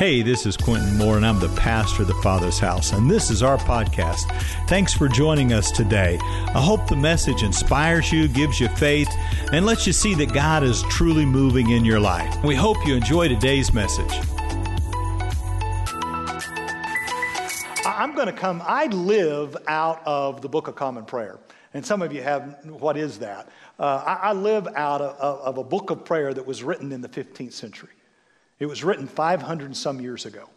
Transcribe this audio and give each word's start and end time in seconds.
Hey, 0.00 0.22
this 0.22 0.46
is 0.46 0.56
Quintin 0.56 0.96
Moore, 0.96 1.18
and 1.18 1.26
I'm 1.26 1.40
the 1.40 1.54
pastor 1.56 2.00
of 2.00 2.08
the 2.08 2.14
Father's 2.22 2.58
House, 2.58 2.94
and 2.94 3.10
this 3.10 3.30
is 3.30 3.42
our 3.42 3.58
podcast. 3.58 4.22
Thanks 4.66 4.94
for 4.94 5.08
joining 5.08 5.52
us 5.52 5.70
today. 5.70 6.18
I 6.22 6.58
hope 6.58 6.86
the 6.86 6.96
message 6.96 7.42
inspires 7.42 8.10
you, 8.10 8.26
gives 8.26 8.58
you 8.58 8.68
faith, 8.68 9.10
and 9.52 9.66
lets 9.66 9.86
you 9.86 9.92
see 9.92 10.14
that 10.14 10.32
God 10.32 10.64
is 10.64 10.82
truly 10.84 11.26
moving 11.26 11.68
in 11.68 11.84
your 11.84 12.00
life. 12.00 12.34
We 12.42 12.54
hope 12.54 12.78
you 12.86 12.94
enjoy 12.94 13.28
today's 13.28 13.74
message. 13.74 14.10
I'm 17.84 18.14
going 18.14 18.28
to 18.28 18.32
come, 18.32 18.62
I 18.64 18.86
live 18.86 19.54
out 19.68 20.00
of 20.06 20.40
the 20.40 20.48
Book 20.48 20.66
of 20.66 20.76
Common 20.76 21.04
Prayer. 21.04 21.38
And 21.74 21.84
some 21.84 22.00
of 22.00 22.10
you 22.10 22.22
have, 22.22 22.64
what 22.64 22.96
is 22.96 23.18
that? 23.18 23.50
Uh, 23.78 24.02
I, 24.06 24.30
I, 24.30 24.32
live 24.32 24.66
out 24.74 25.02
of, 25.02 25.40
of 25.40 25.58
a 25.58 25.64
book 25.64 25.90
of 25.90 26.06
prayer 26.06 26.32
that 26.32 26.46
was 26.46 26.62
written 26.62 26.90
in 26.90 27.02
the 27.02 27.08
15th 27.10 27.52
century. 27.52 27.90
It 28.60 28.66
was 28.66 28.84
written 28.84 29.08
500 29.08 29.64
and 29.64 29.76
some 29.76 30.00
years 30.00 30.26
ago. 30.26 30.48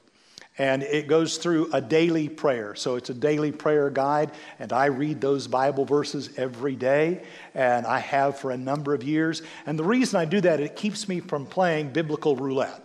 And 0.59 0.83
it 0.83 1.07
goes 1.07 1.37
through 1.37 1.71
a 1.73 1.81
daily 1.81 2.29
prayer. 2.29 2.75
So 2.75 2.95
it's 2.95 3.09
a 3.09 3.13
daily 3.13 3.51
prayer 3.51 3.89
guide. 3.89 4.31
And 4.59 4.71
I 4.71 4.85
read 4.85 5.19
those 5.19 5.47
Bible 5.47 5.83
verses 5.83 6.29
every 6.37 6.75
day. 6.75 7.23
And 7.55 7.87
I 7.87 7.97
have 7.97 8.37
for 8.37 8.51
a 8.51 8.57
number 8.57 8.93
of 8.93 9.03
years. 9.03 9.41
And 9.65 9.79
the 9.79 9.83
reason 9.83 10.19
I 10.19 10.25
do 10.25 10.41
that, 10.41 10.59
it 10.59 10.75
keeps 10.75 11.09
me 11.09 11.21
from 11.21 11.47
playing 11.47 11.89
biblical 11.89 12.35
roulette. 12.35 12.79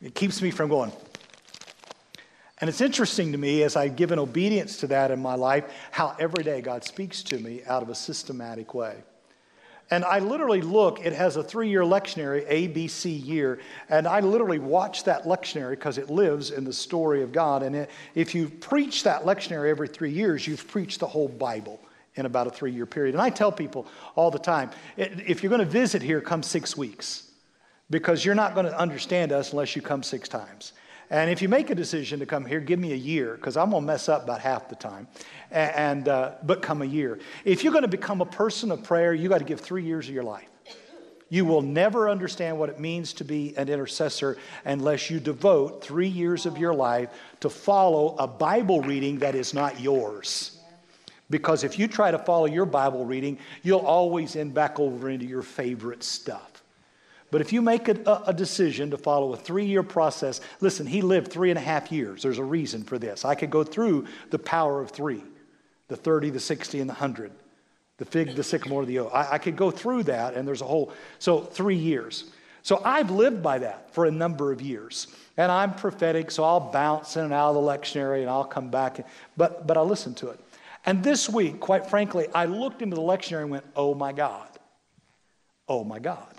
It 0.00 0.14
keeps 0.14 0.40
me 0.40 0.52
from 0.52 0.68
going. 0.68 0.92
And 2.58 2.70
it's 2.70 2.80
interesting 2.80 3.32
to 3.32 3.38
me 3.38 3.62
as 3.62 3.74
I've 3.74 3.96
given 3.96 4.18
obedience 4.18 4.76
to 4.78 4.86
that 4.88 5.10
in 5.10 5.20
my 5.20 5.34
life, 5.34 5.64
how 5.90 6.14
every 6.20 6.44
day 6.44 6.60
God 6.60 6.84
speaks 6.84 7.22
to 7.24 7.38
me 7.38 7.62
out 7.66 7.82
of 7.82 7.88
a 7.88 7.94
systematic 7.94 8.74
way. 8.74 9.02
And 9.94 10.04
I 10.04 10.18
literally 10.18 10.60
look, 10.60 11.06
it 11.06 11.12
has 11.12 11.36
a 11.36 11.42
three 11.44 11.68
year 11.68 11.82
lectionary, 11.82 12.44
ABC 12.50 13.24
year, 13.24 13.60
and 13.88 14.08
I 14.08 14.18
literally 14.18 14.58
watch 14.58 15.04
that 15.04 15.22
lectionary 15.22 15.70
because 15.70 15.98
it 15.98 16.10
lives 16.10 16.50
in 16.50 16.64
the 16.64 16.72
story 16.72 17.22
of 17.22 17.30
God. 17.30 17.62
And 17.62 17.76
it, 17.76 17.90
if 18.16 18.34
you 18.34 18.48
preach 18.48 19.04
that 19.04 19.22
lectionary 19.22 19.70
every 19.70 19.86
three 19.86 20.10
years, 20.10 20.48
you've 20.48 20.66
preached 20.66 20.98
the 20.98 21.06
whole 21.06 21.28
Bible 21.28 21.80
in 22.16 22.26
about 22.26 22.48
a 22.48 22.50
three 22.50 22.72
year 22.72 22.86
period. 22.86 23.14
And 23.14 23.22
I 23.22 23.30
tell 23.30 23.52
people 23.52 23.86
all 24.16 24.32
the 24.32 24.38
time 24.38 24.70
if 24.96 25.44
you're 25.44 25.50
going 25.50 25.60
to 25.60 25.64
visit 25.64 26.02
here, 26.02 26.20
come 26.20 26.42
six 26.42 26.76
weeks 26.76 27.30
because 27.88 28.24
you're 28.24 28.34
not 28.34 28.54
going 28.54 28.66
to 28.66 28.76
understand 28.76 29.30
us 29.30 29.52
unless 29.52 29.76
you 29.76 29.82
come 29.82 30.02
six 30.02 30.28
times. 30.28 30.72
And 31.10 31.30
if 31.30 31.40
you 31.40 31.48
make 31.48 31.70
a 31.70 31.74
decision 31.74 32.18
to 32.18 32.26
come 32.26 32.44
here, 32.44 32.58
give 32.58 32.80
me 32.80 32.92
a 32.92 32.96
year 32.96 33.36
because 33.36 33.56
I'm 33.56 33.70
going 33.70 33.82
to 33.82 33.86
mess 33.86 34.08
up 34.08 34.24
about 34.24 34.40
half 34.40 34.68
the 34.68 34.74
time. 34.74 35.06
And, 35.54 36.08
uh, 36.08 36.32
but 36.42 36.62
come 36.62 36.82
a 36.82 36.84
year. 36.84 37.20
If 37.44 37.62
you're 37.62 37.72
going 37.72 37.82
to 37.82 37.88
become 37.88 38.20
a 38.20 38.26
person 38.26 38.72
of 38.72 38.82
prayer, 38.82 39.14
you 39.14 39.28
got 39.28 39.38
to 39.38 39.44
give 39.44 39.60
three 39.60 39.84
years 39.84 40.08
of 40.08 40.14
your 40.14 40.24
life. 40.24 40.48
You 41.28 41.44
will 41.44 41.62
never 41.62 42.10
understand 42.10 42.58
what 42.58 42.68
it 42.68 42.78
means 42.78 43.12
to 43.14 43.24
be 43.24 43.56
an 43.56 43.68
intercessor 43.68 44.36
unless 44.64 45.10
you 45.10 45.20
devote 45.20 45.82
three 45.82 46.08
years 46.08 46.44
of 46.44 46.58
your 46.58 46.74
life 46.74 47.10
to 47.40 47.48
follow 47.48 48.16
a 48.18 48.26
Bible 48.26 48.82
reading 48.82 49.18
that 49.20 49.34
is 49.34 49.54
not 49.54 49.80
yours. 49.80 50.58
Because 51.30 51.64
if 51.64 51.78
you 51.78 51.88
try 51.88 52.10
to 52.10 52.18
follow 52.18 52.46
your 52.46 52.66
Bible 52.66 53.04
reading, 53.04 53.38
you'll 53.62 53.80
always 53.80 54.36
end 54.36 54.54
back 54.54 54.78
over 54.78 55.08
into 55.08 55.24
your 55.24 55.42
favorite 55.42 56.02
stuff. 56.02 56.62
But 57.30 57.40
if 57.40 57.52
you 57.52 57.62
make 57.62 57.88
a, 57.88 58.22
a 58.26 58.32
decision 58.32 58.90
to 58.90 58.98
follow 58.98 59.32
a 59.32 59.36
three 59.36 59.64
year 59.64 59.82
process, 59.82 60.40
listen, 60.60 60.86
he 60.86 61.02
lived 61.02 61.32
three 61.32 61.50
and 61.50 61.58
a 61.58 61.62
half 61.62 61.90
years. 61.90 62.22
There's 62.22 62.38
a 62.38 62.44
reason 62.44 62.84
for 62.84 62.98
this. 62.98 63.24
I 63.24 63.34
could 63.34 63.50
go 63.50 63.64
through 63.64 64.06
the 64.30 64.38
power 64.38 64.80
of 64.80 64.90
three 64.90 65.24
the 65.94 66.02
30, 66.02 66.30
the 66.30 66.40
60, 66.40 66.80
and 66.80 66.90
the 66.90 66.94
100, 66.94 67.30
the 67.98 68.04
fig, 68.04 68.34
the 68.34 68.42
sycamore, 68.42 68.84
the 68.84 68.98
oak. 68.98 69.12
I, 69.14 69.34
I 69.34 69.38
could 69.38 69.54
go 69.54 69.70
through 69.70 70.02
that, 70.04 70.34
and 70.34 70.46
there's 70.46 70.60
a 70.60 70.64
whole, 70.66 70.92
so 71.20 71.40
three 71.40 71.76
years. 71.76 72.24
So 72.62 72.80
I've 72.84 73.12
lived 73.12 73.44
by 73.44 73.58
that 73.58 73.94
for 73.94 74.04
a 74.04 74.10
number 74.10 74.50
of 74.50 74.60
years. 74.60 75.06
And 75.36 75.52
I'm 75.52 75.72
prophetic, 75.74 76.32
so 76.32 76.42
I'll 76.42 76.72
bounce 76.72 77.16
in 77.16 77.24
and 77.24 77.32
out 77.32 77.50
of 77.50 77.56
the 77.56 77.60
lectionary 77.60 78.22
and 78.22 78.30
I'll 78.30 78.44
come 78.44 78.70
back. 78.70 79.06
But, 79.36 79.66
but 79.66 79.76
I 79.76 79.82
listen 79.82 80.14
to 80.14 80.30
it. 80.30 80.40
And 80.86 81.04
this 81.04 81.28
week, 81.28 81.60
quite 81.60 81.90
frankly, 81.90 82.26
I 82.34 82.46
looked 82.46 82.80
into 82.80 82.96
the 82.96 83.02
lectionary 83.02 83.42
and 83.42 83.50
went, 83.50 83.64
oh 83.76 83.94
my 83.94 84.12
God. 84.12 84.48
Oh 85.68 85.84
my 85.84 85.98
God. 85.98 86.34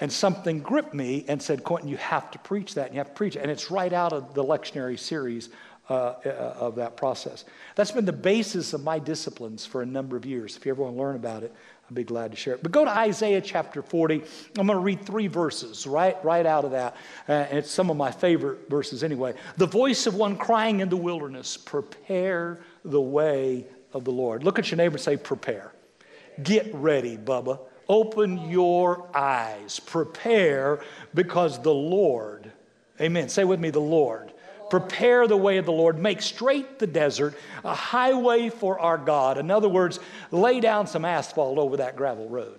And 0.00 0.10
something 0.10 0.60
gripped 0.60 0.94
me 0.94 1.26
and 1.28 1.42
said, 1.42 1.64
Quintin, 1.64 1.88
you 1.88 1.98
have 1.98 2.30
to 2.30 2.38
preach 2.38 2.74
that 2.74 2.86
and 2.86 2.94
you 2.94 3.00
have 3.00 3.08
to 3.08 3.14
preach 3.14 3.36
it. 3.36 3.40
And 3.40 3.50
it's 3.50 3.70
right 3.70 3.92
out 3.92 4.12
of 4.12 4.32
the 4.32 4.44
lectionary 4.44 4.98
series 4.98 5.50
uh, 5.90 6.14
uh, 6.24 6.54
of 6.58 6.76
that 6.76 6.96
process. 6.96 7.44
That's 7.74 7.90
been 7.90 8.04
the 8.04 8.12
basis 8.12 8.72
of 8.74 8.84
my 8.84 8.98
disciplines 8.98 9.64
for 9.64 9.82
a 9.82 9.86
number 9.86 10.16
of 10.16 10.26
years. 10.26 10.56
If 10.56 10.66
you 10.66 10.72
ever 10.72 10.82
want 10.82 10.96
to 10.96 11.00
learn 11.00 11.16
about 11.16 11.42
it, 11.42 11.54
I'd 11.88 11.94
be 11.94 12.04
glad 12.04 12.30
to 12.32 12.36
share 12.36 12.54
it. 12.54 12.62
But 12.62 12.72
go 12.72 12.84
to 12.84 12.90
Isaiah 12.90 13.40
chapter 13.40 13.80
40. 13.80 14.16
I'm 14.58 14.66
going 14.66 14.68
to 14.68 14.76
read 14.76 15.06
three 15.06 15.26
verses 15.26 15.86
right, 15.86 16.22
right 16.22 16.44
out 16.44 16.66
of 16.66 16.72
that. 16.72 16.96
Uh, 17.26 17.32
and 17.32 17.58
it's 17.58 17.70
some 17.70 17.88
of 17.90 17.96
my 17.96 18.10
favorite 18.10 18.68
verses 18.68 19.02
anyway. 19.02 19.34
The 19.56 19.66
voice 19.66 20.06
of 20.06 20.14
one 20.14 20.36
crying 20.36 20.80
in 20.80 20.90
the 20.90 20.96
wilderness, 20.96 21.56
prepare 21.56 22.60
the 22.84 23.00
way 23.00 23.66
of 23.94 24.04
the 24.04 24.12
Lord. 24.12 24.44
Look 24.44 24.58
at 24.58 24.70
your 24.70 24.76
neighbor 24.76 24.96
and 24.96 25.02
say, 25.02 25.16
prepare. 25.16 25.72
Get 26.42 26.72
ready, 26.74 27.16
Bubba. 27.16 27.58
Open 27.88 28.50
your 28.50 29.08
eyes. 29.16 29.80
Prepare 29.80 30.80
because 31.14 31.62
the 31.62 31.72
Lord, 31.72 32.52
amen. 33.00 33.30
Say 33.30 33.44
with 33.44 33.60
me, 33.60 33.70
the 33.70 33.80
Lord. 33.80 34.27
Prepare 34.70 35.26
the 35.26 35.36
way 35.36 35.58
of 35.58 35.66
the 35.66 35.72
Lord. 35.72 35.98
Make 35.98 36.22
straight 36.22 36.78
the 36.78 36.86
desert, 36.86 37.34
a 37.64 37.74
highway 37.74 38.50
for 38.50 38.78
our 38.78 38.98
God. 38.98 39.38
In 39.38 39.50
other 39.50 39.68
words, 39.68 40.00
lay 40.30 40.60
down 40.60 40.86
some 40.86 41.04
asphalt 41.04 41.58
over 41.58 41.78
that 41.78 41.96
gravel 41.96 42.28
road. 42.28 42.58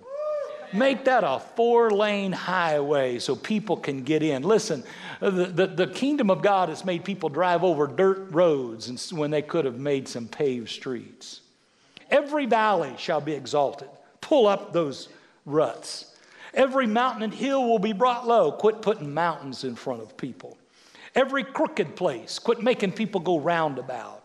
Make 0.72 1.06
that 1.06 1.24
a 1.24 1.40
four 1.40 1.90
lane 1.90 2.31
highway 2.31 3.18
so 3.18 3.36
people 3.36 3.75
can 3.78 4.03
get 4.03 4.22
in. 4.22 4.44
Listen, 4.44 4.84
the, 5.20 5.46
the, 5.47 5.68
the, 5.68 5.88
kingdom 5.88 6.30
of 6.30 6.44
God 6.44 6.70
has 6.70 6.86
made 6.86 7.03
people 7.03 7.30
drive 7.30 7.64
over 7.64 7.88
dirt 7.88 8.31
roads 8.31 9.12
when 9.12 9.31
they 9.31 9.41
could 9.41 9.66
have 9.66 9.80
made 9.80 10.08
some 10.08 10.28
paved 10.28 10.70
streets. 10.70 11.41
Every 12.12 12.46
valley 12.46 12.94
shall 12.97 13.20
be 13.20 13.34
exalted. 13.34 13.90
Pull 14.22 14.46
up 14.46 14.72
those 14.72 15.09
ruts. 15.46 16.16
Every 16.53 16.86
mountain 16.86 17.24
and 17.24 17.34
hill 17.34 17.68
will 17.68 17.80
be 17.80 17.94
brought 17.94 18.28
low. 18.28 18.52
Quit 18.52 18.81
putting 18.81 19.14
mountains 19.14 19.64
in 19.64 19.76
front 19.76 20.02
of 20.02 20.18
people. 20.18 20.59
Every 21.19 21.44
crooked 21.44 21.96
place, 21.96 22.40
quit 22.40 22.62
making 22.62 22.94
people 22.94 23.19
go 23.19 23.40
roundabout. 23.40 24.24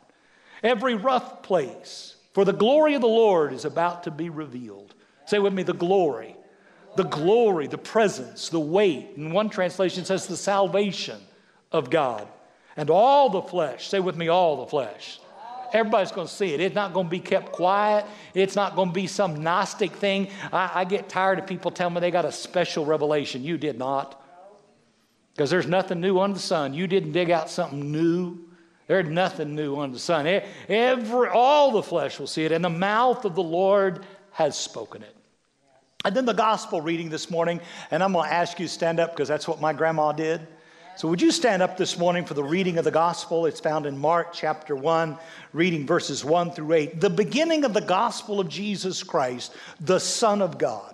Every 0.62 0.94
rough 0.94 1.42
place, 1.42 2.14
for 2.32 2.44
the 2.44 2.52
glory 2.52 2.94
of 2.94 3.00
the 3.00 3.08
Lord 3.08 3.52
is 3.52 3.64
about 3.64 4.04
to 4.04 4.10
be 4.10 4.28
revealed. 4.28 4.94
Say 5.26 5.40
with 5.40 5.52
me, 5.52 5.64
the 5.64 5.74
glory. 5.74 6.36
The 6.96 7.04
glory, 7.04 7.66
the 7.66 7.78
presence, 7.78 8.48
the 8.48 8.60
weight. 8.60 9.14
In 9.16 9.32
one 9.32 9.50
translation 9.50 10.04
says 10.04 10.28
the 10.28 10.36
salvation 10.36 11.20
of 11.72 11.90
God. 11.90 12.28
And 12.76 12.90
all 12.90 13.28
the 13.28 13.42
flesh, 13.42 13.88
say 13.88 13.98
with 13.98 14.16
me, 14.16 14.28
all 14.28 14.58
the 14.58 14.70
flesh 14.70 15.18
Everybody's 15.74 16.12
going 16.12 16.28
to 16.28 16.32
see 16.32 16.54
it. 16.54 16.60
It's 16.60 16.74
not 16.74 16.94
going 16.94 17.06
to 17.06 17.10
be 17.10 17.18
kept 17.18 17.50
quiet. 17.50 18.06
It's 18.32 18.54
not 18.54 18.76
going 18.76 18.90
to 18.90 18.94
be 18.94 19.08
some 19.08 19.42
Gnostic 19.42 19.90
thing. 19.90 20.28
I, 20.52 20.70
I 20.72 20.84
get 20.84 21.08
tired 21.08 21.40
of 21.40 21.48
people 21.48 21.72
telling 21.72 21.94
me 21.94 22.00
they 22.00 22.12
got 22.12 22.24
a 22.24 22.30
special 22.30 22.86
revelation. 22.86 23.42
You 23.42 23.58
did 23.58 23.76
not. 23.76 24.23
Because 25.34 25.50
there's 25.50 25.66
nothing 25.66 26.00
new 26.00 26.20
under 26.20 26.34
the 26.34 26.40
sun. 26.40 26.74
You 26.74 26.86
didn't 26.86 27.12
dig 27.12 27.30
out 27.30 27.50
something 27.50 27.90
new. 27.90 28.38
There's 28.86 29.08
nothing 29.08 29.54
new 29.54 29.76
under 29.76 29.94
the 29.94 30.00
sun. 30.00 30.26
Every, 30.68 31.28
all 31.28 31.72
the 31.72 31.82
flesh 31.82 32.20
will 32.20 32.26
see 32.26 32.44
it, 32.44 32.52
and 32.52 32.64
the 32.64 32.70
mouth 32.70 33.24
of 33.24 33.34
the 33.34 33.42
Lord 33.42 34.04
has 34.32 34.56
spoken 34.56 35.02
it. 35.02 35.16
And 36.04 36.14
then 36.14 36.26
the 36.26 36.34
gospel 36.34 36.82
reading 36.82 37.08
this 37.08 37.30
morning, 37.30 37.60
and 37.90 38.02
I'm 38.02 38.12
going 38.12 38.28
to 38.28 38.34
ask 38.34 38.60
you 38.60 38.66
to 38.66 38.72
stand 38.72 39.00
up 39.00 39.12
because 39.12 39.26
that's 39.26 39.48
what 39.48 39.60
my 39.60 39.72
grandma 39.72 40.12
did. 40.12 40.46
So, 40.96 41.08
would 41.08 41.20
you 41.20 41.32
stand 41.32 41.60
up 41.60 41.76
this 41.76 41.98
morning 41.98 42.24
for 42.24 42.34
the 42.34 42.44
reading 42.44 42.78
of 42.78 42.84
the 42.84 42.90
gospel? 42.92 43.46
It's 43.46 43.58
found 43.58 43.86
in 43.86 43.98
Mark 43.98 44.32
chapter 44.32 44.76
1, 44.76 45.18
reading 45.52 45.86
verses 45.86 46.24
1 46.24 46.52
through 46.52 46.72
8. 46.72 47.00
The 47.00 47.10
beginning 47.10 47.64
of 47.64 47.74
the 47.74 47.80
gospel 47.80 48.38
of 48.38 48.48
Jesus 48.48 49.02
Christ, 49.02 49.56
the 49.80 49.98
Son 49.98 50.40
of 50.40 50.56
God. 50.56 50.93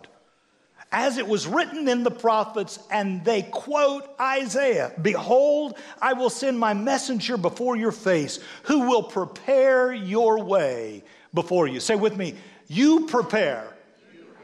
As 0.93 1.19
it 1.19 1.29
was 1.29 1.47
written 1.47 1.89
in 1.89 2.03
the 2.03 2.11
prophets, 2.11 2.81
and 2.91 3.25
they 3.25 3.43
quote 3.43 4.09
Isaiah 4.21 4.93
Behold, 5.01 5.79
I 6.03 6.15
will 6.15 6.31
send 6.31 6.59
my 6.59 6.75
messenger 6.75 7.37
before 7.37 7.77
your 7.77 7.93
face, 7.93 8.41
who 8.65 8.89
will 8.89 9.05
prepare 9.05 9.93
your 9.93 10.43
way 10.43 11.05
before 11.33 11.69
you. 11.69 11.79
Say 11.79 11.95
with 11.95 12.17
me, 12.17 12.35
You 12.67 13.07
prepare 13.07 13.77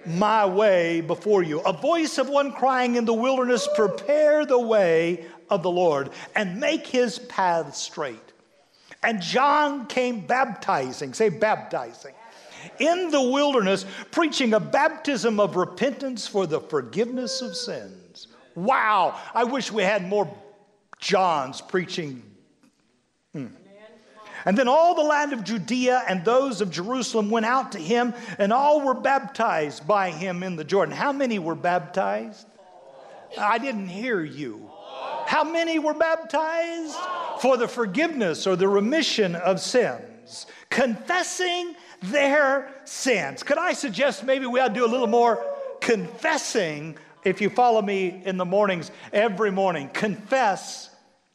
my 0.07 0.47
way 0.47 1.01
before 1.01 1.43
you. 1.43 1.61
A 1.61 1.73
voice 1.73 2.19
of 2.19 2.29
one 2.29 2.53
crying 2.53 2.95
in 2.95 3.05
the 3.05 3.13
wilderness, 3.13 3.69
Prepare 3.75 4.47
the 4.47 4.59
way 4.59 5.27
of 5.51 5.63
the 5.63 5.71
Lord 5.71 6.11
and 6.35 6.61
make 6.61 6.87
his 6.87 7.19
path 7.19 7.75
straight. 7.75 8.33
And 9.03 9.21
John 9.21 9.87
came 9.87 10.27
baptizing, 10.27 11.15
say 11.15 11.29
baptizing, 11.29 12.15
in 12.79 13.11
the 13.11 13.23
wilderness, 13.23 13.85
preaching 14.11 14.55
a 14.55 14.61
baptism 14.61 15.41
of 15.41 15.57
repentance 15.57 16.27
for 16.27 16.47
the 16.47 16.61
forgiveness 16.61 17.43
of 17.43 17.57
sins. 17.57 18.29
Wow, 18.55 19.19
I 19.35 19.45
wish 19.45 19.71
we 19.71 19.83
had 19.83 20.07
more 20.09 20.33
Johns 20.99 21.61
preaching. 21.61 22.23
Hmm. 23.33 23.49
And 24.45 24.57
then 24.57 24.69
all 24.69 24.95
the 24.95 25.03
land 25.03 25.33
of 25.33 25.43
Judea 25.43 26.05
and 26.09 26.25
those 26.25 26.61
of 26.61 26.71
Jerusalem 26.71 27.31
went 27.31 27.47
out 27.47 27.73
to 27.73 27.79
him, 27.79 28.15
and 28.39 28.53
all 28.53 28.81
were 28.81 28.95
baptized 28.95 29.87
by 29.87 30.11
him 30.11 30.43
in 30.43 30.55
the 30.55 30.65
Jordan. 30.65 30.95
How 30.95 31.13
many 31.13 31.39
were 31.39 31.57
baptized? 31.57 32.47
I 33.37 33.59
didn't 33.59 33.89
hear 33.89 34.23
you. 34.23 34.71
How 35.27 35.43
many 35.43 35.81
were 35.81 35.95
baptized? 35.95 36.97
For 37.41 37.57
the 37.57 37.67
forgiveness 37.67 38.47
or 38.47 38.57
the 38.57 38.69
remission 38.69 39.35
of 39.35 39.61
sins, 39.61 40.47
confessing 40.71 41.75
their 42.11 42.71
sins. 42.85 43.43
Could 43.43 43.59
I 43.59 43.73
suggest 43.73 44.25
maybe 44.25 44.47
we 44.47 44.61
ought 44.61 44.69
to 44.69 44.75
do 44.75 44.85
a 44.85 44.89
little 44.89 45.07
more 45.07 45.45
confessing 45.81 46.97
if 47.25 47.41
you 47.41 47.51
follow 47.51 47.83
me 47.83 48.23
in 48.25 48.37
the 48.37 48.45
mornings 48.45 48.91
every 49.13 49.51
morning? 49.51 49.89
Confess. 49.93 50.91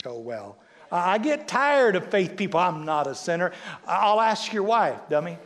Oh, 0.05 0.19
well. 0.19 0.57
I 0.91 1.19
get 1.19 1.47
tired 1.47 1.95
of 1.95 2.07
faith 2.07 2.35
people. 2.35 2.59
I'm 2.59 2.83
not 2.83 3.07
a 3.07 3.15
sinner. 3.15 3.53
I'll 3.87 4.19
ask 4.19 4.51
your 4.51 4.63
wife, 4.63 4.99
dummy. 5.09 5.37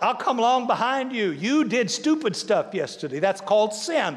I'll 0.00 0.14
come 0.14 0.38
along 0.38 0.68
behind 0.68 1.12
you. 1.12 1.30
You 1.30 1.64
did 1.64 1.90
stupid 1.90 2.36
stuff 2.36 2.72
yesterday. 2.72 3.18
That's 3.18 3.40
called 3.40 3.74
sin. 3.74 4.16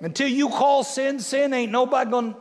Until 0.00 0.28
you 0.28 0.48
call 0.48 0.82
sin 0.84 1.20
sin, 1.20 1.52
ain't 1.52 1.70
nobody 1.70 2.10
going 2.10 2.34
to. 2.34 2.40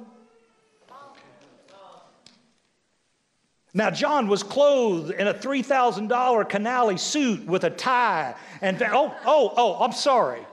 Now, 3.74 3.90
John 3.90 4.28
was 4.28 4.44
clothed 4.44 5.12
in 5.12 5.28
a 5.28 5.34
$3,000 5.34 6.10
canali 6.50 7.00
suit 7.00 7.46
with 7.46 7.64
a 7.64 7.70
tie. 7.70 8.36
And, 8.62 8.82
oh, 8.84 9.16
oh, 9.26 9.54
oh, 9.56 9.84
I'm 9.84 9.94
sorry. 9.94 10.46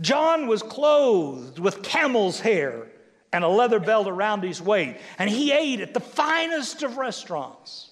John 0.00 0.46
was 0.46 0.62
clothed 0.62 1.58
with 1.58 1.82
camel's 1.82 2.40
hair 2.40 2.86
and 3.32 3.44
a 3.44 3.48
leather 3.48 3.78
belt 3.78 4.08
around 4.08 4.42
his 4.42 4.60
waist. 4.60 4.98
And 5.18 5.28
he 5.28 5.52
ate 5.52 5.80
at 5.80 5.92
the 5.94 6.00
finest 6.00 6.82
of 6.82 6.96
restaurants. 6.96 7.91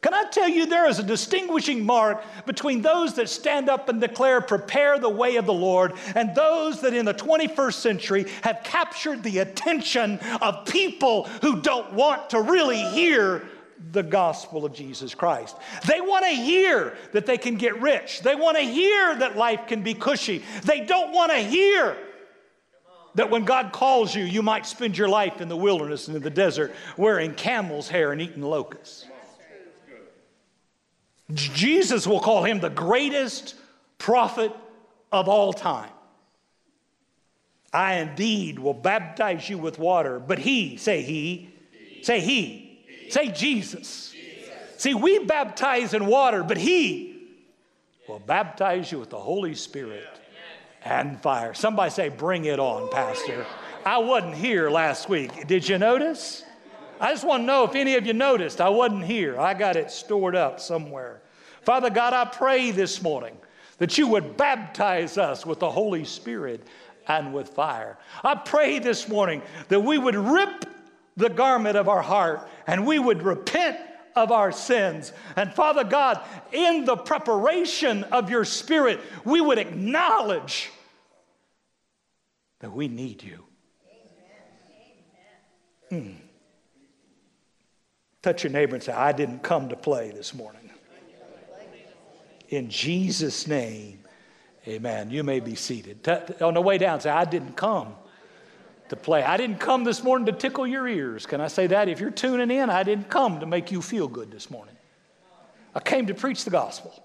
Can 0.00 0.14
I 0.14 0.24
tell 0.30 0.48
you, 0.48 0.66
there 0.66 0.88
is 0.88 1.00
a 1.00 1.02
distinguishing 1.02 1.84
mark 1.84 2.22
between 2.46 2.82
those 2.82 3.14
that 3.14 3.28
stand 3.28 3.68
up 3.68 3.88
and 3.88 4.00
declare, 4.00 4.40
prepare 4.40 4.98
the 4.98 5.08
way 5.08 5.36
of 5.36 5.46
the 5.46 5.52
Lord, 5.52 5.94
and 6.14 6.34
those 6.36 6.80
that 6.82 6.94
in 6.94 7.04
the 7.04 7.14
21st 7.14 7.74
century 7.74 8.26
have 8.42 8.60
captured 8.62 9.24
the 9.24 9.38
attention 9.38 10.20
of 10.40 10.66
people 10.66 11.24
who 11.42 11.60
don't 11.60 11.94
want 11.94 12.30
to 12.30 12.40
really 12.40 12.80
hear 12.90 13.48
the 13.90 14.02
gospel 14.04 14.64
of 14.64 14.72
Jesus 14.72 15.14
Christ. 15.16 15.56
They 15.86 16.00
want 16.00 16.24
to 16.24 16.30
hear 16.30 16.96
that 17.12 17.26
they 17.26 17.38
can 17.38 17.56
get 17.56 17.80
rich, 17.80 18.20
they 18.20 18.36
want 18.36 18.56
to 18.56 18.62
hear 18.62 19.16
that 19.16 19.36
life 19.36 19.66
can 19.66 19.82
be 19.82 19.94
cushy. 19.94 20.44
They 20.62 20.84
don't 20.84 21.12
want 21.12 21.32
to 21.32 21.38
hear 21.38 21.96
that 23.16 23.30
when 23.30 23.44
God 23.44 23.72
calls 23.72 24.14
you, 24.14 24.22
you 24.22 24.42
might 24.42 24.64
spend 24.64 24.96
your 24.96 25.08
life 25.08 25.40
in 25.40 25.48
the 25.48 25.56
wilderness 25.56 26.06
and 26.06 26.16
in 26.16 26.22
the 26.22 26.30
desert 26.30 26.72
wearing 26.96 27.34
camel's 27.34 27.88
hair 27.88 28.12
and 28.12 28.20
eating 28.20 28.42
locusts. 28.42 29.06
Jesus 31.32 32.06
will 32.06 32.20
call 32.20 32.44
him 32.44 32.60
the 32.60 32.70
greatest 32.70 33.54
prophet 33.98 34.52
of 35.12 35.28
all 35.28 35.52
time. 35.52 35.90
I 37.72 37.96
indeed 37.96 38.58
will 38.58 38.74
baptize 38.74 39.48
you 39.48 39.58
with 39.58 39.78
water, 39.78 40.18
but 40.18 40.38
he, 40.38 40.78
say 40.78 41.02
he, 41.02 41.50
say 42.02 42.20
he, 42.20 42.80
say. 43.10 43.28
Jesus. 43.28 44.14
See, 44.78 44.94
we 44.94 45.18
baptize 45.18 45.92
in 45.92 46.06
water, 46.06 46.42
but 46.42 46.56
he 46.56 47.28
will 48.08 48.20
baptize 48.20 48.90
you 48.90 48.98
with 48.98 49.10
the 49.10 49.18
Holy 49.18 49.54
Spirit 49.54 50.06
and 50.84 51.20
fire. 51.20 51.52
Somebody 51.52 51.90
say, 51.90 52.08
Bring 52.08 52.46
it 52.46 52.58
on, 52.58 52.88
Pastor. 52.90 53.44
I 53.84 53.98
wasn't 53.98 54.34
here 54.34 54.70
last 54.70 55.08
week. 55.08 55.46
Did 55.46 55.68
you 55.68 55.78
notice? 55.78 56.44
I 57.00 57.12
just 57.12 57.24
want 57.24 57.42
to 57.42 57.46
know 57.46 57.64
if 57.64 57.74
any 57.74 57.94
of 57.94 58.06
you 58.06 58.12
noticed. 58.12 58.60
I 58.60 58.68
wasn't 58.68 59.04
here. 59.04 59.38
I 59.38 59.54
got 59.54 59.76
it 59.76 59.90
stored 59.90 60.34
up 60.34 60.60
somewhere. 60.60 61.22
Father 61.62 61.90
God, 61.90 62.12
I 62.12 62.24
pray 62.24 62.70
this 62.70 63.02
morning 63.02 63.36
that 63.78 63.98
you 63.98 64.06
would 64.08 64.36
baptize 64.36 65.18
us 65.18 65.46
with 65.46 65.60
the 65.60 65.70
Holy 65.70 66.04
Spirit 66.04 66.66
and 67.06 67.32
with 67.32 67.48
fire. 67.48 67.98
I 68.22 68.34
pray 68.34 68.78
this 68.78 69.08
morning 69.08 69.42
that 69.68 69.80
we 69.80 69.98
would 69.98 70.16
rip 70.16 70.66
the 71.16 71.28
garment 71.28 71.76
of 71.76 71.88
our 71.88 72.02
heart 72.02 72.48
and 72.66 72.86
we 72.86 72.98
would 72.98 73.22
repent 73.22 73.78
of 74.16 74.32
our 74.32 74.52
sins. 74.52 75.12
And 75.36 75.52
Father 75.52 75.84
God, 75.84 76.20
in 76.52 76.84
the 76.84 76.96
preparation 76.96 78.04
of 78.04 78.30
your 78.30 78.44
Spirit, 78.44 79.00
we 79.24 79.40
would 79.40 79.58
acknowledge 79.58 80.70
that 82.60 82.72
we 82.72 82.88
need 82.88 83.22
you. 83.22 83.44
Hmm. 85.90 86.27
Touch 88.28 88.44
your 88.44 88.52
neighbor 88.52 88.74
and 88.74 88.84
say, 88.84 88.92
I 88.92 89.12
didn't 89.12 89.42
come 89.42 89.70
to 89.70 89.74
play 89.74 90.10
this 90.10 90.34
morning. 90.34 90.68
In 92.50 92.68
Jesus' 92.68 93.46
name, 93.46 94.00
amen. 94.66 95.10
You 95.10 95.24
may 95.24 95.40
be 95.40 95.54
seated. 95.54 96.06
On 96.42 96.52
the 96.52 96.60
way 96.60 96.76
down, 96.76 97.00
say, 97.00 97.08
I 97.08 97.24
didn't 97.24 97.56
come 97.56 97.94
to 98.90 98.96
play. 98.96 99.22
I 99.22 99.38
didn't 99.38 99.60
come 99.60 99.82
this 99.82 100.04
morning 100.04 100.26
to 100.26 100.32
tickle 100.32 100.66
your 100.66 100.86
ears. 100.86 101.24
Can 101.24 101.40
I 101.40 101.46
say 101.46 101.68
that? 101.68 101.88
If 101.88 102.00
you're 102.00 102.10
tuning 102.10 102.50
in, 102.50 102.68
I 102.68 102.82
didn't 102.82 103.08
come 103.08 103.40
to 103.40 103.46
make 103.46 103.72
you 103.72 103.80
feel 103.80 104.08
good 104.08 104.30
this 104.30 104.50
morning. 104.50 104.76
I 105.74 105.80
came 105.80 106.06
to 106.08 106.14
preach 106.14 106.44
the 106.44 106.50
gospel 106.50 107.02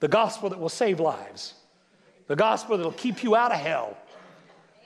the 0.00 0.08
gospel 0.08 0.50
that 0.50 0.58
will 0.58 0.68
save 0.68 1.00
lives, 1.00 1.54
the 2.26 2.36
gospel 2.36 2.76
that 2.76 2.84
will 2.84 2.92
keep 2.92 3.22
you 3.22 3.34
out 3.34 3.52
of 3.52 3.58
hell, 3.58 3.96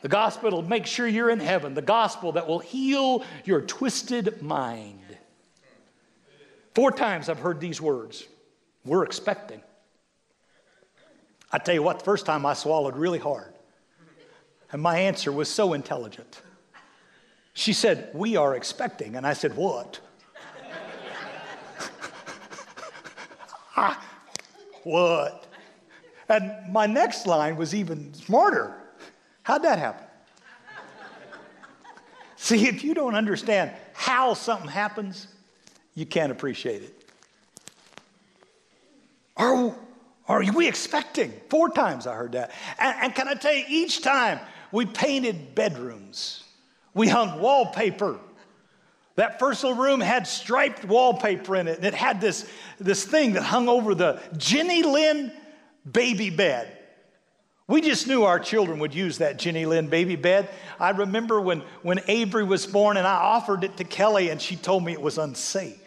the 0.03 0.09
gospel 0.09 0.49
that 0.49 0.55
will 0.55 0.63
make 0.63 0.87
sure 0.87 1.09
you're 1.09 1.29
in 1.29 1.41
heaven, 1.41 1.75
the 1.75 1.83
gospel 1.83 2.31
that 2.31 2.47
will 2.47 2.61
heal 2.61 3.25
your 3.45 3.63
twisted 3.63 4.41
mind. 4.41 5.00
Four 6.81 6.93
times 6.93 7.29
I've 7.29 7.41
heard 7.41 7.61
these 7.61 7.79
words. 7.79 8.27
We're 8.87 9.05
expecting. 9.05 9.61
I 11.53 11.59
tell 11.59 11.75
you 11.75 11.83
what, 11.83 11.99
the 11.99 12.07
first 12.07 12.25
time 12.25 12.47
I 12.47 12.55
swallowed 12.55 12.97
really 12.97 13.19
hard. 13.19 13.53
And 14.73 14.81
my 14.81 14.97
answer 14.97 15.31
was 15.31 15.51
so 15.51 15.75
intelligent. 15.75 16.41
She 17.53 17.75
said, 17.75 18.09
We 18.15 18.37
are 18.37 18.57
expecting. 18.57 19.17
And 19.17 19.27
I 19.27 19.35
said, 19.35 19.57
What? 19.57 20.01
ah, 23.77 24.03
what? 24.83 25.49
And 26.31 26.73
my 26.73 26.87
next 26.87 27.27
line 27.27 27.57
was 27.57 27.75
even 27.75 28.15
smarter. 28.15 28.75
How'd 29.43 29.65
that 29.65 29.79
happen? 29.79 30.07
See, 32.37 32.67
if 32.67 32.83
you 32.83 32.95
don't 32.95 33.17
understand 33.17 33.73
how 33.93 34.33
something 34.33 34.71
happens, 34.71 35.27
you 35.95 36.07
can't 36.07 36.33
appreciate 36.33 36.83
it. 36.83 37.05
Are, 39.37 39.75
are 40.29 40.53
we 40.53 40.69
expecting? 40.69 41.33
Four 41.49 41.71
times 41.71 42.07
I 42.07 42.15
heard 42.15 42.33
that. 42.33 42.51
And, 42.79 42.95
and 43.03 43.15
can 43.15 43.29
I 43.29 43.35
tell 43.35 43.55
you, 43.55 43.65
each 43.69 44.03
time 44.03 44.39
we 44.71 44.87
painted 44.87 45.55
bedrooms, 45.55 46.45
we 46.95 47.09
hung 47.09 47.41
wallpaper. 47.41 48.19
That 49.17 49.39
first 49.39 49.65
little 49.65 49.83
room 49.83 50.01
had 50.01 50.27
striped 50.27 50.85
wallpaper 50.85 51.57
in 51.57 51.69
it, 51.69 51.77
and 51.77 51.85
it 51.85 51.95
had 51.95 52.21
this, 52.21 52.51
this 52.79 53.05
thing 53.05 53.33
that 53.33 53.43
hung 53.43 53.69
over 53.69 53.95
the 53.95 54.21
Jenny 54.37 54.83
Lind 54.83 55.33
baby 55.91 56.31
bed. 56.31 56.77
We 57.71 57.81
just 57.81 58.09
knew 58.09 58.25
our 58.25 58.41
children 58.41 58.81
would 58.81 58.93
use 58.93 59.19
that 59.19 59.39
Jenny 59.39 59.65
Lind 59.65 59.91
baby 59.91 60.17
bed. 60.17 60.49
I 60.81 60.91
remember 60.91 61.41
when, 61.41 61.61
when 61.83 62.01
Avery 62.09 62.43
was 62.43 62.67
born 62.67 62.97
and 62.97 63.07
I 63.07 63.15
offered 63.15 63.63
it 63.63 63.77
to 63.77 63.85
Kelly 63.85 64.31
and 64.31 64.43
she 64.43 64.57
told 64.57 64.85
me 64.85 64.93
it 64.93 65.01
was 65.01 65.19
unsafe. 65.19 65.79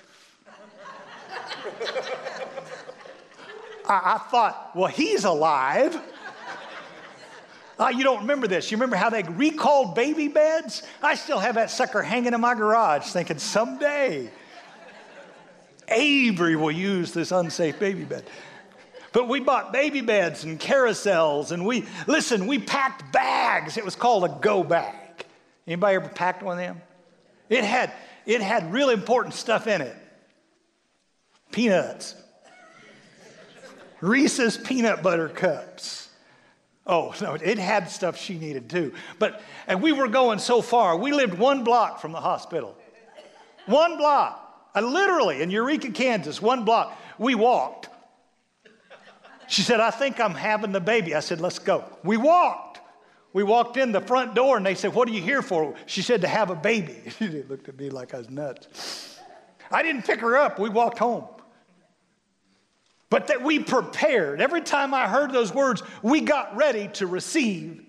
I, 3.85 4.15
I, 4.15 4.17
thought, 4.31 4.71
well, 4.73 4.87
he's 4.87 5.25
alive. 5.25 5.99
Uh, 7.77 7.89
you 7.89 8.05
don't 8.05 8.21
remember 8.21 8.47
this. 8.47 8.71
You 8.71 8.77
remember 8.77 8.95
how 8.95 9.09
they 9.09 9.23
recalled 9.23 9.93
baby 9.93 10.29
beds? 10.29 10.83
I 11.01 11.15
still 11.15 11.39
have 11.39 11.55
that 11.55 11.69
sucker 11.69 12.01
hanging 12.01 12.33
in 12.33 12.39
my 12.39 12.55
garage 12.55 13.07
thinking 13.07 13.39
someday 13.39 14.29
Avery 15.89 16.55
will 16.55 16.71
use 16.71 17.11
this 17.11 17.33
unsafe 17.33 17.77
baby 17.77 18.05
bed. 18.05 18.23
But 19.13 19.29
we 19.29 19.39
bought 19.39 19.71
baby 19.71 20.01
beds 20.01 20.43
and 20.43 20.59
carousels 20.59 21.51
and 21.51 21.65
we, 21.65 21.85
listen, 22.07 22.45
we 22.47 22.59
packed 22.59 23.13
bags. 23.13 23.77
It 23.77 23.85
was 23.85 23.95
called 23.95 24.25
a 24.25 24.37
go 24.41 24.63
bag. 24.63 25.25
Anybody 25.65 25.95
ever 25.95 26.09
packed 26.09 26.43
one 26.43 26.59
of 26.59 26.65
them? 26.65 26.81
It 27.47 27.63
had, 27.63 27.93
it 28.25 28.41
had 28.41 28.73
really 28.73 28.93
important 28.93 29.35
stuff 29.35 29.67
in 29.67 29.81
it. 29.81 29.95
Peanuts. 31.51 32.15
Reese's 34.01 34.57
peanut 34.57 35.01
butter 35.01 35.29
cups 35.29 36.03
Oh, 36.85 37.13
no, 37.21 37.35
it 37.35 37.57
had 37.57 37.89
stuff 37.89 38.17
she 38.17 38.37
needed 38.37 38.69
too. 38.69 38.93
But, 39.17 39.41
and 39.67 39.81
we 39.81 39.93
were 39.93 40.09
going 40.09 40.39
so 40.39 40.61
far. 40.61 40.97
We 40.97 41.13
lived 41.13 41.35
one 41.35 41.63
block 41.63 42.01
from 42.01 42.11
the 42.11 42.19
hospital. 42.19 42.77
One 43.65 43.97
block. 43.97 44.39
I 44.75 44.81
literally, 44.81 45.41
in 45.41 45.49
Eureka, 45.49 45.91
Kansas, 45.91 46.41
one 46.41 46.65
block. 46.65 46.97
We 47.17 47.35
walked. 47.35 47.87
She 49.53 49.61
said, 49.61 49.79
I 49.79 49.91
think 49.91 50.19
I'm 50.19 50.33
having 50.33 50.71
the 50.71 50.81
baby. 50.81 51.13
I 51.13 51.19
said, 51.19 51.39
let's 51.39 51.59
go. 51.59 51.85
We 52.03 52.17
walked. 52.17 52.81
We 53.33 53.43
walked 53.43 53.77
in 53.77 53.91
the 53.91 54.01
front 54.01 54.33
door 54.33 54.57
and 54.57 54.65
they 54.65 54.73
said, 54.73 54.93
What 54.93 55.07
are 55.07 55.11
you 55.11 55.21
here 55.21 55.41
for? 55.41 55.75
She 55.85 56.01
said, 56.01 56.21
To 56.21 56.27
have 56.27 56.49
a 56.49 56.55
baby. 56.55 56.95
She 57.17 57.27
looked 57.27 57.69
at 57.69 57.77
me 57.77 57.89
like 57.89 58.13
I 58.13 58.17
was 58.17 58.29
nuts. 58.29 59.19
I 59.71 59.83
didn't 59.83 60.05
pick 60.05 60.21
her 60.21 60.37
up. 60.37 60.59
We 60.59 60.69
walked 60.69 60.97
home 60.97 61.25
but 63.13 63.27
that 63.27 63.43
we 63.43 63.59
prepared. 63.59 64.41
Every 64.41 64.61
time 64.61 64.91
I 64.91 65.07
heard 65.07 65.31
those 65.31 65.53
words, 65.53 65.83
we 66.01 66.21
got 66.21 66.57
ready 66.57 66.87
to 66.93 67.05
receive. 67.05 67.85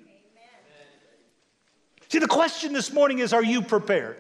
See, 2.10 2.18
the 2.18 2.26
question 2.26 2.74
this 2.74 2.92
morning 2.92 3.20
is 3.20 3.32
Are 3.32 3.42
you 3.42 3.62
prepared? 3.62 4.18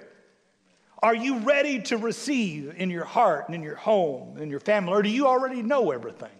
Are 1.02 1.14
you 1.14 1.40
ready 1.40 1.82
to 1.82 1.98
receive 1.98 2.72
in 2.78 2.88
your 2.88 3.04
heart 3.04 3.48
and 3.48 3.54
in 3.54 3.62
your 3.62 3.74
home, 3.74 4.38
in 4.38 4.48
your 4.48 4.60
family, 4.60 4.94
or 4.94 5.02
do 5.02 5.10
you 5.10 5.26
already 5.26 5.60
know 5.60 5.90
everything? 5.90 6.30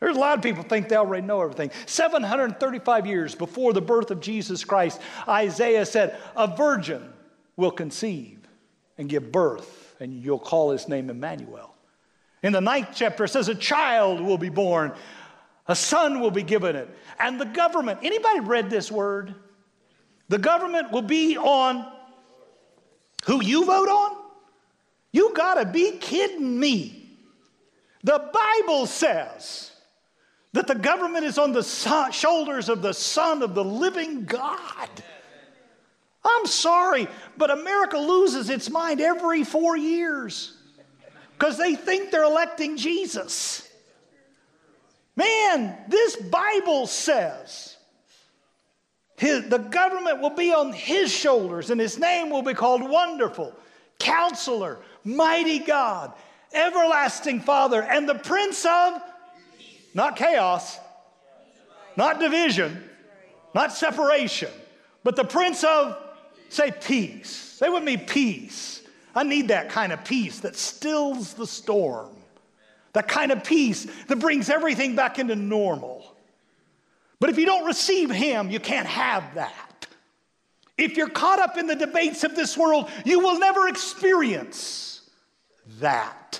There's 0.00 0.16
a 0.16 0.20
lot 0.20 0.36
of 0.36 0.42
people 0.42 0.62
think 0.62 0.88
they 0.88 0.96
already 0.96 1.26
know 1.26 1.40
everything. 1.40 1.70
735 1.86 3.06
years 3.06 3.34
before 3.34 3.72
the 3.72 3.80
birth 3.80 4.10
of 4.10 4.20
Jesus 4.20 4.64
Christ, 4.64 5.00
Isaiah 5.26 5.86
said, 5.86 6.18
A 6.36 6.54
virgin 6.54 7.12
will 7.56 7.70
conceive 7.70 8.38
and 8.98 9.08
give 9.08 9.32
birth, 9.32 9.96
and 9.98 10.12
you'll 10.12 10.38
call 10.38 10.70
his 10.70 10.86
name 10.88 11.08
Emmanuel. 11.08 11.74
In 12.42 12.52
the 12.52 12.60
ninth 12.60 12.90
chapter, 12.94 13.24
it 13.24 13.28
says, 13.28 13.48
A 13.48 13.54
child 13.54 14.20
will 14.20 14.38
be 14.38 14.50
born, 14.50 14.92
a 15.66 15.74
son 15.74 16.20
will 16.20 16.30
be 16.30 16.42
given 16.42 16.76
it, 16.76 16.88
and 17.18 17.40
the 17.40 17.46
government. 17.46 18.00
Anybody 18.02 18.40
read 18.40 18.68
this 18.68 18.92
word? 18.92 19.34
The 20.28 20.38
government 20.38 20.92
will 20.92 21.02
be 21.02 21.38
on 21.38 21.90
who 23.24 23.42
you 23.42 23.64
vote 23.64 23.88
on? 23.88 24.16
You 25.12 25.32
gotta 25.34 25.64
be 25.64 25.92
kidding 25.98 26.58
me. 26.58 27.18
The 28.04 28.30
Bible 28.32 28.86
says 28.86 29.72
that 30.56 30.66
the 30.66 30.74
government 30.74 31.22
is 31.22 31.36
on 31.36 31.52
the 31.52 31.62
son, 31.62 32.10
shoulders 32.12 32.70
of 32.70 32.80
the 32.80 32.94
Son 32.94 33.42
of 33.42 33.54
the 33.54 33.62
living 33.62 34.24
God. 34.24 34.88
I'm 36.24 36.46
sorry, 36.46 37.08
but 37.36 37.50
America 37.50 37.98
loses 37.98 38.48
its 38.48 38.70
mind 38.70 39.02
every 39.02 39.44
four 39.44 39.76
years 39.76 40.56
because 41.38 41.58
they 41.58 41.74
think 41.74 42.10
they're 42.10 42.24
electing 42.24 42.78
Jesus. 42.78 43.68
Man, 45.14 45.76
this 45.88 46.16
Bible 46.16 46.86
says 46.86 47.76
his, 49.18 49.50
the 49.50 49.58
government 49.58 50.22
will 50.22 50.30
be 50.30 50.54
on 50.54 50.72
his 50.72 51.12
shoulders, 51.12 51.68
and 51.68 51.78
his 51.78 51.98
name 51.98 52.30
will 52.30 52.40
be 52.40 52.54
called 52.54 52.80
Wonderful, 52.80 53.54
Counselor, 53.98 54.78
Mighty 55.04 55.58
God, 55.58 56.14
Everlasting 56.54 57.40
Father, 57.42 57.82
and 57.82 58.08
the 58.08 58.14
Prince 58.14 58.64
of 58.64 59.02
not 59.96 60.14
chaos, 60.14 60.78
not 61.96 62.20
division, 62.20 62.84
not 63.54 63.72
separation, 63.72 64.50
but 65.02 65.16
the 65.16 65.24
Prince 65.24 65.64
of, 65.64 65.96
say, 66.50 66.70
peace. 66.70 67.30
Say 67.30 67.70
with 67.70 67.82
me, 67.82 67.96
peace. 67.96 68.82
I 69.14 69.22
need 69.22 69.48
that 69.48 69.70
kind 69.70 69.94
of 69.94 70.04
peace 70.04 70.40
that 70.40 70.54
stills 70.54 71.32
the 71.32 71.46
storm, 71.46 72.10
that 72.92 73.08
kind 73.08 73.32
of 73.32 73.42
peace 73.42 73.86
that 74.08 74.16
brings 74.16 74.50
everything 74.50 74.96
back 74.96 75.18
into 75.18 75.34
normal. 75.34 76.14
But 77.18 77.30
if 77.30 77.38
you 77.38 77.46
don't 77.46 77.64
receive 77.64 78.10
Him, 78.10 78.50
you 78.50 78.60
can't 78.60 78.86
have 78.86 79.36
that. 79.36 79.86
If 80.76 80.98
you're 80.98 81.08
caught 81.08 81.38
up 81.38 81.56
in 81.56 81.66
the 81.66 81.74
debates 81.74 82.22
of 82.22 82.36
this 82.36 82.54
world, 82.54 82.90
you 83.06 83.20
will 83.20 83.38
never 83.38 83.66
experience 83.66 85.08
that. 85.80 86.38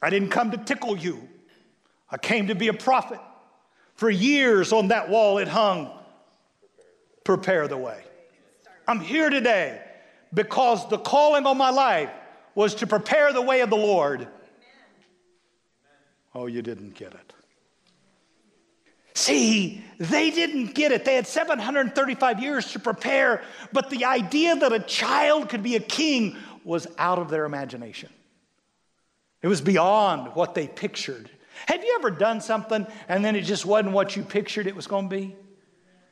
I 0.00 0.10
didn't 0.10 0.28
come 0.28 0.52
to 0.52 0.58
tickle 0.58 0.96
you. 0.96 1.28
I 2.10 2.18
came 2.18 2.48
to 2.48 2.54
be 2.54 2.68
a 2.68 2.74
prophet. 2.74 3.20
For 3.94 4.10
years 4.10 4.72
on 4.72 4.88
that 4.88 5.08
wall 5.08 5.38
it 5.38 5.48
hung, 5.48 5.90
prepare 7.24 7.66
the 7.66 7.78
way. 7.78 8.04
I'm 8.86 9.00
here 9.00 9.30
today 9.30 9.82
because 10.32 10.88
the 10.88 10.98
calling 10.98 11.46
on 11.46 11.56
my 11.56 11.70
life 11.70 12.10
was 12.54 12.74
to 12.76 12.86
prepare 12.86 13.32
the 13.32 13.42
way 13.42 13.60
of 13.60 13.70
the 13.70 13.76
Lord. 13.76 14.28
Oh, 16.34 16.46
you 16.46 16.62
didn't 16.62 16.94
get 16.94 17.14
it. 17.14 17.32
See, 19.14 19.82
they 19.98 20.30
didn't 20.30 20.74
get 20.74 20.92
it. 20.92 21.06
They 21.06 21.14
had 21.14 21.26
735 21.26 22.38
years 22.40 22.72
to 22.72 22.78
prepare, 22.78 23.42
but 23.72 23.88
the 23.88 24.04
idea 24.04 24.54
that 24.56 24.72
a 24.74 24.80
child 24.80 25.48
could 25.48 25.62
be 25.62 25.74
a 25.76 25.80
king 25.80 26.36
was 26.64 26.86
out 26.98 27.18
of 27.18 27.30
their 27.30 27.46
imagination. 27.46 28.10
It 29.40 29.48
was 29.48 29.62
beyond 29.62 30.34
what 30.34 30.54
they 30.54 30.68
pictured. 30.68 31.30
Have 31.66 31.82
you 31.82 31.96
ever 31.98 32.10
done 32.10 32.40
something 32.40 32.86
and 33.08 33.24
then 33.24 33.36
it 33.36 33.42
just 33.42 33.64
wasn't 33.64 33.92
what 33.92 34.16
you 34.16 34.22
pictured 34.22 34.66
it 34.66 34.76
was 34.76 34.86
going 34.86 35.08
to 35.08 35.16
be? 35.16 35.36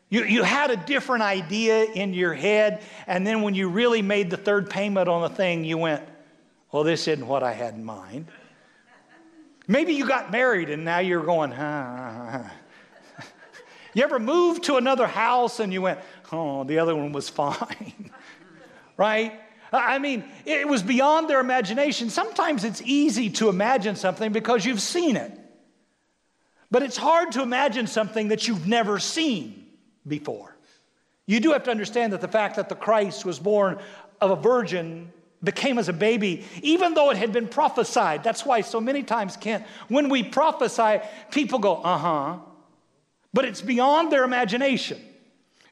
You, 0.08 0.24
you 0.24 0.42
had 0.42 0.70
a 0.70 0.76
different 0.76 1.22
idea 1.22 1.84
in 1.84 2.14
your 2.14 2.34
head, 2.34 2.82
and 3.06 3.26
then 3.26 3.42
when 3.42 3.54
you 3.54 3.68
really 3.68 4.02
made 4.02 4.30
the 4.30 4.36
third 4.36 4.70
payment 4.70 5.08
on 5.08 5.22
the 5.22 5.28
thing, 5.28 5.64
you 5.64 5.78
went, 5.78 6.02
Well, 6.70 6.84
this 6.84 7.08
isn't 7.08 7.26
what 7.26 7.42
I 7.42 7.52
had 7.52 7.74
in 7.74 7.84
mind. 7.84 8.26
Maybe 9.66 9.94
you 9.94 10.06
got 10.06 10.30
married 10.30 10.68
and 10.70 10.84
now 10.84 10.98
you're 10.98 11.24
going, 11.24 11.50
huh. 11.50 12.44
You 13.94 14.02
ever 14.02 14.18
moved 14.18 14.64
to 14.64 14.76
another 14.76 15.06
house 15.06 15.60
and 15.60 15.72
you 15.72 15.80
went, 15.80 16.00
Oh, 16.32 16.64
the 16.64 16.78
other 16.80 16.94
one 16.94 17.12
was 17.12 17.28
fine, 17.30 18.10
right? 18.96 19.40
I 19.74 19.98
mean, 19.98 20.24
it 20.46 20.68
was 20.68 20.82
beyond 20.82 21.28
their 21.28 21.40
imagination. 21.40 22.08
Sometimes 22.08 22.62
it's 22.62 22.80
easy 22.82 23.28
to 23.30 23.48
imagine 23.48 23.96
something 23.96 24.32
because 24.32 24.64
you've 24.64 24.80
seen 24.80 25.16
it. 25.16 25.32
But 26.70 26.82
it's 26.82 26.96
hard 26.96 27.32
to 27.32 27.42
imagine 27.42 27.86
something 27.86 28.28
that 28.28 28.46
you've 28.46 28.66
never 28.66 28.98
seen 28.98 29.66
before. 30.06 30.56
You 31.26 31.40
do 31.40 31.52
have 31.52 31.64
to 31.64 31.70
understand 31.70 32.12
that 32.12 32.20
the 32.20 32.28
fact 32.28 32.56
that 32.56 32.68
the 32.68 32.74
Christ 32.74 33.24
was 33.24 33.38
born 33.38 33.78
of 34.20 34.30
a 34.30 34.36
virgin 34.36 35.12
became 35.42 35.78
as 35.78 35.88
a 35.88 35.92
baby, 35.92 36.44
even 36.62 36.94
though 36.94 37.10
it 37.10 37.16
had 37.16 37.32
been 37.32 37.48
prophesied. 37.48 38.22
That's 38.22 38.46
why 38.46 38.60
so 38.60 38.80
many 38.80 39.02
times, 39.02 39.36
Kent, 39.36 39.64
when 39.88 40.08
we 40.08 40.22
prophesy, 40.22 41.00
people 41.30 41.58
go, 41.58 41.76
uh 41.76 41.98
huh. 41.98 42.38
But 43.32 43.44
it's 43.44 43.60
beyond 43.60 44.12
their 44.12 44.24
imagination 44.24 45.00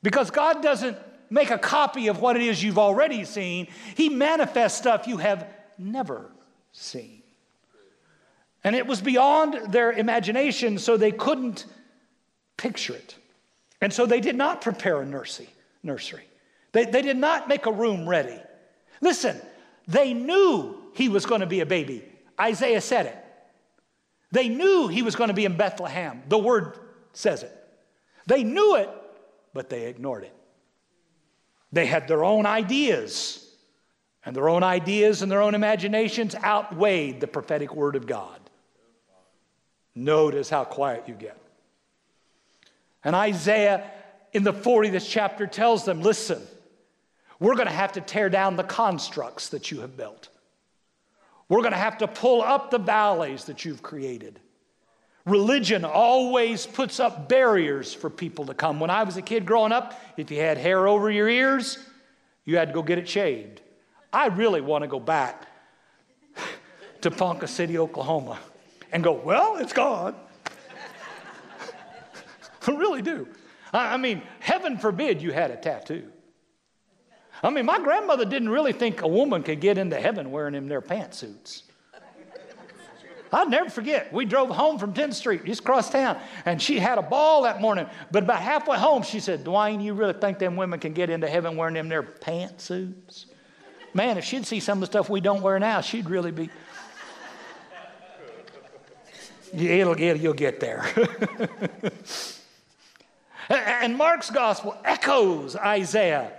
because 0.02 0.30
God 0.30 0.62
doesn't 0.62 0.98
make 1.32 1.50
a 1.50 1.58
copy 1.58 2.08
of 2.08 2.20
what 2.20 2.36
it 2.36 2.42
is 2.42 2.62
you've 2.62 2.78
already 2.78 3.24
seen, 3.24 3.68
He 3.96 4.08
manifests 4.08 4.78
stuff 4.78 5.06
you 5.06 5.16
have 5.16 5.48
never 5.78 6.30
seen. 6.72 7.22
And 8.62 8.76
it 8.76 8.86
was 8.86 9.00
beyond 9.00 9.72
their 9.72 9.90
imagination, 9.90 10.78
so 10.78 10.96
they 10.96 11.10
couldn't 11.10 11.66
picture 12.56 12.94
it. 12.94 13.16
And 13.80 13.92
so 13.92 14.06
they 14.06 14.20
did 14.20 14.36
not 14.36 14.60
prepare 14.60 15.00
a 15.00 15.06
nursery. 15.06 15.48
nursery. 15.82 16.22
They, 16.70 16.84
they 16.84 17.02
did 17.02 17.16
not 17.16 17.48
make 17.48 17.66
a 17.66 17.72
room 17.72 18.08
ready. 18.08 18.40
Listen, 19.00 19.40
they 19.88 20.14
knew 20.14 20.76
he 20.94 21.08
was 21.08 21.26
going 21.26 21.40
to 21.40 21.46
be 21.46 21.60
a 21.60 21.66
baby. 21.66 22.04
Isaiah 22.40 22.80
said 22.80 23.06
it. 23.06 23.18
They 24.30 24.48
knew 24.48 24.88
he 24.88 25.02
was 25.02 25.16
going 25.16 25.28
to 25.28 25.34
be 25.34 25.44
in 25.44 25.56
Bethlehem. 25.56 26.22
The 26.28 26.38
word 26.38 26.78
says 27.12 27.42
it. 27.42 27.52
They 28.26 28.44
knew 28.44 28.76
it, 28.76 28.88
but 29.52 29.68
they 29.68 29.86
ignored 29.86 30.24
it. 30.24 30.34
They 31.72 31.86
had 31.86 32.06
their 32.06 32.24
own 32.24 32.44
ideas, 32.44 33.42
and 34.24 34.36
their 34.36 34.48
own 34.48 34.62
ideas 34.62 35.22
and 35.22 35.32
their 35.32 35.42
own 35.42 35.54
imaginations 35.54 36.34
outweighed 36.34 37.20
the 37.20 37.26
prophetic 37.26 37.74
word 37.74 37.96
of 37.96 38.06
God. 38.06 38.38
Notice 39.94 40.48
how 40.48 40.64
quiet 40.64 41.04
you 41.08 41.14
get. 41.14 41.36
And 43.04 43.16
Isaiah 43.16 43.90
in 44.32 44.44
the 44.44 44.52
40th 44.52 45.06
chapter 45.08 45.46
tells 45.46 45.84
them 45.84 46.02
listen, 46.02 46.40
we're 47.40 47.56
going 47.56 47.66
to 47.66 47.72
have 47.72 47.92
to 47.92 48.00
tear 48.00 48.28
down 48.28 48.56
the 48.56 48.62
constructs 48.62 49.48
that 49.48 49.70
you 49.70 49.80
have 49.80 49.96
built. 49.96 50.28
We're 51.48 51.60
going 51.60 51.72
to 51.72 51.78
have 51.78 51.98
to 51.98 52.08
pull 52.08 52.40
up 52.40 52.70
the 52.70 52.78
valleys 52.78 53.44
that 53.46 53.64
you've 53.64 53.82
created. 53.82 54.38
Religion 55.24 55.84
always 55.84 56.66
puts 56.66 56.98
up 56.98 57.28
barriers 57.28 57.94
for 57.94 58.10
people 58.10 58.46
to 58.46 58.54
come. 58.54 58.80
When 58.80 58.90
I 58.90 59.04
was 59.04 59.16
a 59.16 59.22
kid 59.22 59.46
growing 59.46 59.72
up, 59.72 60.00
if 60.16 60.30
you 60.30 60.38
had 60.38 60.58
hair 60.58 60.88
over 60.88 61.10
your 61.10 61.28
ears, 61.28 61.78
you 62.44 62.56
had 62.56 62.68
to 62.68 62.74
go 62.74 62.82
get 62.82 62.98
it 62.98 63.08
shaved. 63.08 63.60
I 64.12 64.26
really 64.26 64.60
want 64.60 64.82
to 64.82 64.88
go 64.88 64.98
back 64.98 65.46
to 67.02 67.10
Ponca 67.10 67.46
City, 67.46 67.78
Oklahoma, 67.78 68.38
and 68.90 69.02
go, 69.04 69.12
well, 69.12 69.56
it's 69.58 69.72
gone. 69.72 70.16
I 72.66 72.70
really 72.72 73.02
do. 73.02 73.28
I 73.72 73.96
mean, 73.96 74.22
heaven 74.40 74.76
forbid 74.76 75.22
you 75.22 75.32
had 75.32 75.50
a 75.50 75.56
tattoo. 75.56 76.10
I 77.42 77.50
mean, 77.50 77.64
my 77.64 77.78
grandmother 77.78 78.24
didn't 78.24 78.50
really 78.50 78.72
think 78.72 79.02
a 79.02 79.08
woman 79.08 79.42
could 79.42 79.60
get 79.60 79.78
into 79.78 79.98
heaven 79.98 80.30
wearing 80.30 80.52
them 80.52 80.68
their 80.68 80.82
pantsuits. 80.82 81.62
I'll 83.32 83.48
never 83.48 83.70
forget. 83.70 84.12
We 84.12 84.26
drove 84.26 84.50
home 84.50 84.78
from 84.78 84.92
10th 84.92 85.14
Street, 85.14 85.46
just 85.46 85.62
across 85.62 85.88
town, 85.88 86.18
and 86.44 86.60
she 86.60 86.78
had 86.78 86.98
a 86.98 87.02
ball 87.02 87.42
that 87.44 87.62
morning. 87.62 87.86
But 88.10 88.24
about 88.24 88.40
halfway 88.40 88.76
home, 88.76 89.02
she 89.02 89.20
said, 89.20 89.42
Dwayne, 89.42 89.82
you 89.82 89.94
really 89.94 90.12
think 90.12 90.38
them 90.38 90.54
women 90.56 90.78
can 90.78 90.92
get 90.92 91.08
into 91.08 91.26
heaven 91.26 91.56
wearing 91.56 91.74
them 91.74 91.88
their 91.88 92.02
pantsuits? 92.02 93.24
Man, 93.94 94.18
if 94.18 94.24
she'd 94.24 94.46
see 94.46 94.60
some 94.60 94.78
of 94.78 94.80
the 94.80 94.86
stuff 94.86 95.08
we 95.08 95.22
don't 95.22 95.40
wear 95.40 95.58
now, 95.58 95.80
she'd 95.80 96.10
really 96.10 96.30
be. 96.30 96.50
It'll, 99.54 99.94
get, 99.94 100.20
you'll 100.20 100.32
get 100.34 100.60
there. 100.60 100.84
and 103.48 103.96
Mark's 103.96 104.30
gospel 104.30 104.76
echoes 104.84 105.56
Isaiah. 105.56 106.32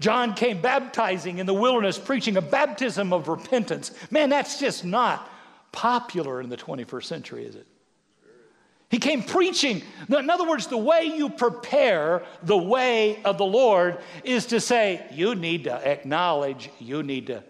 John 0.00 0.34
came 0.34 0.60
baptizing 0.60 1.38
in 1.38 1.46
the 1.46 1.54
wilderness, 1.54 1.98
preaching 1.98 2.36
a 2.36 2.42
baptism 2.42 3.12
of 3.12 3.28
repentance. 3.28 3.92
Man, 4.10 4.28
that's 4.28 4.58
just 4.58 4.84
not 4.84 5.30
popular 5.74 6.40
in 6.40 6.48
the 6.48 6.56
21st 6.56 7.04
century, 7.04 7.44
is 7.44 7.56
it? 7.56 7.66
He 8.88 8.98
came 8.98 9.24
preaching. 9.24 9.82
In 10.08 10.30
other 10.30 10.48
words, 10.48 10.68
the 10.68 10.78
way 10.78 11.02
you 11.16 11.28
prepare 11.28 12.24
the 12.44 12.56
way 12.56 13.20
of 13.24 13.38
the 13.38 13.44
Lord 13.44 13.98
is 14.22 14.46
to 14.46 14.60
say, 14.60 15.04
you 15.10 15.34
need 15.34 15.64
to 15.64 15.72
acknowledge, 15.72 16.70
you 16.78 17.02
need 17.02 17.26
to. 17.26 17.42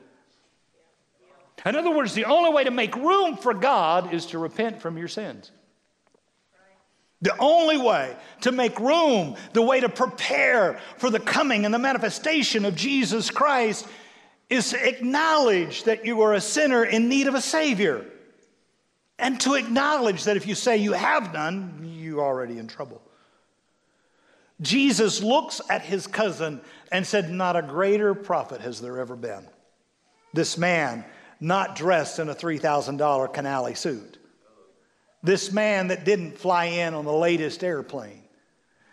In 1.66 1.76
other 1.76 1.94
words, 1.94 2.14
the 2.14 2.24
only 2.24 2.50
way 2.50 2.64
to 2.64 2.70
make 2.70 2.96
room 2.96 3.36
for 3.36 3.52
God 3.52 4.14
is 4.14 4.26
to 4.26 4.38
repent 4.38 4.80
from 4.80 4.96
your 4.96 5.08
sins. 5.08 5.50
The 7.20 7.36
only 7.38 7.76
way 7.76 8.16
to 8.42 8.52
make 8.52 8.78
room, 8.80 9.36
the 9.52 9.62
way 9.62 9.80
to 9.80 9.88
prepare 9.90 10.80
for 10.96 11.10
the 11.10 11.20
coming 11.20 11.66
and 11.66 11.74
the 11.74 11.78
manifestation 11.78 12.64
of 12.64 12.74
Jesus 12.74 13.30
Christ 13.30 13.86
is 14.50 14.70
to 14.70 14.88
acknowledge 14.88 15.84
that 15.84 16.04
you 16.06 16.22
are 16.22 16.34
a 16.34 16.40
sinner 16.40 16.84
in 16.84 17.08
need 17.08 17.26
of 17.26 17.34
a 17.34 17.40
Savior. 17.40 18.06
And 19.24 19.40
to 19.40 19.54
acknowledge 19.54 20.24
that 20.24 20.36
if 20.36 20.46
you 20.46 20.54
say 20.54 20.76
you 20.76 20.92
have 20.92 21.32
none, 21.32 21.80
you're 21.98 22.20
already 22.20 22.58
in 22.58 22.66
trouble. 22.66 23.00
Jesus 24.60 25.22
looks 25.22 25.62
at 25.70 25.80
his 25.80 26.06
cousin 26.06 26.60
and 26.92 27.06
said, 27.06 27.30
Not 27.30 27.56
a 27.56 27.62
greater 27.62 28.14
prophet 28.14 28.60
has 28.60 28.82
there 28.82 29.00
ever 29.00 29.16
been. 29.16 29.48
This 30.34 30.58
man, 30.58 31.06
not 31.40 31.74
dressed 31.74 32.18
in 32.18 32.28
a 32.28 32.34
$3,000 32.34 33.34
Canali 33.34 33.74
suit. 33.74 34.18
This 35.22 35.50
man 35.50 35.86
that 35.86 36.04
didn't 36.04 36.36
fly 36.36 36.66
in 36.66 36.92
on 36.92 37.06
the 37.06 37.12
latest 37.12 37.64
airplane. 37.64 38.24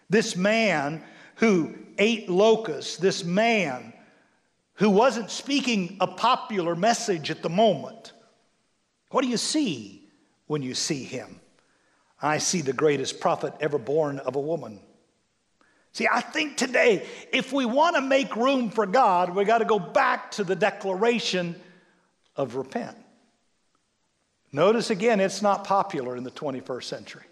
This 0.10 0.38
man 0.38 1.04
who 1.36 1.76
ate 1.98 2.30
locusts. 2.30 2.96
This 2.96 3.26
man 3.26 3.92
who 4.76 4.92
wasn't 4.92 5.30
speaking 5.30 5.98
a 6.00 6.08
popular 6.08 6.74
message 6.74 7.30
at 7.30 7.42
the 7.42 7.50
moment. 7.50 8.14
What 9.10 9.24
do 9.24 9.28
you 9.28 9.36
see 9.36 10.01
when 10.52 10.62
you 10.62 10.74
see 10.74 11.06
him? 11.06 11.40
I 12.22 12.38
see 12.38 12.60
the 12.60 12.74
greatest 12.74 13.22
prophet 13.22 13.54
ever 13.62 13.78
born 13.78 14.20
of 14.20 14.36
a 14.36 14.40
woman. 14.40 14.82
See, 15.94 16.10
I 16.12 16.20
think 16.20 16.58
today, 16.58 17.08
if 17.32 17.54
we 17.54 17.64
want 17.66 17.96
to 17.96 18.02
make 18.02 18.36
room 18.36 18.70
for 18.70 18.86
God, 18.86 19.34
we 19.34 19.46
got 19.46 19.60
to 19.60 19.66
go 19.66 19.80
back 19.80 20.32
to 20.32 20.44
the 20.44 20.56
declaration 20.56 21.56
of 22.36 22.56
repent. 22.56 22.98
Notice 24.52 24.90
again, 24.90 25.22
it's 25.22 25.42
not 25.42 25.64
popular 25.64 26.18
in 26.18 26.26
the 26.26 26.32
21st 26.32 26.84
century. 26.84 27.24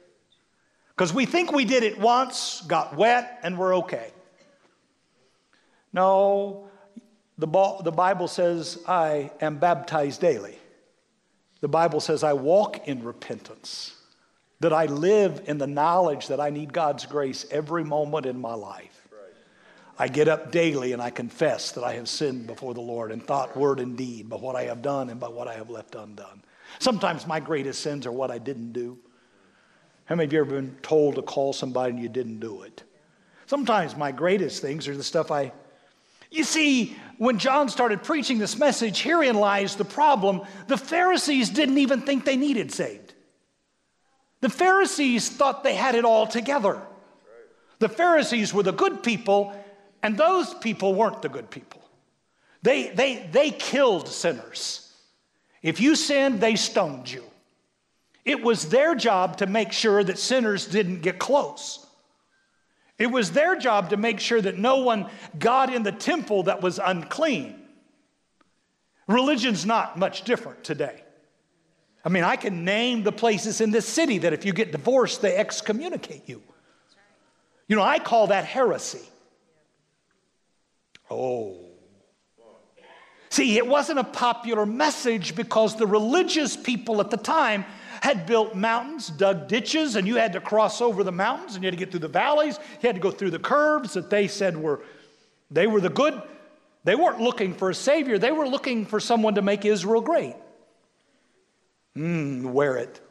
Because 0.90 1.14
we 1.14 1.26
think 1.26 1.52
we 1.52 1.66
did 1.66 1.84
it 1.84 2.00
once, 2.00 2.62
got 2.62 2.96
wet, 2.96 3.40
and 3.44 3.58
we're 3.58 3.76
okay. 3.80 4.12
No, 5.92 6.70
the, 7.38 7.48
the 7.84 7.92
Bible 7.92 8.30
says, 8.30 8.82
I 8.88 9.32
am 9.42 9.58
baptized 9.58 10.22
daily. 10.22 10.59
The 11.62 11.68
Bible 11.68 12.00
says, 12.00 12.24
I 12.24 12.34
walk 12.34 12.88
in 12.88 13.04
repentance 13.04 13.96
that 14.62 14.74
I 14.74 14.86
live 14.86 15.44
in 15.46 15.58
the 15.58 15.68
knowledge 15.68 16.28
that 16.28 16.40
I 16.40 16.50
need 16.50 16.74
God's 16.74 17.06
grace 17.06 17.46
every 17.52 17.84
moment 17.84 18.26
in 18.26 18.40
my 18.40 18.54
life. 18.54 19.08
I 19.98 20.08
get 20.08 20.30
up 20.30 20.52
daily 20.52 20.94
and 20.94 21.02
I 21.02 21.10
confess 21.10 21.74
that 21.74 21.84
I 21.84 21.94
have 21.94 22.08
sinned 22.08 22.48
before 22.48 22.74
the 22.74 22.82
Lord 22.82 23.12
in 23.12 23.20
thought, 23.20 23.56
word, 23.58 23.82
and 23.82 23.98
deed, 23.98 24.30
by 24.30 24.38
what 24.38 24.56
I 24.56 24.64
have 24.64 24.82
done 24.82 25.10
and 25.10 25.20
by 25.20 25.28
what 25.28 25.50
I 25.50 25.56
have 25.56 25.70
left 25.70 25.96
undone. 25.96 26.42
Sometimes 26.80 27.28
my 27.28 27.42
greatest 27.42 27.82
sins 27.82 28.06
are 28.06 28.12
what 28.12 28.32
I 28.32 28.38
didn't 28.38 28.72
do. 28.72 28.98
How 30.06 30.16
many 30.16 30.28
of 30.28 30.34
you 30.34 30.40
ever 30.40 30.52
been 30.52 30.78
told 30.82 31.16
to 31.16 31.22
call 31.22 31.52
somebody 31.52 31.92
and 31.92 32.02
you 32.02 32.08
didn't 32.08 32.40
do 32.40 32.62
it? 32.64 32.84
Sometimes 33.46 33.98
my 33.98 34.12
greatest 34.12 34.62
things 34.62 34.88
are 34.88 34.96
the 34.96 35.04
stuff 35.04 35.32
I. 35.32 35.52
You 36.32 36.46
see, 36.46 36.96
when 37.20 37.38
John 37.38 37.68
started 37.68 38.02
preaching 38.02 38.38
this 38.38 38.58
message, 38.58 39.02
herein 39.02 39.36
lies 39.36 39.76
the 39.76 39.84
problem. 39.84 40.42
The 40.68 40.78
Pharisees 40.78 41.50
didn't 41.50 41.78
even 41.78 42.02
think 42.02 42.24
they 42.24 42.38
needed 42.38 42.72
saved. 42.72 43.14
The 44.40 44.50
Pharisees 44.50 45.28
thought 45.28 45.66
they 45.66 45.76
had 45.76 45.96
it 45.96 46.06
all 46.06 46.28
together. 46.28 46.82
The 47.80 47.90
Pharisees 47.90 48.54
were 48.54 48.64
the 48.64 48.72
good 48.72 49.04
people, 49.04 49.54
and 50.02 50.18
those 50.18 50.54
people 50.54 50.96
weren't 50.96 51.22
the 51.22 51.28
good 51.28 51.50
people. 51.50 51.82
They, 52.62 52.88
they, 52.92 53.28
they 53.30 53.52
killed 53.52 54.08
sinners. 54.08 54.90
If 55.62 55.82
you 55.82 55.98
sinned, 55.98 56.40
they 56.40 56.56
stoned 56.56 57.12
you. 57.12 57.26
It 58.24 58.42
was 58.42 58.70
their 58.70 58.96
job 58.96 59.40
to 59.40 59.46
make 59.46 59.74
sure 59.74 60.06
that 60.06 60.20
sinners 60.20 60.66
didn't 60.68 61.02
get 61.02 61.20
close. 61.20 61.86
It 63.00 63.08
was 63.10 63.32
their 63.32 63.56
job 63.56 63.92
to 63.92 63.98
make 63.98 64.20
sure 64.20 64.42
that 64.42 64.58
no 64.58 64.78
one 64.78 65.10
got 65.40 65.74
in 65.74 65.84
the 65.84 65.92
temple 65.92 66.44
that 66.44 66.62
was 66.62 66.80
unclean. 66.84 67.56
Religion's 69.08 69.66
not 69.66 69.98
much 69.98 70.24
different 70.24 70.64
today. 70.66 71.02
I 72.04 72.10
mean, 72.10 72.24
I 72.24 72.36
can 72.36 72.66
name 72.66 73.04
the 73.04 73.12
places 73.12 73.62
in 73.62 73.72
this 73.72 73.88
city 73.88 74.20
that 74.20 74.34
if 74.34 74.46
you 74.46 74.54
get 74.54 74.72
divorced, 74.72 75.22
they 75.22 75.36
excommunicate 75.36 76.28
you. 76.28 76.44
You 77.68 77.76
know, 77.76 77.82
I 77.82 78.00
call 78.00 78.28
that 78.28 78.46
heresy. 78.46 79.08
Oh. 81.10 81.58
See, 83.30 83.58
it 83.58 83.66
wasn't 83.66 84.00
a 84.00 84.04
popular 84.04 84.66
message 84.66 85.36
because 85.36 85.76
the 85.76 85.88
religious 85.88 86.58
people 86.58 87.00
at 87.00 87.12
the 87.12 87.18
time 87.18 87.64
had 88.02 88.26
built 88.26 88.56
mountains, 88.56 89.10
dug 89.10 89.48
ditches, 89.48 89.96
and 89.96 90.08
you 90.08 90.16
had 90.16 90.34
to 90.34 90.42
cross 90.42 90.82
over 90.82 91.04
the 91.04 91.12
mountains 91.12 91.56
and 91.56 91.64
you 91.64 91.68
had 91.68 91.78
to 91.78 91.84
get 91.84 91.92
through 91.92 92.02
the 92.02 92.08
valleys. 92.08 92.58
You 92.82 92.88
had 92.88 92.96
to 92.96 93.02
go 93.02 93.12
through 93.12 93.32
the 93.32 93.40
curves 93.40 93.94
that 93.94 94.10
they 94.10 94.28
said 94.28 94.58
were, 94.58 94.82
they 95.52 95.68
were 95.68 95.82
the 95.82 95.90
good. 95.90 96.22
They 96.84 96.96
weren't 96.96 97.20
looking 97.20 97.54
for 97.54 97.70
a 97.70 97.76
savior, 97.76 98.18
they 98.18 98.32
were 98.32 98.48
looking 98.48 98.86
for 98.86 99.00
someone 99.00 99.36
to 99.36 99.42
make 99.42 99.66
Israel 99.66 100.02
great. 100.02 100.36
Mmm, 101.98 102.52
wear 102.52 102.78
it. 102.78 103.02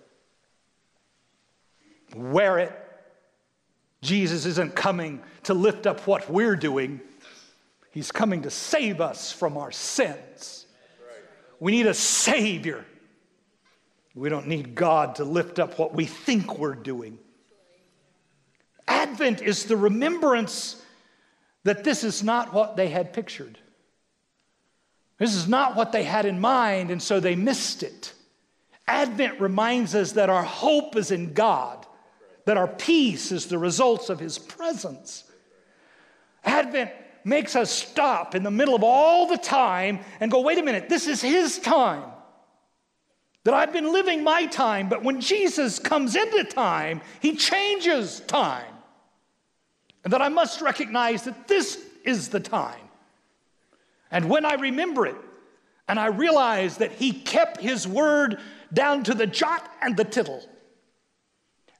Wear 2.14 2.59
it. 2.59 2.72
Jesus 4.01 4.46
isn't 4.46 4.74
coming 4.74 5.22
to 5.44 5.55
lift 5.55 5.87
up 5.87 6.07
what 6.07 6.31
we're 6.31 6.57
doing, 6.57 7.01
He's 7.90 8.12
coming 8.12 8.42
to 8.42 8.51
save 8.51 9.01
us 9.01 9.33
from 9.33 9.57
our 9.57 9.72
sins. 9.72 10.66
We 11.59 11.72
need 11.72 11.87
a 11.87 11.94
Savior. 11.94 12.85
We 14.18 14.28
don't 14.28 14.48
need 14.48 14.74
God 14.74 15.16
to 15.16 15.24
lift 15.24 15.61
up 15.61 15.78
what 15.78 15.94
we 15.94 16.04
think 16.04 16.59
we're 16.59 16.74
doing. 16.74 17.18
Advent 18.88 19.42
is 19.42 19.64
the 19.64 19.76
remembrance 19.76 20.83
that 21.62 21.85
this 21.85 22.02
is 22.02 22.22
not 22.22 22.52
what 22.52 22.76
they 22.76 22.88
had 22.88 23.12
pictured. 23.12 23.59
This 25.18 25.35
is 25.35 25.46
not 25.46 25.76
what 25.76 25.92
they 25.92 26.02
had 26.02 26.26
in 26.26 26.40
mind, 26.40 26.90
and 26.90 27.00
so 27.00 27.20
they 27.20 27.37
missed 27.37 27.83
it. 27.85 28.12
Advent 28.88 29.40
reminds 29.40 29.94
us 29.94 30.12
that 30.12 30.31
our 30.31 30.42
hope 30.42 30.96
is 30.96 31.11
in 31.11 31.33
God, 31.33 31.87
that 32.44 32.57
our 32.57 32.68
peace 32.68 33.31
is 33.31 33.46
the 33.46 33.59
results 33.59 34.09
of 34.09 34.18
His 34.18 34.38
presence. 34.38 35.24
Advent 36.44 36.90
makes 37.24 37.54
us 37.54 37.70
stop 37.70 38.35
in 38.35 38.42
the 38.42 38.50
middle 38.50 38.74
of 38.74 38.83
all 38.83 39.28
the 39.28 39.37
time 39.37 40.00
and 40.18 40.31
go, 40.31 40.40
wait 40.40 40.59
a 40.59 40.62
minute, 40.62 40.88
this 40.88 41.07
is 41.07 41.20
His 41.20 41.59
time. 41.59 42.04
That 43.48 43.54
I've 43.54 43.72
been 43.72 43.90
living 43.90 44.22
my 44.22 44.44
time, 44.44 44.90
but 44.90 45.02
when 45.02 45.22
Jesus 45.22 45.78
comes 45.78 46.14
into 46.14 46.44
time, 46.44 47.00
He 47.20 47.34
changes 47.34 48.20
time. 48.20 48.74
And 50.04 50.12
that 50.12 50.20
I 50.20 50.28
must 50.28 50.61
recognize 50.61 51.22
that 51.22 51.48
this 51.48 51.82
is 52.04 52.28
the 52.28 52.40
time. 52.40 52.90
And 54.11 54.28
when 54.28 54.44
I 54.44 54.56
remember 54.56 55.06
it, 55.06 55.16
and 55.88 55.98
I 55.98 56.08
realize 56.08 56.76
that 56.76 56.92
He 56.92 57.11
kept 57.11 57.58
His 57.58 57.88
word 57.88 58.38
down 58.70 59.02
to 59.04 59.14
the 59.14 59.26
jot 59.26 59.66
and 59.80 59.96
the 59.96 60.04
tittle. 60.04 60.46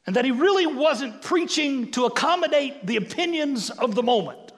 And 0.07 0.17
that 0.17 0.25
he 0.25 0.31
really 0.31 0.67
wasn't 0.67 1.21
preaching 1.21 1.91
to 1.91 2.07
accommodate 2.07 2.87
the 2.87 2.97
opinions 2.97 3.69
of 3.69 3.95
the 3.95 4.03
moment. 4.03 4.53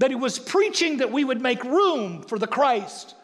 That 0.00 0.10
he 0.10 0.16
was 0.16 0.40
preaching 0.40 0.96
that 0.96 1.12
we 1.12 1.22
would 1.22 1.40
make 1.40 1.62
room 1.62 2.24
for 2.24 2.40
the 2.40 2.48
Christ. 2.48 3.14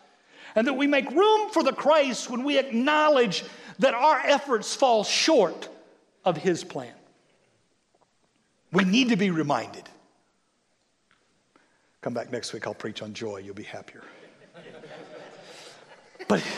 And 0.54 0.66
that 0.66 0.74
we 0.74 0.86
make 0.86 1.10
room 1.10 1.50
for 1.50 1.62
the 1.62 1.72
Christ 1.72 2.28
when 2.28 2.44
we 2.44 2.58
acknowledge 2.58 3.44
that 3.78 3.94
our 3.94 4.20
efforts 4.20 4.74
fall 4.74 5.04
short 5.04 5.68
of 6.24 6.36
his 6.36 6.62
plan. 6.64 6.92
We 8.72 8.84
need 8.84 9.08
to 9.10 9.16
be 9.16 9.30
reminded. 9.30 9.88
Come 12.00 12.14
back 12.14 12.32
next 12.32 12.52
week, 12.52 12.66
I'll 12.66 12.74
preach 12.74 13.02
on 13.02 13.14
joy. 13.14 13.38
You'll 13.38 13.54
be 13.54 13.62
happier. 13.62 14.02
But 16.26 16.42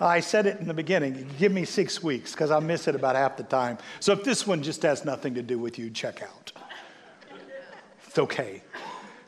I 0.00 0.20
said 0.20 0.46
it 0.46 0.60
in 0.60 0.68
the 0.68 0.74
beginning. 0.74 1.28
Give 1.38 1.50
me 1.52 1.64
six 1.64 2.02
weeks 2.02 2.32
because 2.32 2.50
I 2.50 2.60
miss 2.60 2.88
it 2.88 2.94
about 2.94 3.16
half 3.16 3.36
the 3.36 3.42
time. 3.42 3.78
So 4.00 4.12
if 4.12 4.22
this 4.22 4.46
one 4.46 4.62
just 4.62 4.82
has 4.82 5.04
nothing 5.04 5.34
to 5.34 5.42
do 5.42 5.58
with 5.58 5.78
you, 5.78 5.90
check 5.90 6.22
out. 6.22 6.52
It's 8.06 8.18
okay. 8.18 8.62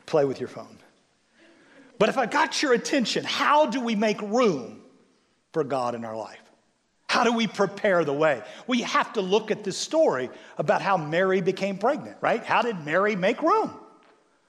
Play 0.07 0.25
with 0.25 0.41
your 0.41 0.49
phone. 0.49 0.80
But 2.01 2.09
if 2.09 2.17
I 2.17 2.25
got 2.25 2.63
your 2.63 2.73
attention, 2.73 3.25
how 3.25 3.67
do 3.67 3.79
we 3.79 3.95
make 3.95 4.23
room 4.23 4.81
for 5.53 5.63
God 5.63 5.95
in 5.95 6.03
our 6.07 6.17
life? 6.17 6.41
How 7.07 7.25
do 7.25 7.33
we 7.35 7.47
prepare 7.47 8.07
the 8.07 8.13
way? 8.15 8.43
You 8.67 8.85
have 8.85 9.13
to 9.13 9.21
look 9.21 9.51
at 9.51 9.65
this 9.65 9.77
story 9.77 10.31
about 10.57 10.81
how 10.81 10.97
Mary 10.97 11.43
became 11.43 11.77
pregnant, 11.77 12.17
right? 12.23 12.43
How 12.43 12.63
did 12.63 12.87
Mary 12.87 13.17
make 13.17 13.43
room? 13.43 13.79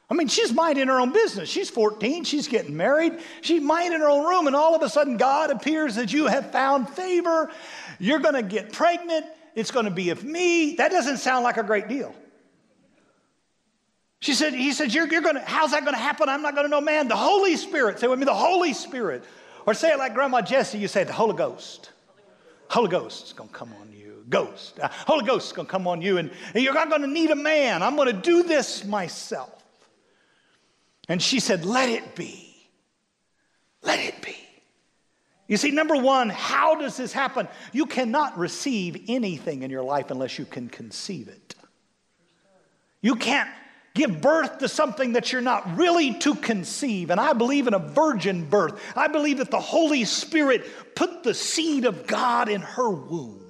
I 0.09 0.13
mean, 0.13 0.29
she's 0.29 0.53
minding 0.53 0.87
her 0.87 0.97
own 0.97 1.11
business. 1.11 1.49
She's 1.49 1.69
14, 1.69 2.23
she's 2.23 2.47
getting 2.47 2.77
married, 2.77 3.19
she's 3.41 3.61
minding 3.61 3.99
her 3.99 4.09
own 4.09 4.25
room, 4.25 4.47
and 4.47 4.55
all 4.55 4.73
of 4.73 4.81
a 4.81 4.87
sudden, 4.87 5.17
God 5.17 5.51
appears 5.51 5.95
that 5.95 6.13
you 6.13 6.27
have 6.27 6.53
found 6.53 6.87
favor. 6.87 7.51
You're 7.99 8.19
to 8.35 8.43
get 8.43 8.71
pregnant. 8.71 9.25
It's 9.55 9.71
to 9.87 9.91
be 9.91 10.11
of 10.11 10.23
me. 10.23 10.75
That 10.77 10.91
doesn't 10.91 11.17
sound 11.17 11.43
like 11.43 11.57
a 11.57 11.63
great 11.63 11.89
deal. 11.89 12.15
She 14.21 14.35
said, 14.35 14.53
he 14.53 14.71
said, 14.71 14.93
you're, 14.93 15.07
you're 15.07 15.21
going 15.21 15.35
to, 15.35 15.41
how's 15.41 15.71
that 15.71 15.81
going 15.81 15.95
to 15.95 15.99
happen? 15.99 16.29
I'm 16.29 16.43
not 16.43 16.53
going 16.53 16.65
to 16.65 16.69
know, 16.69 16.79
man. 16.79 17.07
The 17.07 17.15
Holy 17.15 17.57
Spirit. 17.57 17.99
Say 17.99 18.07
with 18.07 18.19
me, 18.19 18.25
the 18.25 18.33
Holy 18.33 18.71
Spirit. 18.71 19.23
Or 19.65 19.73
say 19.73 19.91
it 19.91 19.97
like 19.97 20.13
Grandma 20.13 20.41
Jessie, 20.41 20.77
you 20.77 20.87
say, 20.87 21.03
the 21.03 21.11
Holy 21.11 21.35
Ghost. 21.35 21.89
Holy 22.69 22.87
Ghost 22.89 23.27
is 23.27 23.33
going 23.33 23.49
to 23.49 23.55
come 23.55 23.73
on 23.81 23.91
you. 23.91 24.23
Ghost. 24.29 24.79
Uh, 24.79 24.89
Holy 25.07 25.25
Ghost 25.25 25.47
is 25.47 25.53
going 25.53 25.65
to 25.65 25.71
come 25.71 25.87
on 25.87 26.03
you, 26.03 26.17
and, 26.17 26.31
and 26.53 26.63
you're 26.63 26.73
not 26.73 26.89
going 26.89 27.01
to 27.01 27.07
need 27.07 27.31
a 27.31 27.35
man. 27.35 27.81
I'm 27.81 27.95
going 27.95 28.07
to 28.07 28.21
do 28.21 28.43
this 28.43 28.85
myself. 28.85 29.51
And 31.09 31.19
she 31.21 31.39
said, 31.39 31.65
Let 31.65 31.89
it 31.89 32.15
be. 32.15 32.55
Let 33.81 33.99
it 33.99 34.21
be. 34.21 34.37
You 35.47 35.57
see, 35.57 35.71
number 35.71 35.97
one, 35.97 36.29
how 36.29 36.75
does 36.75 36.95
this 36.95 37.11
happen? 37.11 37.47
You 37.73 37.87
cannot 37.87 38.37
receive 38.37 39.03
anything 39.09 39.63
in 39.63 39.71
your 39.71 39.83
life 39.83 40.11
unless 40.11 40.39
you 40.39 40.45
can 40.45 40.69
conceive 40.69 41.27
it. 41.27 41.55
You 43.01 43.15
can't 43.15 43.49
give 43.93 44.21
birth 44.21 44.59
to 44.59 44.69
something 44.69 45.13
that 45.13 45.31
you're 45.31 45.41
not 45.41 45.77
really 45.77 46.13
to 46.15 46.35
conceive. 46.35 47.09
And 47.09 47.19
I 47.19 47.33
believe 47.33 47.67
in 47.67 47.73
a 47.73 47.79
virgin 47.79 48.45
birth. 48.45 48.79
I 48.95 49.07
believe 49.07 49.39
that 49.39 49.51
the 49.51 49.59
Holy 49.59 50.05
Spirit 50.05 50.65
put 50.95 51.23
the 51.23 51.33
seed 51.33 51.85
of 51.85 52.07
God 52.07 52.49
in 52.49 52.61
her 52.61 52.89
womb. 52.89 53.41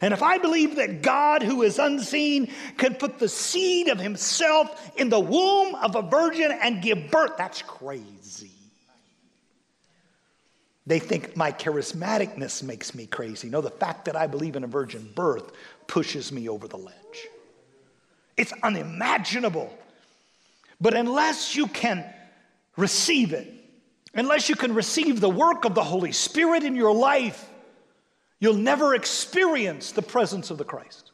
And 0.00 0.12
if 0.12 0.22
I 0.22 0.38
believe 0.38 0.76
that 0.76 1.00
God, 1.00 1.44
who 1.44 1.62
is 1.62 1.78
unseen, 1.78 2.50
can 2.76 2.96
put 2.96 3.20
the 3.20 3.28
seed 3.28 3.88
of 3.88 4.00
himself 4.00 4.92
in 4.96 5.08
the 5.08 5.20
womb 5.20 5.76
of 5.76 5.94
a 5.94 6.02
virgin 6.02 6.50
and 6.50 6.82
give 6.82 7.10
birth, 7.10 7.36
that's 7.38 7.62
crazy. 7.62 8.50
They 10.86 10.98
think 10.98 11.36
my 11.36 11.52
charismaticness 11.52 12.64
makes 12.64 12.94
me 12.94 13.06
crazy. 13.06 13.48
No, 13.48 13.60
the 13.60 13.70
fact 13.70 14.06
that 14.06 14.16
I 14.16 14.26
believe 14.26 14.56
in 14.56 14.64
a 14.64 14.66
virgin 14.66 15.08
birth 15.14 15.52
pushes 15.86 16.32
me 16.32 16.48
over 16.48 16.66
the 16.66 16.78
ledge. 16.78 17.28
It's 18.36 18.52
unimaginable. 18.62 19.72
But 20.80 20.94
unless 20.94 21.54
you 21.54 21.66
can 21.66 22.04
receive 22.76 23.32
it, 23.32 23.52
unless 24.14 24.48
you 24.48 24.56
can 24.56 24.74
receive 24.74 25.20
the 25.20 25.30
work 25.30 25.64
of 25.64 25.74
the 25.74 25.84
Holy 25.84 26.12
Spirit 26.12 26.64
in 26.64 26.74
your 26.74 26.94
life, 26.94 27.48
you'll 28.40 28.54
never 28.54 28.94
experience 28.94 29.92
the 29.92 30.02
presence 30.02 30.50
of 30.50 30.58
the 30.58 30.64
Christ. 30.64 31.12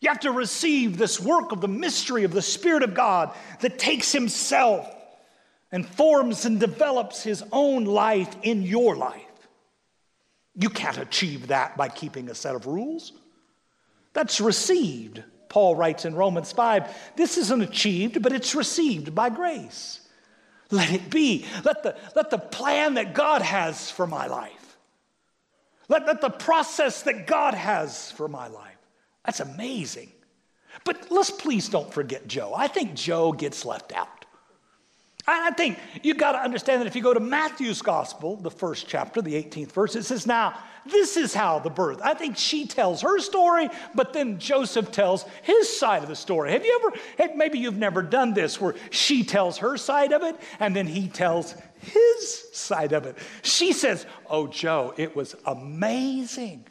You 0.00 0.08
have 0.08 0.20
to 0.20 0.32
receive 0.32 0.98
this 0.98 1.20
work 1.20 1.52
of 1.52 1.60
the 1.60 1.68
mystery 1.68 2.24
of 2.24 2.32
the 2.32 2.42
Spirit 2.42 2.82
of 2.82 2.92
God 2.92 3.32
that 3.60 3.78
takes 3.78 4.10
Himself 4.10 4.92
and 5.70 5.86
forms 5.86 6.44
and 6.44 6.58
develops 6.58 7.22
His 7.22 7.44
own 7.52 7.84
life 7.84 8.34
in 8.42 8.62
your 8.62 8.96
life. 8.96 9.22
You 10.56 10.70
can't 10.70 10.98
achieve 10.98 11.48
that 11.48 11.76
by 11.76 11.88
keeping 11.88 12.28
a 12.28 12.34
set 12.34 12.56
of 12.56 12.66
rules. 12.66 13.12
That's 14.12 14.40
received. 14.40 15.22
Paul 15.52 15.76
writes 15.76 16.04
in 16.04 16.14
Romans 16.14 16.50
5 16.50 17.12
this 17.14 17.38
isn't 17.38 17.62
achieved, 17.62 18.22
but 18.22 18.32
it's 18.32 18.54
received 18.54 19.14
by 19.14 19.28
grace. 19.28 20.00
Let 20.70 20.90
it 20.90 21.10
be. 21.10 21.44
Let 21.64 21.82
the, 21.82 21.96
let 22.16 22.30
the 22.30 22.38
plan 22.38 22.94
that 22.94 23.14
God 23.14 23.42
has 23.42 23.90
for 23.90 24.06
my 24.06 24.26
life 24.26 24.62
let, 25.92 26.06
let 26.06 26.22
the 26.22 26.30
process 26.30 27.02
that 27.02 27.26
God 27.26 27.52
has 27.52 28.10
for 28.12 28.26
my 28.26 28.48
life. 28.48 28.78
That's 29.26 29.40
amazing. 29.40 30.10
But 30.84 31.10
let's 31.10 31.30
please 31.30 31.68
don't 31.68 31.92
forget 31.92 32.26
Joe. 32.26 32.54
I 32.56 32.66
think 32.66 32.94
Joe 32.94 33.32
gets 33.32 33.66
left 33.66 33.92
out. 33.92 34.24
I 35.26 35.50
think 35.50 35.78
you've 36.02 36.16
got 36.16 36.32
to 36.32 36.38
understand 36.38 36.80
that 36.80 36.86
if 36.86 36.96
you 36.96 37.02
go 37.02 37.12
to 37.12 37.20
Matthew's 37.20 37.82
gospel, 37.82 38.36
the 38.36 38.50
first 38.50 38.88
chapter, 38.88 39.20
the 39.20 39.34
18th 39.34 39.72
verse, 39.72 39.94
it 39.94 40.04
says, 40.04 40.26
Now, 40.26 40.58
this 40.86 41.16
is 41.16 41.32
how 41.32 41.58
the 41.58 41.70
birth. 41.70 42.00
I 42.02 42.14
think 42.14 42.36
she 42.36 42.66
tells 42.66 43.02
her 43.02 43.18
story, 43.20 43.68
but 43.94 44.12
then 44.12 44.38
Joseph 44.38 44.90
tells 44.90 45.24
his 45.42 45.68
side 45.68 46.02
of 46.02 46.08
the 46.08 46.16
story. 46.16 46.52
Have 46.52 46.64
you 46.64 46.92
ever, 47.18 47.36
maybe 47.36 47.58
you've 47.58 47.76
never 47.76 48.02
done 48.02 48.34
this 48.34 48.60
where 48.60 48.74
she 48.90 49.24
tells 49.24 49.58
her 49.58 49.76
side 49.76 50.12
of 50.12 50.22
it 50.22 50.36
and 50.58 50.74
then 50.74 50.86
he 50.86 51.08
tells 51.08 51.54
his 51.80 52.48
side 52.52 52.92
of 52.92 53.06
it. 53.06 53.16
She 53.42 53.72
says, 53.72 54.06
Oh, 54.28 54.46
Joe, 54.46 54.94
it 54.96 55.14
was 55.14 55.36
amazing. 55.46 56.64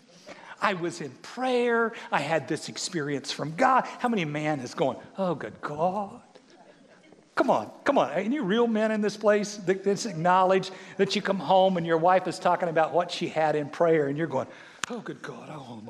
I 0.62 0.74
was 0.74 1.02
in 1.02 1.10
prayer. 1.22 1.94
I 2.12 2.20
had 2.20 2.48
this 2.48 2.70
experience 2.70 3.32
from 3.32 3.56
God. 3.56 3.86
How 4.00 4.10
many 4.10 4.26
man 4.26 4.60
is 4.60 4.74
going, 4.74 4.98
Oh, 5.18 5.36
good 5.36 5.60
God? 5.62 6.22
Come 7.42 7.50
on, 7.50 7.72
come 7.86 7.98
on. 7.98 8.12
Any 8.12 8.40
real 8.40 8.68
men 8.68 8.92
in 8.92 9.02
this 9.02 9.18
place 9.18 9.56
that 9.66 9.84
just 9.84 10.06
acknowledge 10.06 10.70
that 10.98 11.16
you 11.16 11.24
come 11.24 11.40
home 11.40 11.76
and 11.78 11.88
your 11.88 11.98
wife 11.98 12.28
is 12.28 12.38
talking 12.38 12.70
about 12.70 12.94
what 12.94 13.10
she 13.10 13.28
had 13.28 13.56
in 13.56 13.68
prayer 13.68 14.10
and 14.10 14.16
you're 14.16 14.28
going, 14.28 14.46
Oh, 14.92 15.00
good 15.00 15.24
God. 15.24 15.50
Oh, 15.52 15.82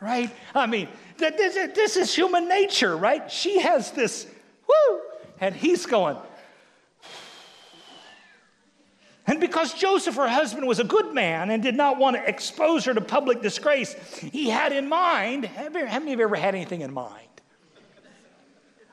right? 0.00 0.34
I 0.54 0.64
mean, 0.64 0.88
this, 1.18 1.54
this 1.74 1.98
is 1.98 2.14
human 2.14 2.48
nature, 2.48 2.96
right? 2.96 3.30
She 3.30 3.60
has 3.60 3.90
this, 3.90 4.26
whoo, 4.66 5.00
and 5.38 5.54
he's 5.54 5.84
going, 5.84 6.16
and 9.26 9.38
because 9.38 9.74
Joseph, 9.74 10.14
her 10.14 10.28
husband, 10.28 10.66
was 10.66 10.78
a 10.78 10.84
good 10.84 11.12
man 11.12 11.50
and 11.50 11.62
did 11.62 11.74
not 11.74 11.98
want 11.98 12.16
to 12.16 12.26
expose 12.26 12.86
her 12.86 12.94
to 12.94 13.02
public 13.02 13.42
disgrace, 13.42 13.94
he 14.32 14.48
had 14.48 14.72
in 14.72 14.88
mind, 14.88 15.44
how 15.44 15.68
many 15.68 16.14
of 16.14 16.20
you 16.20 16.24
ever 16.24 16.36
had 16.36 16.54
anything 16.54 16.80
in 16.80 16.94
mind? 16.94 17.35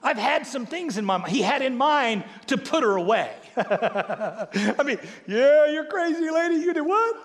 I've 0.04 0.18
had 0.18 0.46
some 0.46 0.66
things 0.66 0.98
in 0.98 1.06
my 1.06 1.18
mind. 1.18 1.32
He 1.32 1.42
had 1.42 1.62
in 1.62 1.78
mind 1.78 2.26
to 2.48 2.58
put 2.58 2.84
her 2.84 2.98
away. 2.98 3.32
I 3.58 4.84
mean, 4.86 5.00
yeah, 5.28 5.68
you're 5.68 5.86
crazy, 5.86 6.30
lady. 6.30 6.56
You 6.56 6.74
did 6.74 6.82
what? 6.82 7.16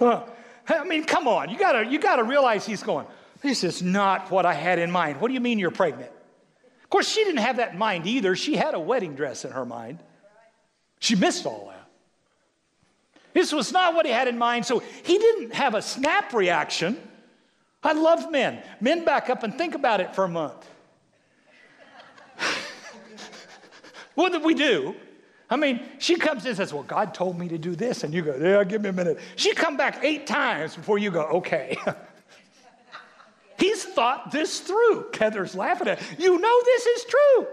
I 0.68 0.84
mean, 0.84 1.04
come 1.04 1.28
on. 1.28 1.50
You 1.50 1.58
gotta, 1.58 1.86
you 1.86 2.00
gotta 2.00 2.24
realize 2.24 2.66
he's 2.66 2.82
going, 2.82 3.06
this 3.42 3.62
is 3.64 3.82
not 3.82 4.30
what 4.30 4.44
I 4.44 4.52
had 4.52 4.78
in 4.78 4.90
mind. 4.90 5.20
What 5.20 5.28
do 5.28 5.34
you 5.34 5.40
mean 5.40 5.58
you're 5.58 5.70
pregnant? 5.70 6.10
Of 6.82 6.90
course, 6.90 7.08
she 7.08 7.22
didn't 7.24 7.40
have 7.40 7.58
that 7.58 7.72
in 7.72 7.78
mind 7.78 8.06
either. 8.06 8.34
She 8.34 8.56
had 8.56 8.74
a 8.74 8.80
wedding 8.80 9.14
dress 9.14 9.44
in 9.44 9.52
her 9.52 9.64
mind. 9.64 10.00
She 10.98 11.14
missed 11.14 11.46
all 11.46 11.68
that. 11.68 11.88
This 13.32 13.52
was 13.52 13.72
not 13.72 13.94
what 13.94 14.06
he 14.06 14.12
had 14.12 14.26
in 14.26 14.38
mind. 14.38 14.66
So 14.66 14.80
he 14.80 15.18
didn't 15.18 15.54
have 15.54 15.74
a 15.74 15.82
snap 15.82 16.32
reaction. 16.32 17.00
I 17.82 17.92
love 17.92 18.30
men. 18.30 18.62
Men 18.80 19.04
back 19.04 19.30
up 19.30 19.42
and 19.42 19.56
think 19.56 19.74
about 19.74 20.00
it 20.00 20.14
for 20.14 20.24
a 20.24 20.28
month. 20.28 20.68
what 24.14 24.32
did 24.32 24.42
we 24.42 24.54
do? 24.54 24.94
I 25.48 25.56
mean, 25.56 25.80
she 25.98 26.16
comes 26.16 26.44
in 26.44 26.48
and 26.48 26.56
says, 26.56 26.72
Well, 26.72 26.82
God 26.84 27.14
told 27.14 27.38
me 27.38 27.48
to 27.48 27.58
do 27.58 27.74
this. 27.74 28.04
And 28.04 28.14
you 28.14 28.22
go, 28.22 28.36
Yeah, 28.36 28.62
give 28.64 28.82
me 28.82 28.90
a 28.90 28.92
minute. 28.92 29.18
She 29.36 29.54
come 29.54 29.76
back 29.76 30.00
eight 30.04 30.26
times 30.26 30.76
before 30.76 30.98
you 30.98 31.10
go, 31.10 31.22
Okay. 31.22 31.76
He's 33.58 33.84
thought 33.84 34.30
this 34.30 34.60
through. 34.60 35.10
Heather's 35.18 35.54
laughing 35.54 35.88
at 35.88 36.00
it. 36.00 36.18
You 36.18 36.38
know 36.38 36.62
this 36.64 36.86
is 36.86 37.04
true. 37.04 37.46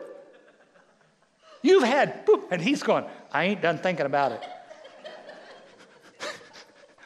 You've 1.62 1.84
had, 1.84 2.26
boop, 2.26 2.44
and 2.50 2.62
he's 2.62 2.82
going, 2.82 3.04
I 3.34 3.44
ain't 3.44 3.62
done 3.62 3.78
thinking 3.80 4.06
about 4.06 4.32
it. 4.32 4.42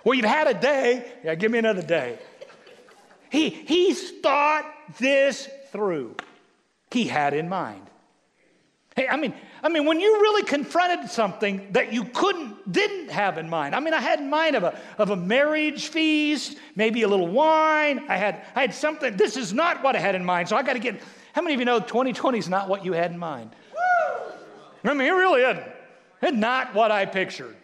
well, 0.04 0.14
you've 0.14 0.26
had 0.26 0.48
a 0.48 0.54
day. 0.54 1.12
Yeah, 1.24 1.34
give 1.34 1.52
me 1.52 1.58
another 1.58 1.82
day. 1.82 2.20
He, 3.32 3.50
he's 3.50 4.12
thought 4.20 4.66
this 5.00 5.48
through. 5.72 6.18
He 6.92 7.06
had 7.06 7.34
in 7.34 7.48
mind. 7.48 7.88
Hey, 8.94 9.08
I 9.08 9.16
mean, 9.16 9.34
I 9.64 9.70
mean, 9.70 9.86
when 9.86 10.02
you 10.02 10.20
really 10.22 10.44
confronted 10.44 11.10
something 11.10 11.72
that 11.72 11.94
you 11.94 12.04
couldn't, 12.04 12.70
didn't 12.70 13.10
have 13.10 13.38
in 13.38 13.50
mind. 13.50 13.74
I 13.74 13.80
mean, 13.80 13.94
I 13.94 14.02
had 14.02 14.20
in 14.20 14.30
mind 14.30 14.58
of 14.58 14.64
a, 14.64 14.78
of 14.98 15.12
a 15.12 15.16
marriage 15.16 15.88
feast, 15.88 16.58
maybe 16.76 17.04
a 17.04 17.08
little 17.08 17.28
wine. 17.28 18.04
I 18.10 18.18
had, 18.18 18.44
I 18.54 18.62
had 18.62 18.74
something. 18.74 19.16
This 19.16 19.38
is 19.38 19.54
not 19.54 19.82
what 19.82 19.96
I 19.96 20.00
had 20.00 20.14
in 20.14 20.26
mind. 20.26 20.50
So 20.50 20.58
I 20.58 20.64
got 20.64 20.74
to 20.74 20.80
get. 20.80 21.02
How 21.32 21.42
many 21.42 21.54
of 21.54 21.62
you 21.62 21.66
know 21.66 21.80
2020 21.80 22.38
is 22.38 22.50
not 22.50 22.68
what 22.68 22.84
you 22.84 22.92
had 22.92 23.12
in 23.12 23.18
mind? 23.18 23.52
I 24.84 24.94
mean, 24.94 25.08
it 25.08 25.12
really 25.12 25.44
isn't. 25.44 25.64
It's 26.22 26.38
not 26.38 26.76
what 26.76 26.92
I 26.92 27.06
pictured. 27.06 27.56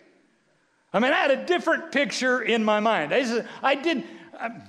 I 0.94 1.00
mean, 1.00 1.12
I 1.12 1.18
had 1.18 1.32
a 1.32 1.46
different 1.46 1.92
picture 1.92 2.42
in 2.42 2.64
my 2.64 2.80
mind. 2.80 3.14
I, 3.14 3.22
just, 3.22 3.48
I 3.62 3.76
did 3.76 4.06
um, 4.40 4.62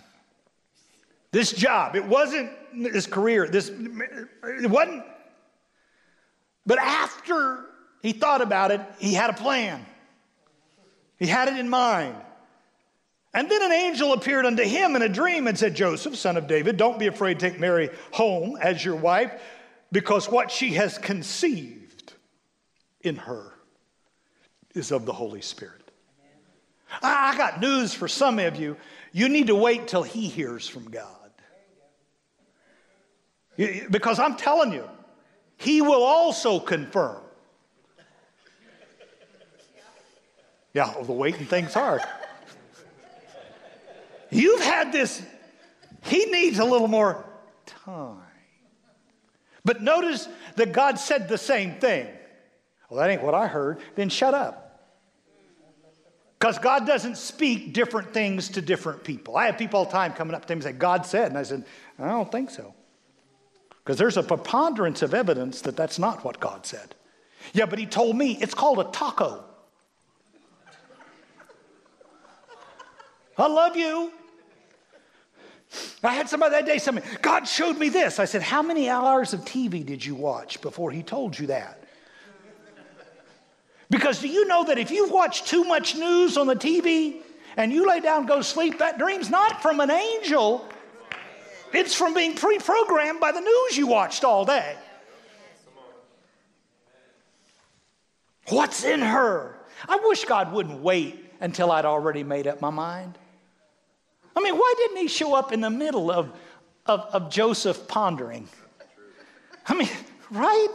this 1.30 1.52
job. 1.52 1.96
It 1.96 2.04
wasn't 2.04 2.50
this 2.74 3.06
career. 3.06 3.48
This 3.48 3.68
it 3.68 4.70
wasn't. 4.70 5.04
But 6.66 6.78
after 6.78 7.64
he 8.02 8.12
thought 8.12 8.42
about 8.42 8.70
it, 8.70 8.80
he 8.98 9.14
had 9.14 9.30
a 9.30 9.34
plan. 9.34 9.84
He 11.18 11.26
had 11.26 11.48
it 11.48 11.58
in 11.58 11.68
mind. 11.68 12.16
And 13.34 13.50
then 13.50 13.62
an 13.62 13.72
angel 13.72 14.12
appeared 14.12 14.46
unto 14.46 14.62
him 14.62 14.96
in 14.96 15.02
a 15.02 15.08
dream 15.08 15.46
and 15.46 15.58
said, 15.58 15.74
Joseph, 15.74 16.16
son 16.16 16.36
of 16.36 16.46
David, 16.46 16.76
don't 16.76 16.98
be 16.98 17.06
afraid 17.06 17.38
to 17.38 17.50
take 17.50 17.60
Mary 17.60 17.90
home 18.10 18.56
as 18.60 18.84
your 18.84 18.96
wife, 18.96 19.32
because 19.92 20.30
what 20.30 20.50
she 20.50 20.74
has 20.74 20.96
conceived 20.98 22.14
in 23.02 23.16
her 23.16 23.52
is 24.74 24.92
of 24.92 25.06
the 25.06 25.12
Holy 25.12 25.40
Spirit. 25.40 25.90
I 27.02 27.36
got 27.36 27.60
news 27.60 27.92
for 27.92 28.08
some 28.08 28.38
of 28.38 28.56
you. 28.56 28.76
You 29.12 29.28
need 29.28 29.48
to 29.48 29.54
wait 29.54 29.88
till 29.88 30.02
He 30.02 30.28
hears 30.28 30.66
from 30.66 30.90
God. 30.90 31.17
Because 33.58 34.20
I'm 34.20 34.36
telling 34.36 34.72
you, 34.72 34.88
he 35.56 35.82
will 35.82 36.04
also 36.04 36.60
confirm. 36.60 37.20
Yeah, 40.72 40.94
well, 40.94 41.04
the 41.04 41.12
waiting 41.12 41.46
thing's 41.46 41.74
hard. 41.74 42.02
You've 44.30 44.60
had 44.60 44.92
this, 44.92 45.20
he 46.02 46.26
needs 46.26 46.60
a 46.60 46.64
little 46.64 46.86
more 46.86 47.24
time. 47.66 48.18
But 49.64 49.82
notice 49.82 50.28
that 50.54 50.72
God 50.72 50.98
said 50.98 51.28
the 51.28 51.38
same 51.38 51.74
thing. 51.80 52.06
Well, 52.88 53.00
that 53.00 53.10
ain't 53.10 53.22
what 53.22 53.34
I 53.34 53.48
heard. 53.48 53.80
Then 53.96 54.08
shut 54.08 54.34
up. 54.34 54.66
Because 56.38 56.60
God 56.60 56.86
doesn't 56.86 57.16
speak 57.16 57.72
different 57.72 58.14
things 58.14 58.50
to 58.50 58.62
different 58.62 59.02
people. 59.02 59.36
I 59.36 59.46
have 59.46 59.58
people 59.58 59.80
all 59.80 59.84
the 59.84 59.90
time 59.90 60.12
coming 60.12 60.36
up 60.36 60.46
to 60.46 60.54
me 60.54 60.58
and 60.58 60.62
say, 60.62 60.72
God 60.72 61.04
said. 61.04 61.30
And 61.30 61.38
I 61.38 61.42
said, 61.42 61.64
I 61.98 62.06
don't 62.06 62.30
think 62.30 62.50
so. 62.50 62.74
Because 63.88 63.96
there's 63.98 64.18
a 64.18 64.22
preponderance 64.22 65.00
of 65.00 65.14
evidence 65.14 65.62
that 65.62 65.74
that's 65.74 65.98
not 65.98 66.22
what 66.22 66.38
God 66.40 66.66
said. 66.66 66.94
Yeah, 67.54 67.64
but 67.64 67.78
He 67.78 67.86
told 67.86 68.18
me 68.18 68.36
it's 68.38 68.52
called 68.52 68.80
a 68.80 68.84
taco. 68.84 69.42
I 73.38 73.46
love 73.46 73.78
you. 73.78 74.12
I 76.04 76.12
had 76.12 76.28
somebody 76.28 76.50
that 76.50 76.66
day 76.66 76.76
say, 76.76 77.00
God 77.22 77.48
showed 77.48 77.78
me 77.78 77.88
this. 77.88 78.18
I 78.18 78.26
said, 78.26 78.42
How 78.42 78.60
many 78.60 78.90
hours 78.90 79.32
of 79.32 79.40
TV 79.46 79.86
did 79.86 80.04
you 80.04 80.14
watch 80.14 80.60
before 80.60 80.90
He 80.90 81.02
told 81.02 81.38
you 81.38 81.46
that? 81.46 81.82
Because 83.88 84.20
do 84.20 84.28
you 84.28 84.46
know 84.48 84.64
that 84.64 84.76
if 84.76 84.90
you've 84.90 85.10
watched 85.10 85.46
too 85.46 85.64
much 85.64 85.96
news 85.96 86.36
on 86.36 86.46
the 86.46 86.56
TV 86.56 87.22
and 87.56 87.72
you 87.72 87.88
lay 87.88 88.00
down 88.00 88.18
and 88.18 88.28
go 88.28 88.42
sleep, 88.42 88.80
that 88.80 88.98
dream's 88.98 89.30
not 89.30 89.62
from 89.62 89.80
an 89.80 89.90
angel, 89.90 90.68
it's 91.72 91.94
from 91.94 92.14
being 92.14 92.34
pre 92.34 92.58
programmed 92.58 93.20
by 93.20 93.32
the 93.32 93.40
news 93.40 93.76
you 93.76 93.86
watched 93.86 94.24
all 94.24 94.44
day. 94.44 94.76
What's 98.48 98.84
in 98.84 99.00
her? 99.00 99.58
I 99.86 100.00
wish 100.04 100.24
God 100.24 100.52
wouldn't 100.52 100.80
wait 100.80 101.24
until 101.40 101.70
I'd 101.70 101.84
already 101.84 102.24
made 102.24 102.46
up 102.46 102.60
my 102.60 102.70
mind. 102.70 103.18
I 104.34 104.40
mean, 104.40 104.56
why 104.56 104.74
didn't 104.78 104.98
he 104.98 105.08
show 105.08 105.34
up 105.34 105.52
in 105.52 105.60
the 105.60 105.70
middle 105.70 106.10
of, 106.10 106.32
of, 106.86 107.00
of 107.12 107.30
Joseph 107.30 107.86
pondering? 107.88 108.48
I 109.66 109.74
mean, 109.74 109.90
right? 110.30 110.74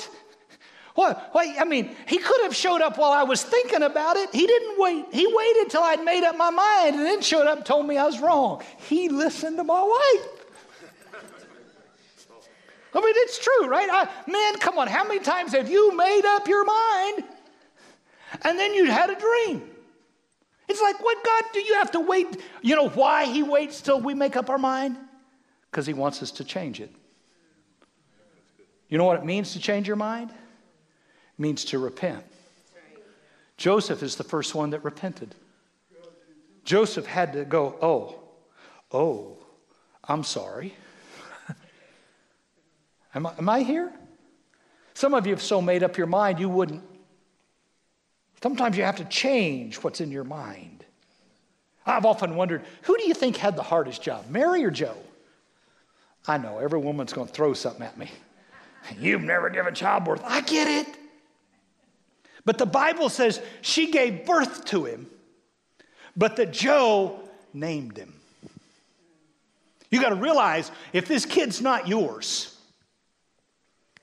What? 0.96 1.32
Wait, 1.34 1.56
I 1.60 1.66
mean, 1.66 1.96
he 2.08 2.20
could 2.20 2.42
have 2.44 2.56
showed 2.56 2.82
up 2.82 2.98
while 2.98 3.12
I 3.12 3.24
was 3.24 3.42
thinking 3.42 3.82
about 3.82 4.16
it. 4.16 4.30
He 4.32 4.46
didn't 4.46 4.80
wait. 4.80 5.06
He 5.12 5.26
waited 5.28 5.70
till 5.70 5.82
I'd 5.82 6.04
made 6.04 6.24
up 6.24 6.38
my 6.38 6.52
mind 6.52 6.96
and 6.96 7.06
then 7.06 7.22
showed 7.22 7.48
up 7.48 7.58
and 7.58 7.66
told 7.66 7.88
me 7.88 7.98
I 7.98 8.06
was 8.06 8.20
wrong. 8.20 8.62
He 8.88 9.10
listened 9.10 9.58
to 9.58 9.64
my 9.64 9.82
wife. 9.82 10.28
I 12.96 13.00
mean, 13.00 13.14
it's 13.18 13.40
true, 13.40 13.68
right? 13.68 13.90
I, 13.92 14.32
man, 14.32 14.56
come 14.60 14.78
on. 14.78 14.88
How 14.88 15.04
many 15.04 15.20
times 15.20 15.54
have 15.54 15.70
you 15.70 15.96
made 15.96 16.26
up 16.26 16.48
your 16.48 16.64
mind 16.64 17.24
and 18.44 18.60
then 18.60 18.74
you 18.74 18.86
had 18.86 19.10
a 19.10 19.16
dream? 19.16 19.70
It's 20.70 20.82
like, 20.82 21.04
what 21.04 21.24
God 21.24 21.44
do 21.54 21.60
you 21.60 21.74
have 21.76 21.92
to 21.92 22.00
wait? 22.00 22.42
You 22.62 22.76
know 22.76 22.90
why 22.90 23.26
He 23.26 23.44
waits 23.44 23.82
till 23.82 24.00
we 24.00 24.14
make 24.14 24.36
up 24.36 24.50
our 24.50 24.58
mind? 24.58 24.98
Because 25.70 25.86
He 25.86 25.94
wants 25.94 26.22
us 26.22 26.32
to 26.32 26.44
change 26.44 26.80
it. 26.80 26.92
You 28.90 28.98
know 28.98 29.06
what 29.06 29.18
it 29.18 29.26
means 29.26 29.54
to 29.54 29.60
change 29.60 29.88
your 29.88 29.98
mind? 29.98 30.30
It 30.30 31.40
means 31.40 31.66
to 31.66 31.80
repent. 31.80 32.24
Joseph 33.58 34.04
is 34.04 34.16
the 34.16 34.24
first 34.24 34.56
one 34.56 34.70
that 34.72 34.84
repented. 34.84 35.36
Joseph 36.64 37.06
had 37.06 37.34
to 37.34 37.44
go, 37.44 37.76
oh, 37.82 38.20
oh, 38.92 39.38
I'm 40.04 40.24
sorry. 40.24 40.74
Am, 43.16 43.26
I, 43.26 43.34
am 43.38 43.50
I 43.50 43.62
here? 43.62 43.92
Some 44.94 45.14
of 45.14 45.26
you 45.26 45.34
have 45.34 45.42
so 45.42 45.62
made 45.62 45.84
up 45.84 45.98
your 45.98 46.08
mind 46.08 46.40
you 46.40 46.50
wouldn't 46.50 46.84
Sometimes 48.44 48.76
you 48.76 48.84
have 48.84 48.98
to 48.98 49.06
change 49.06 49.78
what's 49.78 50.02
in 50.02 50.12
your 50.12 50.26
mind. 50.26 50.84
I've 51.86 52.06
often 52.06 52.36
wondered 52.36 52.64
who 52.82 52.98
do 52.98 53.08
you 53.08 53.14
think 53.14 53.38
had 53.38 53.56
the 53.56 53.64
hardest 53.64 54.02
job, 54.02 54.26
Mary 54.30 54.66
or 54.66 54.70
Joe? 54.70 54.98
I 56.28 56.38
know 56.38 56.58
every 56.58 56.80
woman's 56.80 57.14
going 57.14 57.28
to 57.28 57.34
throw 57.34 57.54
something 57.54 57.84
at 57.84 57.98
me. 57.98 58.12
You've 59.00 59.22
never 59.22 59.50
given 59.50 59.74
childbirth. 59.74 60.22
I 60.26 60.42
get 60.42 60.68
it. 60.68 60.94
But 62.44 62.58
the 62.58 62.66
Bible 62.66 63.08
says 63.08 63.42
she 63.62 63.92
gave 63.92 64.26
birth 64.26 64.66
to 64.66 64.84
him, 64.84 65.08
but 66.18 66.36
that 66.36 66.52
Joe 66.52 67.22
named 67.54 67.96
him. 67.96 68.14
You 69.90 70.02
got 70.02 70.10
to 70.10 70.16
realize 70.16 70.70
if 70.92 71.08
this 71.08 71.26
kid's 71.26 71.62
not 71.62 71.88
yours, 71.88 72.53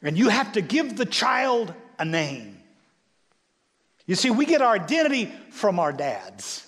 and 0.02 0.16
you 0.16 0.28
have 0.28 0.52
to 0.52 0.60
give 0.60 0.96
the 0.96 1.04
child 1.04 1.74
a 1.98 2.04
name, 2.04 2.60
you 4.06 4.16
see, 4.16 4.30
we 4.30 4.44
get 4.44 4.62
our 4.62 4.74
identity 4.74 5.32
from 5.50 5.78
our 5.78 5.92
dads. 5.92 6.66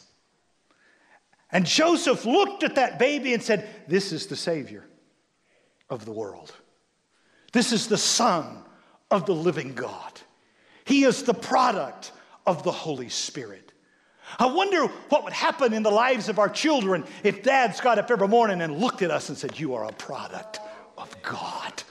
And 1.50 1.66
Joseph 1.66 2.24
looked 2.24 2.62
at 2.62 2.76
that 2.76 2.98
baby 2.98 3.34
and 3.34 3.42
said, 3.42 3.68
This 3.88 4.12
is 4.12 4.26
the 4.26 4.36
Savior 4.36 4.84
of 5.90 6.04
the 6.04 6.12
world. 6.12 6.52
This 7.52 7.72
is 7.72 7.88
the 7.88 7.98
Son 7.98 8.62
of 9.10 9.26
the 9.26 9.34
living 9.34 9.74
God. 9.74 10.20
He 10.84 11.04
is 11.04 11.22
the 11.22 11.34
product 11.34 12.12
of 12.46 12.62
the 12.62 12.72
Holy 12.72 13.08
Spirit. 13.08 13.72
I 14.38 14.46
wonder 14.46 14.86
what 15.08 15.24
would 15.24 15.32
happen 15.32 15.74
in 15.74 15.82
the 15.82 15.90
lives 15.90 16.28
of 16.28 16.38
our 16.38 16.48
children 16.48 17.04
if 17.22 17.42
dads 17.42 17.80
got 17.80 17.98
up 17.98 18.10
every 18.10 18.28
morning 18.28 18.62
and 18.62 18.78
looked 18.78 19.02
at 19.02 19.10
us 19.10 19.28
and 19.28 19.36
said, 19.36 19.58
You 19.58 19.74
are 19.74 19.84
a 19.84 19.92
product 19.92 20.60
of 20.96 21.14
God. 21.22 21.82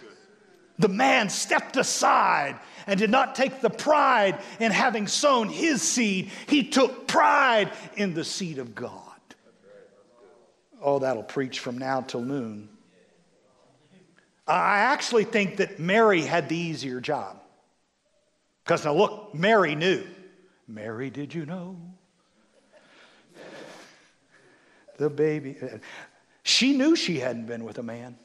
The 0.82 0.90
man 0.90 1.30
stepped 1.30 1.78
aside 1.78 2.60
and 2.88 3.00
did 3.00 3.12
not 3.12 3.36
take 3.36 3.62
the 3.62 3.70
pride 3.70 4.40
in 4.60 4.72
having 4.72 5.06
sown 5.06 5.48
his 5.48 5.80
seed. 5.80 6.32
He 6.48 6.64
took 6.64 7.08
pride 7.08 7.72
in 7.96 8.16
the 8.16 8.24
seed 8.24 8.58
of 8.58 8.74
God. 8.74 8.98
Oh, 10.82 10.98
that'll 10.98 11.22
preach 11.22 11.60
from 11.60 11.78
now 11.78 12.02
till 12.02 12.22
noon. 12.22 12.68
I 14.48 14.80
actually 14.80 15.24
think 15.24 15.58
that 15.58 15.80
Mary 15.80 16.24
had 16.24 16.50
the 16.50 16.58
easier 16.58 17.00
job. 17.00 17.40
Because 18.64 18.84
now 18.84 18.96
look, 18.96 19.36
Mary 19.36 19.76
knew. 19.76 20.04
Mary, 20.68 21.12
did 21.12 21.32
you 21.32 21.46
know? 21.46 21.78
The 24.98 25.12
baby. 25.12 25.58
She 26.42 26.76
knew 26.76 26.96
she 26.96 27.20
hadn't 27.20 27.46
been 27.46 27.66
with 27.66 27.78
a 27.78 27.84
man. 27.84 28.18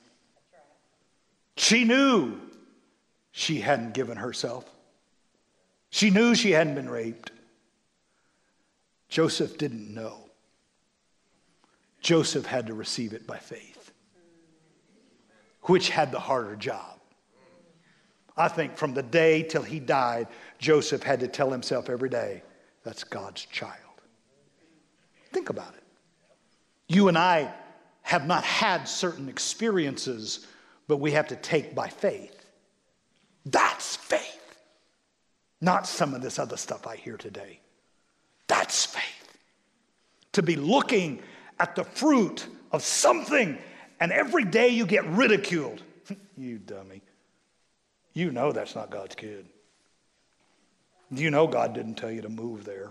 She 1.59 1.85
knew 1.85 2.41
she 3.39 3.61
hadn't 3.61 3.93
given 3.93 4.17
herself. 4.17 4.65
She 5.91 6.09
knew 6.09 6.35
she 6.35 6.53
hadn't 6.53 6.75
been 6.75 6.89
raped. 6.89 7.33
Joseph 9.11 9.59
didn't 9.59 9.93
know. 9.93 10.31
Joseph 12.01 12.47
had 12.47 12.69
to 12.69 12.73
receive 12.73 13.13
it 13.13 13.27
by 13.27 13.37
faith, 13.37 13.93
which 15.65 15.91
had 15.91 16.13
the 16.13 16.19
harder 16.19 16.57
job. 16.57 16.99
I 18.39 18.49
think 18.49 18.79
from 18.79 18.95
the 18.95 19.03
day 19.03 19.43
till 19.43 19.63
he 19.63 19.81
died, 19.81 20.29
Joseph 20.59 21.03
had 21.03 21.21
to 21.21 21.29
tell 21.29 21.51
himself 21.51 21.91
every 21.91 22.09
day, 22.09 22.43
that's 22.85 23.05
God's 23.05 23.45
child. 23.45 24.01
Think 25.35 25.51
about 25.51 25.75
it. 25.77 25.85
You 26.89 27.09
and 27.09 27.19
I 27.19 27.53
have 28.01 28.27
not 28.27 28.45
had 28.45 28.85
certain 28.85 29.29
experiences, 29.29 30.47
but 30.89 30.97
we 30.97 31.11
have 31.11 31.29
to 31.29 31.37
take 31.37 31.75
by 31.75 31.89
faith. 31.89 32.36
That's 33.47 33.97
faith. 33.97 34.23
Not 35.61 35.87
some 35.87 36.13
of 36.13 36.21
this 36.21 36.39
other 36.39 36.57
stuff 36.57 36.87
I 36.87 36.97
hear 36.97 37.17
today. 37.17 37.61
That's 38.49 38.85
faith. 38.85 39.39
To 40.33 40.43
be 40.43 40.57
looking 40.57 41.23
at 41.59 41.77
the 41.77 41.85
fruit 41.85 42.47
of 42.73 42.83
something 42.83 43.57
and 44.01 44.13
every 44.13 44.45
day 44.45 44.69
you 44.69 44.85
get 44.85 45.07
ridiculed. 45.07 45.83
you 46.37 46.59
dummy. 46.59 47.03
You 48.13 48.31
know 48.31 48.53
that's 48.53 48.75
not 48.75 48.91
God's 48.91 49.15
kid. 49.15 49.47
You 51.11 51.31
know 51.31 51.47
God 51.47 51.73
didn't 51.73 51.95
tell 51.95 52.11
you 52.11 52.23
to 52.23 52.29
move 52.29 52.65
there. 52.65 52.91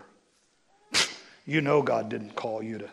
you 1.46 1.62
know 1.62 1.82
God 1.82 2.10
didn't 2.10 2.36
call 2.36 2.64
you 2.64 2.78
to. 2.80 2.90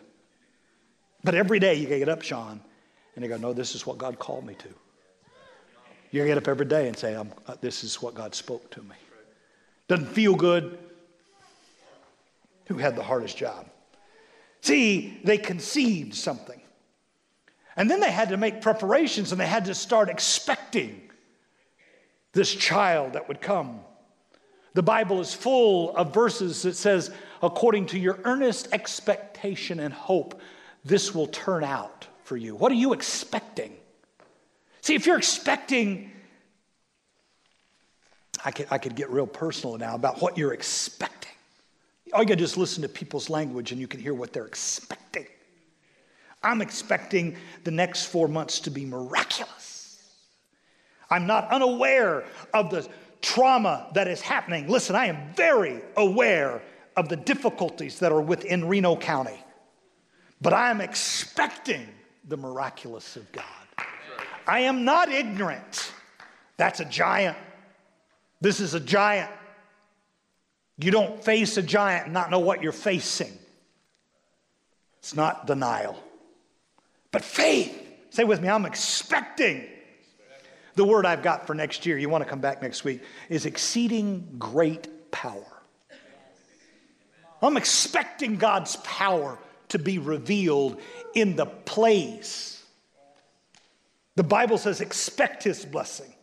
But 1.23 1.35
every 1.35 1.59
day 1.59 1.75
you 1.75 1.87
get 1.87 2.09
up, 2.09 2.21
Sean, 2.21 2.59
and 3.15 3.23
you 3.23 3.29
go, 3.29 3.37
No, 3.37 3.53
this 3.53 3.73
is 3.73 3.85
what 3.85 3.97
God 3.97 4.19
called 4.19 4.45
me 4.45 4.55
to. 4.55 4.69
You 6.13 6.23
get 6.27 6.37
up 6.37 6.47
every 6.47 6.67
day 6.67 6.87
and 6.87 6.95
say, 6.95 7.15
uh, 7.15 7.25
This 7.59 7.83
is 7.83 7.99
what 7.99 8.13
God 8.13 8.35
spoke 8.35 8.69
to 8.71 8.83
me. 8.83 8.95
Doesn't 9.87 10.09
feel 10.09 10.35
good. 10.35 10.77
Who 12.67 12.77
had 12.77 12.95
the 12.95 13.01
hardest 13.01 13.35
job? 13.35 13.65
See, 14.61 15.19
they 15.23 15.39
conceived 15.39 16.13
something. 16.13 16.61
And 17.75 17.89
then 17.89 17.99
they 17.99 18.11
had 18.11 18.29
to 18.29 18.37
make 18.37 18.61
preparations 18.61 19.31
and 19.31 19.41
they 19.41 19.47
had 19.47 19.65
to 19.65 19.73
start 19.73 20.07
expecting 20.07 21.01
this 22.33 22.53
child 22.53 23.13
that 23.13 23.27
would 23.27 23.41
come. 23.41 23.79
The 24.75 24.83
Bible 24.83 25.19
is 25.19 25.33
full 25.33 25.95
of 25.97 26.13
verses 26.13 26.61
that 26.61 26.75
says, 26.75 27.09
according 27.41 27.87
to 27.87 27.99
your 27.99 28.19
earnest 28.23 28.67
expectation 28.71 29.79
and 29.79 29.91
hope, 29.91 30.39
this 30.85 31.15
will 31.15 31.27
turn 31.27 31.63
out 31.63 32.05
for 32.23 32.37
you. 32.37 32.55
What 32.55 32.71
are 32.71 32.75
you 32.75 32.93
expecting? 32.93 33.77
See, 34.83 34.95
if 34.95 35.05
you're 35.05 35.17
expecting, 35.17 36.11
I 38.43 38.51
could, 38.51 38.67
I 38.69 38.77
could 38.77 38.95
get 38.95 39.09
real 39.09 39.25
personal 39.25 39.77
now 39.77 39.95
about 39.95 40.21
what 40.21 40.37
you're 40.37 40.51
expecting. 40.51 41.31
All 42.11 42.19
you 42.19 42.27
gotta 42.27 42.41
just 42.41 42.57
listen 42.57 42.81
to 42.81 42.89
people's 42.89 43.29
language 43.29 43.71
and 43.71 43.79
you 43.79 43.87
can 43.87 44.01
hear 44.01 44.13
what 44.13 44.33
they're 44.33 44.45
expecting. 44.45 45.25
I'm 46.43 46.61
expecting 46.61 47.37
the 47.63 47.71
next 47.71 48.07
four 48.07 48.27
months 48.27 48.59
to 48.59 48.71
be 48.71 48.85
miraculous. 48.85 50.03
I'm 51.09 51.27
not 51.27 51.49
unaware 51.49 52.25
of 52.53 52.69
the 52.69 52.85
trauma 53.21 53.89
that 53.93 54.09
is 54.09 54.19
happening. 54.19 54.67
Listen, 54.67 54.97
I 54.97 55.05
am 55.05 55.33
very 55.33 55.81
aware 55.95 56.61
of 56.97 57.07
the 57.07 57.15
difficulties 57.15 57.99
that 57.99 58.11
are 58.11 58.19
within 58.19 58.67
Reno 58.67 58.97
County, 58.97 59.41
but 60.41 60.51
I 60.51 60.69
am 60.71 60.81
expecting 60.81 61.87
the 62.27 62.35
miraculous 62.35 63.15
of 63.15 63.31
God. 63.31 63.62
I 64.47 64.61
am 64.61 64.85
not 64.85 65.09
ignorant. 65.09 65.91
That's 66.57 66.79
a 66.79 66.85
giant. 66.85 67.37
This 68.41 68.59
is 68.59 68.73
a 68.73 68.79
giant. 68.79 69.31
You 70.77 70.91
don't 70.91 71.23
face 71.23 71.57
a 71.57 71.61
giant 71.61 72.05
and 72.05 72.13
not 72.13 72.29
know 72.29 72.39
what 72.39 72.61
you're 72.61 72.71
facing. 72.71 73.37
It's 74.99 75.15
not 75.15 75.47
denial. 75.47 76.01
But 77.11 77.23
faith, 77.23 77.79
say 78.09 78.23
with 78.23 78.41
me, 78.41 78.49
I'm 78.49 78.65
expecting. 78.65 79.67
The 80.75 80.83
word 80.83 81.05
I've 81.05 81.21
got 81.21 81.45
for 81.45 81.53
next 81.53 81.85
year, 81.85 81.97
you 81.97 82.09
want 82.09 82.23
to 82.23 82.29
come 82.29 82.39
back 82.39 82.61
next 82.61 82.83
week, 82.83 83.01
is 83.29 83.45
exceeding 83.45 84.35
great 84.39 85.11
power. 85.11 85.45
I'm 87.41 87.57
expecting 87.57 88.37
God's 88.37 88.77
power 88.77 89.37
to 89.69 89.77
be 89.77 89.99
revealed 89.99 90.79
in 91.13 91.35
the 91.35 91.45
place. 91.45 92.62
The 94.15 94.23
Bible 94.23 94.57
says, 94.57 94.81
expect 94.81 95.43
His 95.43 95.65
blessing. 95.65 96.13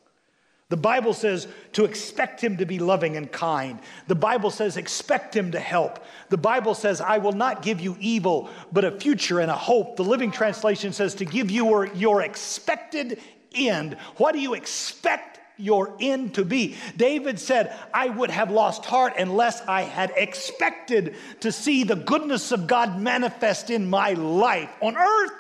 The 0.71 0.77
Bible 0.77 1.15
says 1.15 1.49
to 1.73 1.85
expect 1.85 2.41
him 2.41 2.59
to 2.59 2.65
be 2.65 2.79
loving 2.79 3.17
and 3.17 3.31
kind. 3.31 3.81
The 4.07 4.15
Bible 4.15 4.53
says 4.53 4.77
expect 4.77 5.37
him 5.37 5.51
to 5.51 5.59
help. 5.59 5.99
The 6.29 6.39
Bible 6.39 6.75
says, 6.75 7.01
I 7.01 7.19
will 7.19 7.33
not 7.33 7.63
give 7.63 7.81
you 7.81 7.97
evil, 7.99 8.49
but 8.73 8.85
a 8.85 8.93
future 8.93 9.41
and 9.41 9.51
a 9.51 9.57
hope. 9.57 9.97
The 9.97 10.05
Living 10.05 10.31
Translation 10.31 10.93
says 10.93 11.17
to 11.17 11.25
give 11.25 11.51
you 11.51 11.91
your 11.95 12.23
expected 12.23 13.19
end. 13.53 13.95
What 14.17 14.33
do 14.33 14.39
you 14.39 14.55
expect 14.55 15.41
your 15.57 15.97
end 15.99 16.35
to 16.35 16.45
be? 16.45 16.77
David 16.97 17.41
said, 17.41 17.77
I 17.93 18.09
would 18.09 18.31
have 18.31 18.53
lost 18.53 18.85
heart 18.85 19.15
unless 19.19 19.61
I 19.63 19.83
had 19.83 20.13
expected 20.17 21.17
to 21.41 21.51
see 21.51 21.83
the 21.83 21.97
goodness 21.97 22.53
of 22.53 22.69
God 22.69 23.01
manifest 23.01 23.71
in 23.71 23.91
my 23.91 24.13
life 24.13 24.71
on 24.81 24.97
earth 24.97 25.33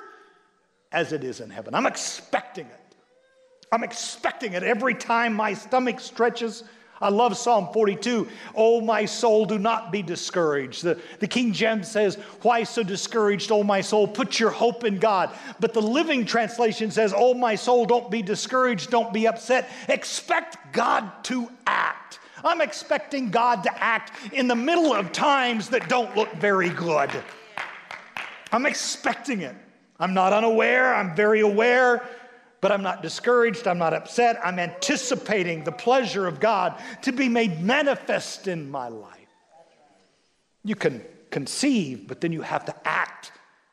as 0.92 1.12
it 1.12 1.24
is 1.24 1.40
in 1.40 1.50
heaven. 1.50 1.74
I'm 1.74 1.87
expecting 1.87 2.66
it. 2.66 2.96
I'm 3.72 3.85
expecting 3.85 4.55
it 4.55 4.62
every 4.62 4.94
time 4.94 5.35
my 5.35 5.55
stomach 5.55 6.00
stretches. 6.00 6.64
I 7.03 7.09
love 7.09 7.37
Psalm 7.37 7.68
42. 7.72 8.29
Oh, 8.55 8.81
my 8.81 9.07
soul, 9.07 9.46
do 9.46 9.59
not 9.59 9.90
be 9.90 10.03
discouraged. 10.03 10.83
The, 10.83 10.98
the 11.18 11.26
King 11.26 11.53
James 11.53 11.88
says, 11.88 12.16
Why 12.42 12.64
so 12.64 12.83
discouraged, 12.83 13.50
oh, 13.53 13.62
my 13.62 13.81
soul? 13.81 14.07
Put 14.07 14.38
your 14.38 14.50
hope 14.50 14.85
in 14.85 14.98
God. 14.98 15.31
But 15.61 15.72
the 15.72 15.81
Living 15.81 16.26
Translation 16.26 16.90
says, 16.90 17.14
Oh, 17.16 17.33
my 17.33 17.55
soul, 17.55 17.87
don't 17.87 18.11
be 18.11 18.20
discouraged, 18.20 18.90
don't 18.90 19.14
be 19.14 19.26
upset. 19.26 19.70
Expect 19.88 20.59
God 20.72 21.24
to 21.24 21.50
act. 21.66 22.18
I'm 22.44 22.61
expecting 22.61 23.31
God 23.31 23.62
to 23.62 23.83
act 23.83 24.33
in 24.33 24.48
the 24.48 24.57
middle 24.57 24.92
of 24.92 25.12
times 25.12 25.68
that 25.70 25.88
don't 25.88 26.14
look 26.16 26.33
very 26.35 26.70
good. 26.70 27.11
I'm 28.53 28.66
expecting 28.66 29.40
it. 29.40 29.55
I'm 30.01 30.15
not 30.15 30.33
unaware, 30.33 30.95
I'm 30.95 31.15
very 31.15 31.41
aware 31.41 32.03
but 32.61 32.71
I'm 32.71 32.83
not 32.83 33.03
discouraged. 33.03 33.67
I'm 33.67 33.79
not 33.79 33.95
upset. 33.95 34.39
I'm 34.45 34.59
anticipating 34.59 35.65
the 35.65 35.73
pleasure 35.73 36.27
of 36.27 36.41
God 36.41 36.81
to 37.03 37.13
be 37.13 37.29
made 37.29 37.61
manifest 37.61 38.49
in 38.49 38.71
my 38.71 38.89
life. 38.89 39.17
You 40.63 40.75
can 40.75 41.03
conceive, 41.31 42.07
but 42.07 42.21
then 42.21 42.33
you 42.33 42.43
have 42.43 42.67
to 42.67 42.75
act 42.87 43.33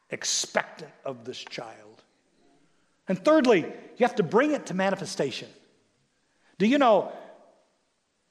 expectant 0.10 0.92
of 1.04 1.26
this 1.26 1.38
child. 1.38 2.04
And 3.10 3.24
thirdly, 3.24 3.60
you 3.60 4.06
have 4.06 4.16
to 4.16 4.24
bring 4.24 4.52
it 4.52 4.68
to 4.68 4.74
manifestation. 4.74 5.50
Do 6.58 6.66
you 6.66 6.78
know, 6.78 7.12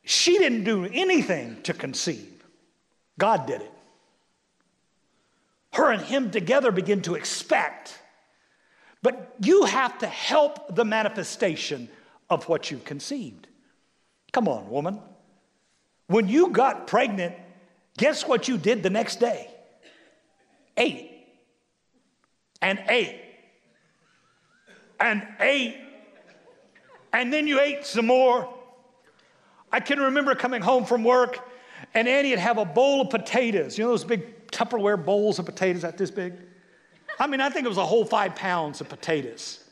she 0.05 0.39
didn't 0.39 0.65
do 0.65 0.85
anything 0.85 1.61
to 1.63 1.75
conceive, 1.75 2.45
God 3.19 3.47
did 3.47 3.61
it. 3.61 3.73
Her 5.77 5.93
and 5.93 6.03
him 6.03 6.31
together 6.31 6.73
begin 6.73 7.03
to 7.03 7.15
expect 7.15 8.01
but 9.07 9.37
you 9.41 9.67
have 9.67 9.99
to 9.99 10.07
help 10.09 10.75
the 10.75 10.85
manifestation 10.85 11.89
of 12.29 12.49
what 12.49 12.73
you've 12.73 12.85
conceived. 12.85 13.47
Come 14.33 14.49
on, 14.49 14.69
woman. 14.69 14.99
When 16.09 16.29
you 16.29 16.49
got 16.49 16.89
pregnant, 16.89 17.37
guess 17.97 18.27
what 18.27 18.49
you 18.49 18.59
did 18.59 18.83
the 18.83 18.91
next 18.91 19.21
day? 19.21 19.49
Ate. 20.77 21.09
And 22.61 22.83
ate. 22.89 23.21
And 24.99 25.25
ate. 25.39 25.77
And 27.13 27.33
then 27.33 27.47
you 27.47 27.61
ate 27.61 27.87
some 27.87 28.07
more. 28.07 28.53
I 29.71 29.79
can 29.79 30.01
remember 30.01 30.35
coming 30.35 30.63
home 30.63 30.85
from 30.85 31.05
work 31.05 31.49
and 31.95 32.09
Annie 32.09 32.31
would 32.31 32.41
have 32.41 32.59
a 32.59 32.65
bowl 32.65 33.03
of 33.03 33.11
potatoes. 33.11 33.79
You 33.79 33.85
know 33.85 33.91
those 33.91 34.03
big 34.03 34.36
Tupperware 34.57 35.03
bowls 35.03 35.39
of 35.39 35.45
potatoes 35.45 35.83
that 35.83 35.99
this 35.99 36.11
big? 36.11 36.33
I 37.21 37.27
mean, 37.27 37.43
I 37.43 37.51
think 37.51 37.67
it 37.67 37.69
was 37.69 37.77
a 37.77 37.85
whole 37.85 38.07
five 38.07 38.35
pounds 38.35 38.81
of 38.81 38.89
potatoes. 38.89 39.63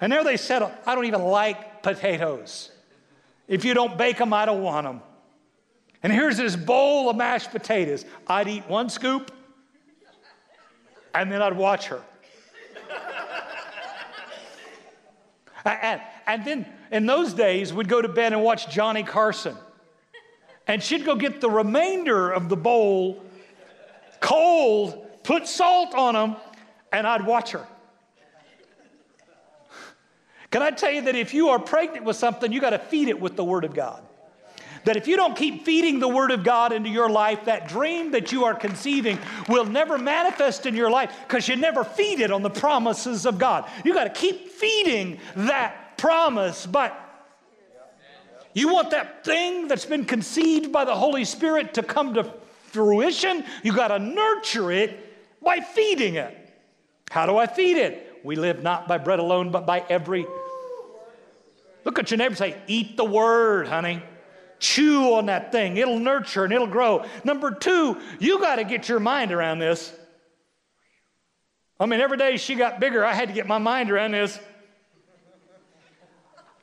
And 0.00 0.12
there 0.12 0.22
they 0.22 0.36
said, 0.36 0.62
I 0.86 0.94
don't 0.94 1.04
even 1.04 1.22
like 1.22 1.82
potatoes. 1.82 2.70
If 3.48 3.64
you 3.64 3.74
don't 3.74 3.98
bake 3.98 4.18
them, 4.18 4.32
I 4.32 4.46
don't 4.46 4.62
want 4.62 4.86
them. 4.86 5.02
And 6.04 6.12
here's 6.12 6.36
this 6.36 6.54
bowl 6.54 7.10
of 7.10 7.16
mashed 7.16 7.50
potatoes. 7.50 8.04
I'd 8.26 8.46
eat 8.46 8.68
one 8.68 8.88
scoop, 8.88 9.32
and 11.12 11.30
then 11.30 11.42
I'd 11.42 11.56
watch 11.56 11.88
her. 11.88 12.00
and, 15.64 16.00
and 16.26 16.44
then 16.44 16.66
in 16.92 17.06
those 17.06 17.34
days, 17.34 17.74
we'd 17.74 17.88
go 17.88 18.00
to 18.00 18.08
bed 18.08 18.32
and 18.32 18.42
watch 18.42 18.70
Johnny 18.70 19.02
Carson. 19.02 19.56
And 20.68 20.80
she'd 20.80 21.04
go 21.04 21.16
get 21.16 21.40
the 21.40 21.50
remainder 21.50 22.30
of 22.30 22.48
the 22.48 22.56
bowl 22.56 23.24
cold, 24.20 25.06
put 25.22 25.46
salt 25.46 25.94
on 25.94 26.14
them, 26.14 26.36
and 26.92 27.06
I'd 27.06 27.26
watch 27.26 27.52
her. 27.52 27.66
Can 30.50 30.62
I 30.62 30.70
tell 30.70 30.90
you 30.90 31.02
that 31.02 31.14
if 31.14 31.32
you 31.32 31.50
are 31.50 31.58
pregnant 31.58 32.04
with 32.04 32.16
something, 32.16 32.52
you 32.52 32.60
got 32.60 32.70
to 32.70 32.78
feed 32.78 33.08
it 33.08 33.20
with 33.20 33.36
the 33.36 33.44
Word 33.44 33.64
of 33.64 33.74
God? 33.74 34.02
That 34.84 34.96
if 34.96 35.06
you 35.06 35.16
don't 35.16 35.36
keep 35.36 35.64
feeding 35.64 36.00
the 36.00 36.08
Word 36.08 36.30
of 36.30 36.42
God 36.42 36.72
into 36.72 36.88
your 36.88 37.08
life, 37.08 37.44
that 37.44 37.68
dream 37.68 38.12
that 38.12 38.32
you 38.32 38.44
are 38.44 38.54
conceiving 38.54 39.18
will 39.48 39.66
never 39.66 39.98
manifest 39.98 40.66
in 40.66 40.74
your 40.74 40.90
life 40.90 41.14
because 41.28 41.46
you 41.48 41.56
never 41.56 41.84
feed 41.84 42.20
it 42.20 42.32
on 42.32 42.42
the 42.42 42.50
promises 42.50 43.26
of 43.26 43.38
God. 43.38 43.68
You 43.84 43.94
got 43.94 44.04
to 44.04 44.20
keep 44.20 44.48
feeding 44.48 45.20
that 45.36 45.98
promise, 45.98 46.66
but 46.66 46.98
you 48.54 48.72
want 48.72 48.90
that 48.90 49.24
thing 49.24 49.68
that's 49.68 49.84
been 49.84 50.04
conceived 50.04 50.72
by 50.72 50.84
the 50.84 50.94
Holy 50.94 51.24
Spirit 51.24 51.74
to 51.74 51.82
come 51.82 52.14
to 52.14 52.32
fruition, 52.72 53.44
you 53.62 53.74
got 53.74 53.88
to 53.88 53.98
nurture 53.98 54.70
it 54.70 55.42
by 55.42 55.60
feeding 55.60 56.14
it. 56.14 56.36
How 57.10 57.26
do 57.26 57.36
I 57.36 57.46
feed 57.46 57.76
it? 57.76 58.20
We 58.24 58.36
live 58.36 58.62
not 58.62 58.86
by 58.86 58.98
bread 58.98 59.18
alone, 59.18 59.50
but 59.50 59.66
by 59.66 59.84
every. 59.88 60.26
Look 61.84 61.98
at 61.98 62.10
your 62.10 62.18
neighbor 62.18 62.34
say, 62.34 62.56
Eat 62.66 62.96
the 62.96 63.04
word, 63.04 63.66
honey. 63.66 64.02
Chew 64.58 65.14
on 65.14 65.26
that 65.26 65.52
thing. 65.52 65.78
It'll 65.78 65.98
nurture 65.98 66.44
and 66.44 66.52
it'll 66.52 66.66
grow. 66.66 67.06
Number 67.24 67.50
two, 67.50 67.98
you 68.18 68.38
got 68.40 68.56
to 68.56 68.64
get 68.64 68.88
your 68.88 69.00
mind 69.00 69.32
around 69.32 69.58
this. 69.58 69.92
I 71.78 71.86
mean, 71.86 72.00
every 72.00 72.18
day 72.18 72.36
she 72.36 72.56
got 72.56 72.78
bigger, 72.78 73.04
I 73.04 73.14
had 73.14 73.28
to 73.28 73.34
get 73.34 73.46
my 73.46 73.56
mind 73.56 73.90
around 73.90 74.12
this. 74.12 74.38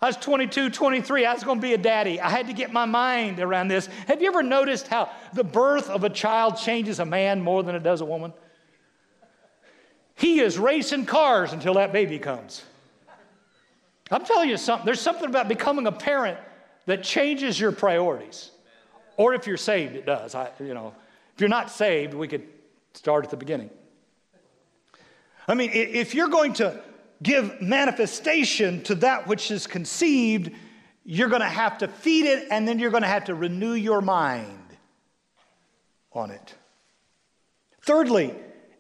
I 0.02 0.08
was 0.08 0.18
22, 0.18 0.70
23. 0.70 1.26
I 1.26 1.34
was 1.34 1.44
going 1.44 1.60
to 1.60 1.62
be 1.62 1.74
a 1.74 1.78
daddy. 1.78 2.22
I 2.22 2.30
had 2.30 2.48
to 2.48 2.54
get 2.54 2.72
my 2.72 2.86
mind 2.86 3.40
around 3.40 3.68
this. 3.68 3.88
Have 4.08 4.22
you 4.22 4.28
ever 4.28 4.44
noticed 4.44 4.88
how 4.88 5.10
the 5.34 5.44
birth 5.44 5.90
of 5.90 6.04
a 6.04 6.10
child 6.10 6.58
changes 6.58 7.00
a 7.00 7.06
man 7.06 7.42
more 7.42 7.64
than 7.64 7.74
it 7.74 7.82
does 7.82 8.02
a 8.02 8.06
woman? 8.06 8.32
He 10.16 10.40
is 10.40 10.60
racing 10.60 11.06
cars 11.06 11.52
until 11.52 11.76
that 11.76 11.92
baby 11.94 12.20
comes. 12.20 12.64
I'm 14.12 14.24
telling 14.24 14.50
you 14.50 14.58
something. 14.58 14.86
There's 14.86 15.02
something 15.02 15.28
about 15.28 15.48
becoming 15.48 15.88
a 15.88 15.92
parent 15.92 16.38
that 16.86 17.04
changes 17.04 17.60
your 17.60 17.72
priorities. 17.72 18.52
Or 19.18 19.34
if 19.34 19.48
you're 19.48 19.58
saved, 19.58 19.96
it 19.96 20.06
does. 20.06 20.36
I, 20.36 20.52
you 20.60 20.74
know, 20.76 20.94
if 21.34 21.42
you're 21.42 21.50
not 21.50 21.72
saved, 21.72 22.14
we 22.14 22.28
could 22.28 22.48
start 22.94 23.26
at 23.26 23.32
the 23.32 23.38
beginning. 23.38 23.72
I 25.48 25.56
mean, 25.56 25.72
if 25.74 26.14
you're 26.14 26.28
going 26.28 26.54
to 26.54 26.82
give 27.22 27.62
manifestation 27.62 28.84
to 28.84 28.96
that 28.96 29.28
which 29.28 29.52
is 29.52 29.68
conceived, 29.68 30.52
you're 31.04 31.30
going 31.30 31.42
to 31.42 31.48
have 31.48 31.78
to 31.80 31.88
feed 31.88 32.26
it 32.26 32.48
and 32.52 32.68
then 32.68 32.80
you're 32.80 32.92
going 32.92 33.04
to 33.04 33.10
have 33.10 33.26
to 33.26 33.36
renew 33.36 33.74
your 33.74 34.02
mind 34.02 34.78
on 36.14 36.32
it. 36.32 36.56
Thirdly, 37.82 38.36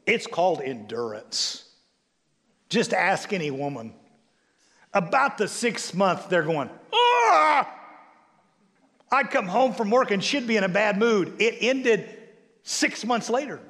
it's 0.06 0.28
called 0.28 0.62
endurance. 0.62 1.66
Just 2.70 2.94
ask 2.94 3.32
any 3.32 3.52
woman. 3.52 3.94
About 4.94 5.38
the 5.38 5.48
sixth 5.48 5.94
month, 5.94 6.30
they're 6.30 6.44
going, 6.44 6.70
ah! 6.94 7.74
I'd 9.12 9.32
come 9.32 9.48
home 9.48 9.74
from 9.74 9.90
work 9.90 10.12
and 10.12 10.24
she'd 10.24 10.48
be 10.48 10.58
in 10.58 10.64
a 10.64 10.70
bad 10.70 10.98
mood. 10.98 11.36
It 11.40 11.58
ended 11.62 12.10
six 12.64 13.06
months 13.06 13.30
later. 13.30 13.62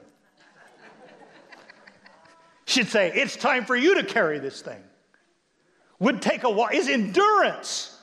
She'd 2.78 2.90
say, 2.90 3.12
It's 3.16 3.36
time 3.36 3.66
for 3.66 3.76
you 3.76 3.96
to 3.96 4.04
carry 4.04 4.38
this 4.38 4.62
thing. 4.62 4.80
Would 5.98 6.22
take 6.22 6.44
a 6.44 6.50
while. 6.50 6.70
Is 6.72 6.88
endurance. 6.88 8.00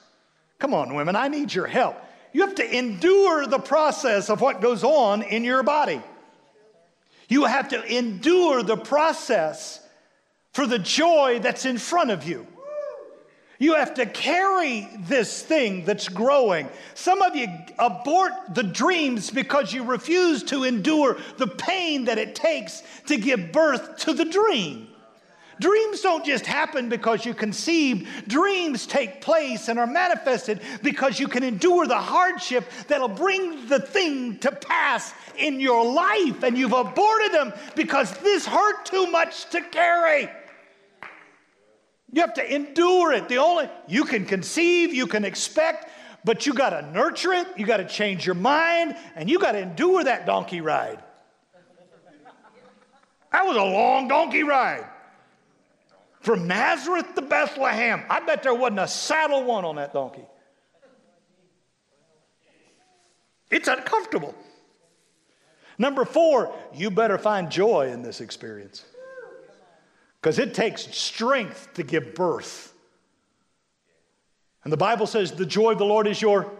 Come 0.58 0.74
on, 0.74 0.94
women, 0.94 1.14
I 1.14 1.28
need 1.28 1.54
your 1.54 1.68
help. 1.68 1.96
You 2.32 2.40
have 2.40 2.56
to 2.56 2.76
endure 2.76 3.46
the 3.46 3.60
process 3.60 4.30
of 4.30 4.40
what 4.40 4.60
goes 4.60 4.82
on 4.82 5.22
in 5.22 5.44
your 5.44 5.62
body. 5.62 6.02
You 7.28 7.44
have 7.44 7.68
to 7.68 7.84
endure 7.84 8.64
the 8.64 8.76
process 8.76 9.80
for 10.52 10.66
the 10.66 10.80
joy 10.80 11.38
that's 11.40 11.64
in 11.64 11.78
front 11.78 12.10
of 12.10 12.26
you. 12.26 12.44
You 13.58 13.74
have 13.74 13.94
to 13.94 14.06
carry 14.06 14.88
this 15.00 15.42
thing 15.42 15.84
that's 15.84 16.08
growing. 16.08 16.68
Some 16.94 17.22
of 17.22 17.36
you 17.36 17.46
abort 17.78 18.32
the 18.52 18.64
dreams 18.64 19.30
because 19.30 19.72
you 19.72 19.84
refuse 19.84 20.42
to 20.44 20.64
endure 20.64 21.18
the 21.38 21.46
pain 21.46 22.04
that 22.06 22.18
it 22.18 22.34
takes 22.34 22.82
to 23.06 23.16
give 23.16 23.52
birth 23.52 23.98
to 23.98 24.12
the 24.12 24.24
dream. 24.24 24.88
Dreams 25.60 26.00
don't 26.00 26.24
just 26.24 26.46
happen 26.46 26.88
because 26.88 27.24
you 27.24 27.32
conceived. 27.32 28.08
Dreams 28.28 28.86
take 28.86 29.20
place 29.20 29.68
and 29.68 29.78
are 29.78 29.86
manifested 29.86 30.60
because 30.82 31.20
you 31.20 31.28
can 31.28 31.44
endure 31.44 31.86
the 31.86 31.98
hardship 31.98 32.64
that'll 32.88 33.08
bring 33.08 33.68
the 33.68 33.78
thing 33.78 34.38
to 34.38 34.50
pass 34.50 35.14
in 35.38 35.60
your 35.60 35.92
life. 35.92 36.42
And 36.42 36.58
you've 36.58 36.72
aborted 36.72 37.32
them 37.32 37.52
because 37.76 38.16
this 38.18 38.44
hurt 38.46 38.84
too 38.84 39.06
much 39.12 39.48
to 39.50 39.60
carry. 39.60 40.28
You 42.14 42.20
have 42.20 42.34
to 42.34 42.54
endure 42.54 43.12
it. 43.12 43.28
The 43.28 43.38
only 43.38 43.68
you 43.88 44.04
can 44.04 44.24
conceive, 44.24 44.94
you 44.94 45.08
can 45.08 45.24
expect, 45.24 45.90
but 46.24 46.46
you 46.46 46.54
got 46.54 46.70
to 46.70 46.82
nurture 46.92 47.32
it, 47.32 47.48
you 47.56 47.66
got 47.66 47.78
to 47.78 47.88
change 47.88 48.24
your 48.24 48.36
mind, 48.36 48.96
and 49.16 49.28
you 49.28 49.40
got 49.40 49.52
to 49.52 49.58
endure 49.58 50.04
that 50.04 50.24
donkey 50.24 50.60
ride. 50.60 51.02
That 53.32 53.44
was 53.44 53.56
a 53.56 53.64
long 53.64 54.06
donkey 54.06 54.44
ride. 54.44 54.86
From 56.20 56.46
Nazareth 56.46 57.16
to 57.16 57.22
Bethlehem. 57.22 58.04
I 58.08 58.20
bet 58.20 58.44
there 58.44 58.54
wasn't 58.54 58.78
a 58.78 58.86
saddle 58.88 59.42
one 59.42 59.64
on 59.64 59.74
that 59.74 59.92
donkey. 59.92 60.24
It's 63.50 63.66
uncomfortable. 63.66 64.36
Number 65.78 66.04
four, 66.04 66.54
you 66.72 66.92
better 66.92 67.18
find 67.18 67.50
joy 67.50 67.90
in 67.90 68.02
this 68.02 68.20
experience 68.20 68.84
because 70.24 70.38
it 70.38 70.54
takes 70.54 70.84
strength 70.96 71.68
to 71.74 71.82
give 71.82 72.14
birth. 72.14 72.72
And 74.62 74.72
the 74.72 74.76
Bible 74.78 75.06
says, 75.06 75.32
The 75.32 75.44
joy 75.44 75.72
of 75.72 75.78
the 75.78 75.84
Lord 75.84 76.06
is 76.06 76.22
your. 76.22 76.50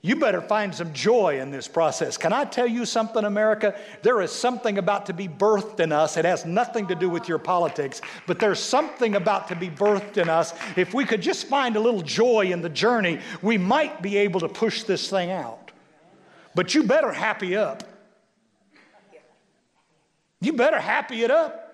You 0.00 0.16
better 0.16 0.40
find 0.40 0.74
some 0.74 0.94
joy 0.94 1.38
in 1.38 1.50
this 1.50 1.68
process. 1.68 2.16
Can 2.16 2.32
I 2.32 2.46
tell 2.46 2.66
you 2.66 2.86
something, 2.86 3.26
America? 3.26 3.78
There 4.00 4.22
is 4.22 4.32
something 4.32 4.78
about 4.78 5.04
to 5.06 5.12
be 5.12 5.28
birthed 5.28 5.80
in 5.80 5.92
us. 5.92 6.16
It 6.16 6.24
has 6.24 6.46
nothing 6.46 6.86
to 6.86 6.94
do 6.94 7.10
with 7.10 7.28
your 7.28 7.38
politics, 7.38 8.00
but 8.26 8.38
there's 8.38 8.60
something 8.60 9.16
about 9.16 9.48
to 9.48 9.56
be 9.56 9.68
birthed 9.68 10.16
in 10.16 10.30
us. 10.30 10.54
If 10.74 10.94
we 10.94 11.04
could 11.04 11.20
just 11.20 11.46
find 11.46 11.76
a 11.76 11.80
little 11.80 12.00
joy 12.00 12.52
in 12.52 12.62
the 12.62 12.70
journey, 12.70 13.20
we 13.42 13.58
might 13.58 14.00
be 14.00 14.16
able 14.16 14.40
to 14.40 14.48
push 14.48 14.84
this 14.84 15.10
thing 15.10 15.30
out. 15.30 15.72
But 16.54 16.74
you 16.74 16.84
better 16.84 17.12
happy 17.12 17.54
up. 17.54 17.82
You 20.40 20.54
better 20.54 20.80
happy 20.80 21.22
it 21.22 21.30
up. 21.30 21.67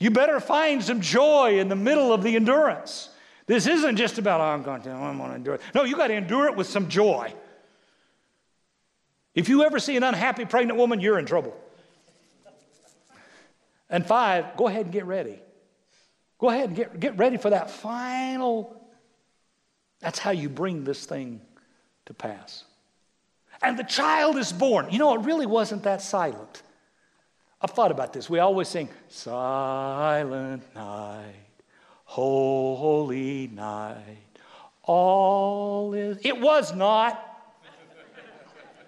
You 0.00 0.10
better 0.10 0.40
find 0.40 0.82
some 0.82 1.02
joy 1.02 1.60
in 1.60 1.68
the 1.68 1.76
middle 1.76 2.12
of 2.12 2.22
the 2.22 2.34
endurance. 2.34 3.10
This 3.46 3.66
isn't 3.66 3.96
just 3.96 4.18
about, 4.18 4.40
oh, 4.40 4.44
I'm 4.44 4.62
going 4.62 4.80
to, 4.82 4.90
I'm 4.90 5.18
going 5.18 5.30
to 5.30 5.36
endure 5.36 5.54
it. 5.56 5.60
No, 5.74 5.84
you 5.84 5.96
got 5.96 6.06
to 6.06 6.14
endure 6.14 6.46
it 6.46 6.56
with 6.56 6.66
some 6.66 6.88
joy. 6.88 7.32
If 9.34 9.48
you 9.48 9.62
ever 9.62 9.78
see 9.78 9.96
an 9.96 10.02
unhappy 10.02 10.46
pregnant 10.46 10.78
woman, 10.78 11.00
you're 11.00 11.18
in 11.18 11.26
trouble. 11.26 11.54
And 13.90 14.06
five, 14.06 14.56
go 14.56 14.68
ahead 14.68 14.86
and 14.86 14.92
get 14.92 15.04
ready. 15.04 15.38
Go 16.38 16.48
ahead 16.48 16.68
and 16.68 16.76
get, 16.76 16.98
get 16.98 17.18
ready 17.18 17.36
for 17.36 17.50
that 17.50 17.70
final. 17.70 18.80
That's 20.00 20.18
how 20.18 20.30
you 20.30 20.48
bring 20.48 20.84
this 20.84 21.04
thing 21.04 21.42
to 22.06 22.14
pass. 22.14 22.64
And 23.62 23.78
the 23.78 23.84
child 23.84 24.36
is 24.38 24.52
born. 24.52 24.88
You 24.90 24.98
know, 24.98 25.14
it 25.14 25.26
really 25.26 25.46
wasn't 25.46 25.82
that 25.82 26.00
silent. 26.00 26.62
I've 27.62 27.70
thought 27.70 27.90
about 27.90 28.12
this. 28.12 28.30
We 28.30 28.38
always 28.38 28.68
sing, 28.68 28.88
Silent 29.08 30.62
night, 30.74 31.34
holy 32.04 33.48
night, 33.48 34.38
all 34.82 35.92
is. 35.92 36.18
It 36.22 36.40
was 36.40 36.74
not. 36.74 37.26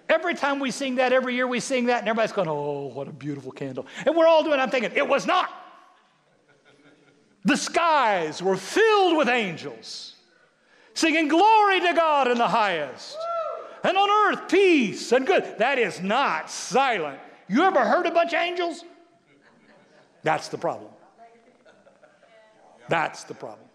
Every 0.09 0.33
time 0.33 0.59
we 0.59 0.71
sing 0.71 0.95
that, 0.95 1.13
every 1.13 1.33
year 1.35 1.47
we 1.47 1.59
sing 1.59 1.85
that, 1.85 1.99
and 1.99 2.09
everybody's 2.09 2.33
going, 2.33 2.49
Oh, 2.49 2.87
what 2.87 3.07
a 3.07 3.11
beautiful 3.11 3.51
candle. 3.51 3.85
And 4.05 4.15
we're 4.15 4.27
all 4.27 4.43
doing, 4.43 4.59
I'm 4.59 4.69
thinking, 4.69 4.91
it 4.95 5.07
was 5.07 5.25
not. 5.25 5.51
The 7.45 7.57
skies 7.57 8.41
were 8.41 8.57
filled 8.57 9.17
with 9.17 9.27
angels 9.27 10.15
singing, 10.95 11.27
Glory 11.27 11.79
to 11.81 11.93
God 11.93 12.29
in 12.29 12.37
the 12.37 12.47
highest, 12.47 13.17
and 13.83 13.97
on 13.97 14.09
earth 14.09 14.49
peace 14.49 15.11
and 15.11 15.27
good. 15.27 15.57
That 15.59 15.77
is 15.77 16.01
not 16.01 16.49
silent 16.49 17.19
you 17.47 17.63
ever 17.63 17.81
heard 17.81 18.05
a 18.05 18.11
bunch 18.11 18.33
of 18.33 18.39
angels? 18.39 18.83
That's 20.23 20.47
the 20.47 20.57
problem. 20.57 20.91
That's 22.89 23.23
the 23.23 23.33
problem. 23.33 23.67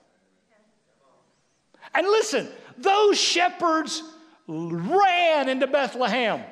And 1.94 2.06
listen, 2.06 2.48
those 2.76 3.18
shepherds 3.18 4.02
ran 4.46 5.48
into 5.48 5.66
Bethlehem, 5.66 6.42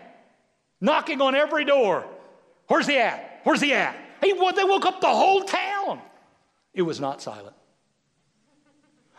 knocking 0.81 1.21
on 1.21 1.35
every 1.35 1.65
door. 1.65 2.05
Where's 2.69 2.87
he 2.87 2.99
at? 2.99 3.41
Where's 3.45 3.61
he 3.61 3.73
at? 3.73 3.97
He, 4.21 4.33
they 4.33 4.65
woke 4.65 4.87
up 4.87 5.01
the 5.01 5.09
whole 5.09 5.43
town. 5.45 6.01
It 6.75 6.83
was 6.83 7.01
not 7.01 7.23
silent. 7.23 7.56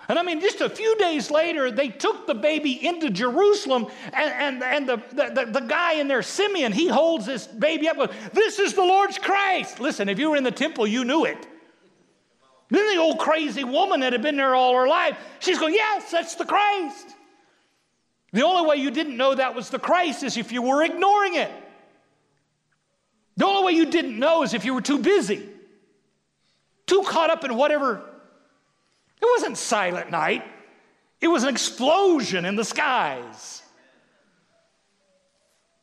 And 0.09 0.17
I 0.17 0.23
mean, 0.23 0.39
just 0.39 0.61
a 0.61 0.69
few 0.69 0.95
days 0.97 1.29
later, 1.29 1.69
they 1.69 1.89
took 1.89 2.27
the 2.27 2.33
baby 2.33 2.85
into 2.85 3.09
Jerusalem, 3.09 3.87
and, 4.13 4.61
and, 4.61 4.63
and 4.63 4.87
the, 4.87 5.03
the, 5.11 5.49
the, 5.51 5.59
guy 5.59 5.93
in 5.93 6.07
there, 6.07 6.21
Simeon, 6.21 6.71
he 6.71 6.87
holds 6.87 7.25
this 7.25 7.45
baby 7.45 7.89
up. 7.89 7.97
This 8.31 8.57
is 8.57 8.73
the 8.73 8.83
Lord's 8.83 9.17
Christ. 9.17 9.81
Listen, 9.81 10.07
if 10.07 10.17
you 10.17 10.29
were 10.29 10.37
in 10.37 10.45
the 10.45 10.51
temple, 10.51 10.87
you 10.87 11.03
knew 11.03 11.25
it. 11.25 11.45
Then 12.69 12.95
the 12.95 13.01
old 13.01 13.19
crazy 13.19 13.65
woman 13.65 13.99
that 13.99 14.13
had 14.13 14.21
been 14.21 14.37
there 14.37 14.55
all 14.55 14.75
her 14.75 14.87
life, 14.87 15.17
she's 15.39 15.59
going, 15.59 15.73
Yes, 15.73 16.11
that's 16.11 16.35
the 16.35 16.45
Christ. 16.45 17.15
The 18.33 18.43
only 18.43 18.67
way 18.67 18.75
you 18.77 18.91
didn't 18.91 19.15
know 19.15 19.35
that 19.35 19.55
was 19.55 19.69
the 19.69 19.79
Christ 19.79 20.23
is 20.23 20.37
if 20.37 20.51
you 20.51 20.61
were 20.61 20.83
ignoring 20.83 21.35
it. 21.35 21.51
The 23.37 23.45
only 23.45 23.65
way 23.65 23.71
you 23.77 23.85
didn't 23.85 24.17
know 24.17 24.43
is 24.43 24.53
if 24.53 24.65
you 24.65 24.73
were 24.73 24.81
too 24.81 24.99
busy, 24.99 25.47
too 26.87 27.03
caught 27.05 27.29
up 27.29 27.45
in 27.45 27.55
whatever 27.55 28.01
it 29.21 29.25
wasn't 29.35 29.57
silent 29.57 30.11
night, 30.11 30.43
it 31.19 31.27
was 31.27 31.43
an 31.43 31.49
explosion 31.49 32.45
in 32.45 32.55
the 32.55 32.65
skies. 32.65 33.63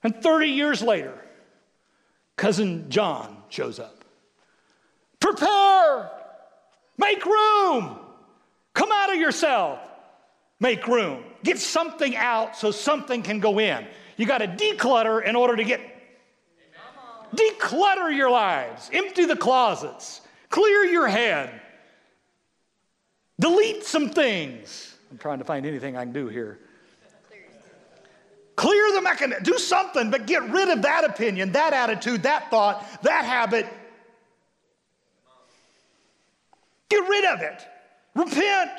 And 0.03 0.22
30 0.22 0.49
years 0.49 0.82
later, 0.82 1.14
cousin 2.37 2.91
John 2.91 3.43
shows 3.49 3.78
up. 3.78 4.05
Prepare, 5.18 6.11
make 6.99 7.24
room, 7.24 7.99
come 8.74 8.91
out 8.93 9.12
of 9.12 9.18
yourself, 9.18 9.78
make 10.61 10.87
room. 10.87 11.24
Get 11.43 11.59
something 11.59 12.14
out 12.16 12.57
so 12.57 12.70
something 12.70 13.22
can 13.22 13.41
go 13.41 13.59
in. 13.59 13.87
You 14.16 14.26
got 14.26 14.39
to 14.39 14.47
declutter 14.47 15.24
in 15.24 15.37
order 15.37 15.57
to 15.57 15.64
get. 15.64 15.80
Declutter 17.35 18.14
your 18.14 18.30
lives, 18.30 18.91
empty 18.93 19.24
the 19.24 19.37
closets, 19.37 20.20
clear 20.51 20.85
your 20.85 21.09
head, 21.09 21.61
Delete 23.39 23.85
some 23.85 24.11
things. 24.11 24.95
I'm 25.11 25.18
trying 25.18 25.39
to 25.39 25.45
find 25.45 25.66
anything 25.66 25.97
I 25.97 26.05
can 26.05 26.12
do 26.12 26.28
here. 26.28 26.59
Clear 28.57 28.93
the 28.93 29.03
mechanism. 29.03 29.43
Do 29.43 29.59
something, 29.59 30.11
but 30.11 30.26
get 30.26 30.49
rid 30.51 30.68
of 30.68 30.82
that 30.82 31.05
opinion, 31.05 31.53
that 31.53 31.72
attitude, 31.72 32.22
that 32.22 32.51
thought, 32.51 32.87
that 33.03 33.24
habit. 33.24 33.66
Get 36.89 37.09
rid 37.09 37.24
of 37.24 37.41
it. 37.43 37.66
Repent. 38.14 38.70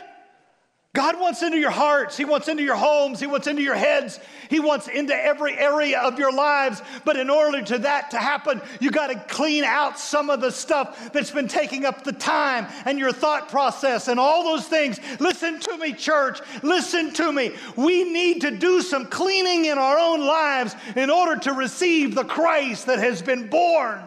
God 0.96 1.20
wants 1.20 1.44
into 1.44 1.58
your 1.58 1.72
hearts. 1.72 2.16
He 2.16 2.24
wants 2.24 2.48
into 2.48 2.64
your 2.64 2.78
homes. 2.78 3.20
He 3.20 3.28
wants 3.28 3.48
into 3.48 3.62
your 3.62 3.76
heads. 3.76 4.20
He 4.50 4.62
wants 4.62 4.88
into 4.88 5.14
every 5.14 5.56
area 5.58 6.00
of 6.00 6.18
your 6.18 6.32
lives. 6.32 6.82
But 7.04 7.18
in 7.18 7.30
order 7.30 7.62
to 7.62 7.80
that 7.80 8.12
to 8.12 8.18
happen, 8.18 8.62
you 8.80 8.92
got 8.92 9.08
to 9.08 9.20
clean 9.28 9.66
out 9.66 10.00
some 10.00 10.30
of 10.30 10.40
the 10.40 10.52
stuff 10.52 11.12
that's 11.12 11.32
been 11.32 11.50
taking 11.50 11.84
up 11.84 12.06
the 12.06 12.14
time 12.14 12.68
and 12.86 12.98
your 12.98 13.12
thought 13.12 13.50
process 13.50 14.08
and 14.08 14.20
all 14.20 14.46
those 14.46 14.68
things. 14.68 14.98
Listen 15.20 15.60
to 15.60 15.78
me, 15.78 15.92
church. 15.92 16.40
Listen 16.64 17.12
to 17.14 17.32
me. 17.32 17.54
We 17.76 18.06
need 18.06 18.42
to 18.42 18.52
do 18.52 18.82
some 18.82 19.06
cleaning 19.08 19.66
in 19.66 19.78
our 19.78 20.00
own 20.00 20.26
lives 20.26 20.76
in 20.96 21.10
order 21.10 21.36
to 21.42 21.52
receive 21.52 22.16
the 22.16 22.24
Christ 22.24 22.86
that 22.86 23.00
has 23.00 23.22
been 23.22 23.50
born. 23.50 24.02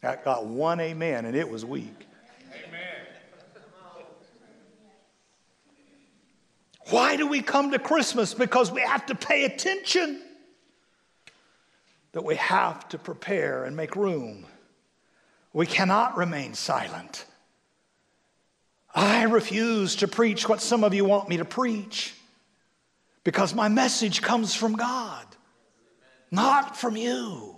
That 0.00 0.24
got 0.24 0.46
one 0.46 0.80
amen, 0.80 1.26
and 1.26 1.36
it 1.36 1.48
was 1.48 1.64
weak. 1.64 2.08
Why 6.90 7.16
do 7.16 7.26
we 7.26 7.40
come 7.40 7.70
to 7.70 7.78
Christmas? 7.78 8.34
Because 8.34 8.70
we 8.70 8.80
have 8.80 9.06
to 9.06 9.14
pay 9.14 9.44
attention, 9.44 10.20
that 12.12 12.24
we 12.24 12.36
have 12.36 12.88
to 12.88 12.98
prepare 12.98 13.64
and 13.64 13.76
make 13.76 13.94
room. 13.96 14.44
We 15.52 15.66
cannot 15.66 16.16
remain 16.16 16.54
silent. 16.54 17.24
I 18.94 19.22
refuse 19.24 19.96
to 19.96 20.08
preach 20.08 20.48
what 20.48 20.60
some 20.60 20.82
of 20.82 20.94
you 20.94 21.04
want 21.04 21.28
me 21.28 21.36
to 21.36 21.44
preach 21.44 22.14
because 23.22 23.54
my 23.54 23.68
message 23.68 24.22
comes 24.22 24.54
from 24.54 24.74
God, 24.74 25.26
not 26.30 26.76
from 26.76 26.96
you. 26.96 27.56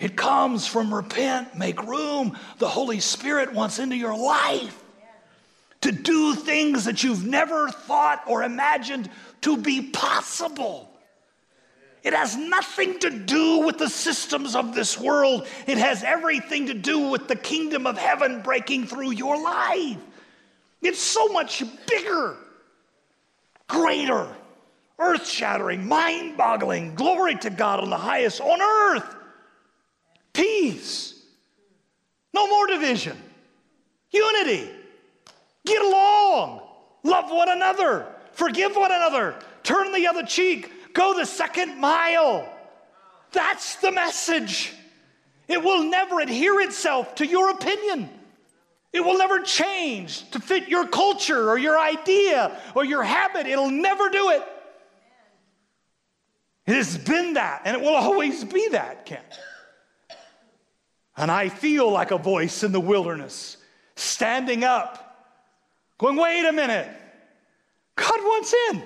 It 0.00 0.16
comes 0.16 0.66
from 0.66 0.92
repent, 0.92 1.56
make 1.56 1.82
room. 1.84 2.36
The 2.58 2.68
Holy 2.68 3.00
Spirit 3.00 3.52
wants 3.52 3.78
into 3.78 3.96
your 3.96 4.16
life 4.16 4.79
to 5.82 5.92
do 5.92 6.34
things 6.34 6.84
that 6.84 7.02
you've 7.02 7.26
never 7.26 7.68
thought 7.70 8.22
or 8.26 8.42
imagined 8.42 9.10
to 9.42 9.56
be 9.56 9.90
possible. 9.90 10.90
It 12.02 12.14
has 12.14 12.36
nothing 12.36 12.98
to 13.00 13.10
do 13.10 13.58
with 13.58 13.78
the 13.78 13.88
systems 13.88 14.56
of 14.56 14.74
this 14.74 14.98
world. 14.98 15.46
It 15.66 15.78
has 15.78 16.02
everything 16.02 16.66
to 16.66 16.74
do 16.74 17.10
with 17.10 17.28
the 17.28 17.36
kingdom 17.36 17.86
of 17.86 17.98
heaven 17.98 18.40
breaking 18.42 18.86
through 18.86 19.12
your 19.12 19.40
life. 19.42 19.98
It's 20.80 21.00
so 21.00 21.28
much 21.28 21.62
bigger, 21.86 22.36
greater, 23.68 24.28
earth 24.98 25.28
shattering, 25.28 25.86
mind 25.86 26.38
boggling. 26.38 26.94
Glory 26.94 27.34
to 27.36 27.50
God 27.50 27.80
on 27.80 27.90
the 27.90 27.98
highest 27.98 28.40
on 28.40 28.62
earth. 28.62 29.16
Peace. 30.32 31.22
No 32.32 32.46
more 32.46 32.66
division. 32.66 33.16
Unity. 34.10 34.70
Get 35.66 35.82
along. 35.82 36.62
Love 37.02 37.30
one 37.30 37.48
another. 37.48 38.06
Forgive 38.32 38.76
one 38.76 38.92
another. 38.92 39.36
Turn 39.62 39.92
the 39.92 40.06
other 40.06 40.22
cheek. 40.22 40.70
Go 40.92 41.16
the 41.16 41.26
second 41.26 41.78
mile. 41.78 42.48
That's 43.32 43.76
the 43.76 43.92
message. 43.92 44.72
It 45.48 45.62
will 45.62 45.84
never 45.84 46.20
adhere 46.20 46.60
itself 46.60 47.16
to 47.16 47.26
your 47.26 47.50
opinion. 47.50 48.08
It 48.92 49.00
will 49.00 49.18
never 49.18 49.40
change 49.40 50.28
to 50.30 50.40
fit 50.40 50.68
your 50.68 50.86
culture 50.86 51.50
or 51.50 51.58
your 51.58 51.78
idea 51.78 52.60
or 52.74 52.84
your 52.84 53.02
habit. 53.02 53.46
It'll 53.46 53.70
never 53.70 54.08
do 54.08 54.30
it. 54.30 54.42
It 56.66 56.74
has 56.74 56.96
been 56.98 57.34
that, 57.34 57.62
and 57.64 57.76
it 57.76 57.82
will 57.82 57.94
always 57.94 58.44
be 58.44 58.68
that, 58.68 59.06
Ken. 59.06 59.22
And 61.16 61.30
I 61.30 61.48
feel 61.48 61.90
like 61.90 62.10
a 62.12 62.18
voice 62.18 62.62
in 62.62 62.72
the 62.72 62.80
wilderness 62.80 63.56
standing 63.96 64.64
up, 64.64 65.09
going, 66.00 66.16
wait 66.16 66.46
a 66.46 66.52
minute. 66.52 66.88
God 67.94 68.20
wants 68.20 68.54
in. 68.70 68.82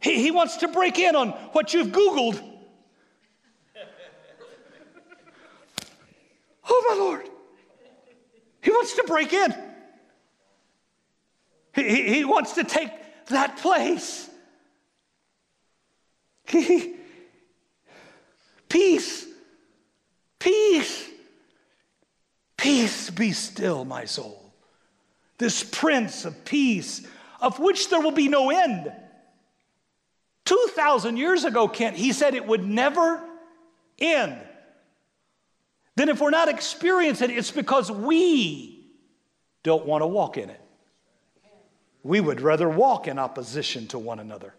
He, 0.00 0.22
he 0.22 0.30
wants 0.30 0.58
to 0.58 0.68
break 0.68 0.98
in 0.98 1.16
on 1.16 1.30
what 1.52 1.74
you've 1.74 1.88
Googled. 1.88 2.40
Oh, 6.70 6.84
my 6.88 7.04
Lord. 7.04 7.28
He 8.62 8.70
wants 8.70 8.94
to 8.94 9.04
break 9.04 9.32
in. 9.32 9.54
He, 11.74 11.82
he, 11.82 12.14
he 12.14 12.24
wants 12.24 12.52
to 12.52 12.64
take 12.64 12.90
that 13.26 13.56
place. 13.56 14.30
He, 16.46 16.94
peace, 18.68 19.26
peace, 20.38 21.08
peace 22.56 23.10
be 23.10 23.32
still, 23.32 23.84
my 23.84 24.04
soul. 24.04 24.43
This 25.38 25.62
Prince 25.62 26.24
of 26.24 26.44
Peace, 26.44 27.06
of 27.40 27.58
which 27.58 27.90
there 27.90 28.00
will 28.00 28.12
be 28.12 28.28
no 28.28 28.50
end. 28.50 28.92
2,000 30.44 31.16
years 31.16 31.44
ago, 31.44 31.68
Kent, 31.68 31.96
he 31.96 32.12
said 32.12 32.34
it 32.34 32.46
would 32.46 32.64
never 32.64 33.22
end. 33.98 34.38
Then, 35.96 36.08
if 36.08 36.20
we're 36.20 36.30
not 36.30 36.48
experiencing 36.48 37.30
it, 37.30 37.38
it's 37.38 37.50
because 37.50 37.90
we 37.90 38.86
don't 39.62 39.86
want 39.86 40.02
to 40.02 40.06
walk 40.06 40.36
in 40.36 40.50
it. 40.50 40.60
We 42.02 42.20
would 42.20 42.40
rather 42.40 42.68
walk 42.68 43.08
in 43.08 43.18
opposition 43.18 43.86
to 43.88 43.98
one 43.98 44.18
another. 44.18 44.54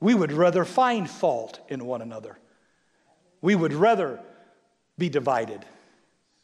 We 0.00 0.14
would 0.14 0.32
rather 0.32 0.64
find 0.64 1.10
fault 1.10 1.58
in 1.68 1.84
one 1.84 2.02
another. 2.02 2.38
We 3.40 3.56
would 3.56 3.72
rather 3.72 4.20
be 4.96 5.08
divided 5.08 5.64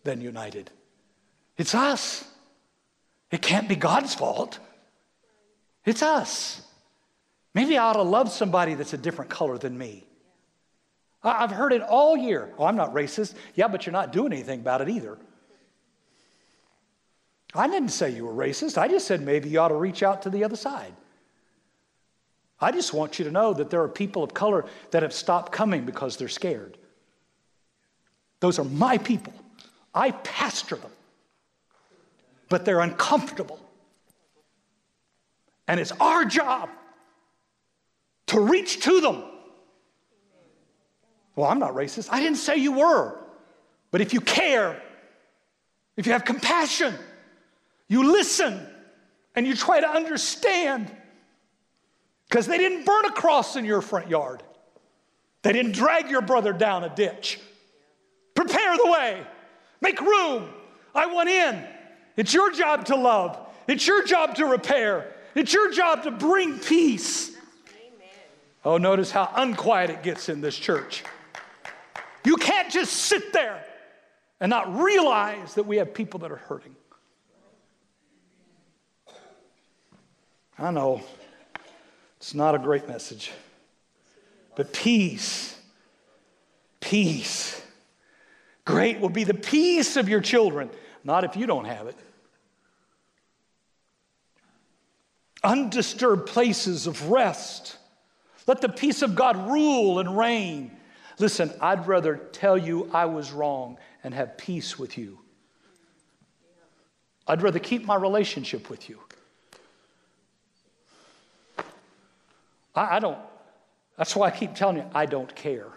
than 0.02 0.20
united. 0.20 0.70
It's 1.56 1.74
us. 1.74 2.24
It 3.30 3.42
can't 3.42 3.68
be 3.68 3.76
God's 3.76 4.14
fault. 4.14 4.58
It's 5.84 6.02
us. 6.02 6.62
Maybe 7.54 7.78
I 7.78 7.84
ought 7.84 7.94
to 7.94 8.02
love 8.02 8.30
somebody 8.30 8.74
that's 8.74 8.92
a 8.92 8.98
different 8.98 9.30
color 9.30 9.58
than 9.58 9.76
me. 9.76 10.04
I've 11.22 11.50
heard 11.50 11.72
it 11.72 11.82
all 11.82 12.16
year. 12.16 12.52
Oh, 12.58 12.66
I'm 12.66 12.76
not 12.76 12.92
racist. 12.92 13.34
Yeah, 13.54 13.68
but 13.68 13.86
you're 13.86 13.92
not 13.92 14.12
doing 14.12 14.32
anything 14.32 14.60
about 14.60 14.82
it 14.82 14.88
either. 14.88 15.18
I 17.54 17.68
didn't 17.68 17.90
say 17.90 18.10
you 18.10 18.26
were 18.26 18.32
racist. 18.32 18.76
I 18.76 18.88
just 18.88 19.06
said 19.06 19.22
maybe 19.22 19.48
you 19.48 19.60
ought 19.60 19.68
to 19.68 19.76
reach 19.76 20.02
out 20.02 20.22
to 20.22 20.30
the 20.30 20.44
other 20.44 20.56
side. 20.56 20.92
I 22.60 22.72
just 22.72 22.92
want 22.92 23.18
you 23.18 23.24
to 23.24 23.30
know 23.30 23.54
that 23.54 23.70
there 23.70 23.82
are 23.82 23.88
people 23.88 24.22
of 24.22 24.34
color 24.34 24.66
that 24.90 25.02
have 25.02 25.12
stopped 25.12 25.52
coming 25.52 25.84
because 25.84 26.16
they're 26.16 26.28
scared. 26.28 26.76
Those 28.40 28.58
are 28.58 28.64
my 28.64 28.98
people. 28.98 29.32
I 29.94 30.10
pastor 30.10 30.76
them, 30.76 30.90
but 32.48 32.64
they're 32.64 32.80
uncomfortable. 32.80 33.60
And 35.66 35.80
it's 35.80 35.92
our 35.92 36.24
job 36.24 36.68
to 38.26 38.40
reach 38.40 38.80
to 38.84 39.00
them. 39.00 39.24
Well, 41.36 41.50
I'm 41.50 41.58
not 41.58 41.72
racist. 41.72 42.08
I 42.10 42.20
didn't 42.20 42.38
say 42.38 42.56
you 42.56 42.72
were. 42.72 43.18
But 43.90 44.00
if 44.00 44.12
you 44.12 44.20
care, 44.20 44.80
if 45.96 46.06
you 46.06 46.12
have 46.12 46.24
compassion, 46.24 46.94
you 47.88 48.12
listen 48.12 48.66
and 49.34 49.46
you 49.46 49.54
try 49.54 49.80
to 49.80 49.88
understand. 49.88 50.90
Because 52.28 52.46
they 52.46 52.58
didn't 52.58 52.84
burn 52.84 53.04
a 53.06 53.12
cross 53.12 53.56
in 53.56 53.64
your 53.64 53.80
front 53.80 54.08
yard, 54.08 54.42
they 55.42 55.52
didn't 55.52 55.72
drag 55.72 56.10
your 56.10 56.22
brother 56.22 56.52
down 56.52 56.84
a 56.84 56.94
ditch. 56.94 57.38
Prepare 58.34 58.76
the 58.76 58.90
way, 58.90 59.24
make 59.80 60.00
room. 60.00 60.48
I 60.94 61.06
want 61.06 61.28
in. 61.28 61.64
It's 62.16 62.32
your 62.32 62.52
job 62.52 62.86
to 62.86 62.96
love, 62.96 63.38
it's 63.66 63.86
your 63.86 64.04
job 64.04 64.36
to 64.36 64.46
repair, 64.46 65.12
it's 65.34 65.52
your 65.52 65.72
job 65.72 66.04
to 66.04 66.10
bring 66.10 66.58
peace. 66.58 67.32
Oh, 68.64 68.78
notice 68.78 69.10
how 69.10 69.30
unquiet 69.34 69.90
it 69.90 70.02
gets 70.02 70.28
in 70.28 70.40
this 70.40 70.56
church. 70.56 71.04
You 72.24 72.36
can't 72.36 72.70
just 72.70 72.92
sit 72.92 73.32
there 73.32 73.62
and 74.40 74.48
not 74.48 74.80
realize 74.80 75.54
that 75.54 75.66
we 75.66 75.76
have 75.76 75.92
people 75.92 76.20
that 76.20 76.32
are 76.32 76.36
hurting. 76.36 76.74
I 80.58 80.70
know 80.70 81.02
it's 82.16 82.34
not 82.34 82.54
a 82.54 82.58
great 82.58 82.88
message, 82.88 83.32
but 84.56 84.72
peace, 84.72 85.58
peace. 86.80 87.60
Great 88.64 89.00
will 89.00 89.10
be 89.10 89.24
the 89.24 89.34
peace 89.34 89.96
of 89.96 90.08
your 90.08 90.20
children, 90.20 90.70
not 91.02 91.24
if 91.24 91.36
you 91.36 91.46
don't 91.46 91.66
have 91.66 91.86
it. 91.86 91.96
Undisturbed 95.44 96.26
places 96.26 96.86
of 96.86 97.10
rest. 97.10 97.76
Let 98.46 98.60
the 98.60 98.68
peace 98.68 99.02
of 99.02 99.14
God 99.14 99.50
rule 99.50 99.98
and 99.98 100.18
reign. 100.18 100.72
Listen, 101.18 101.52
I'd 101.60 101.86
rather 101.86 102.16
tell 102.32 102.58
you 102.58 102.90
I 102.92 103.04
was 103.04 103.30
wrong 103.30 103.78
and 104.02 104.12
have 104.12 104.36
peace 104.36 104.78
with 104.78 104.98
you. 104.98 105.18
I'd 107.26 107.42
rather 107.42 107.58
keep 107.58 107.84
my 107.84 107.94
relationship 107.94 108.68
with 108.68 108.88
you. 108.88 109.00
I, 112.74 112.96
I, 112.96 112.98
don't, 112.98 113.18
that's 113.96 114.14
why 114.14 114.28
I 114.28 114.30
keep 114.30 114.54
telling 114.54 114.78
you, 114.78 114.84
I 114.94 115.06
don't 115.06 115.34
care. 115.34 115.68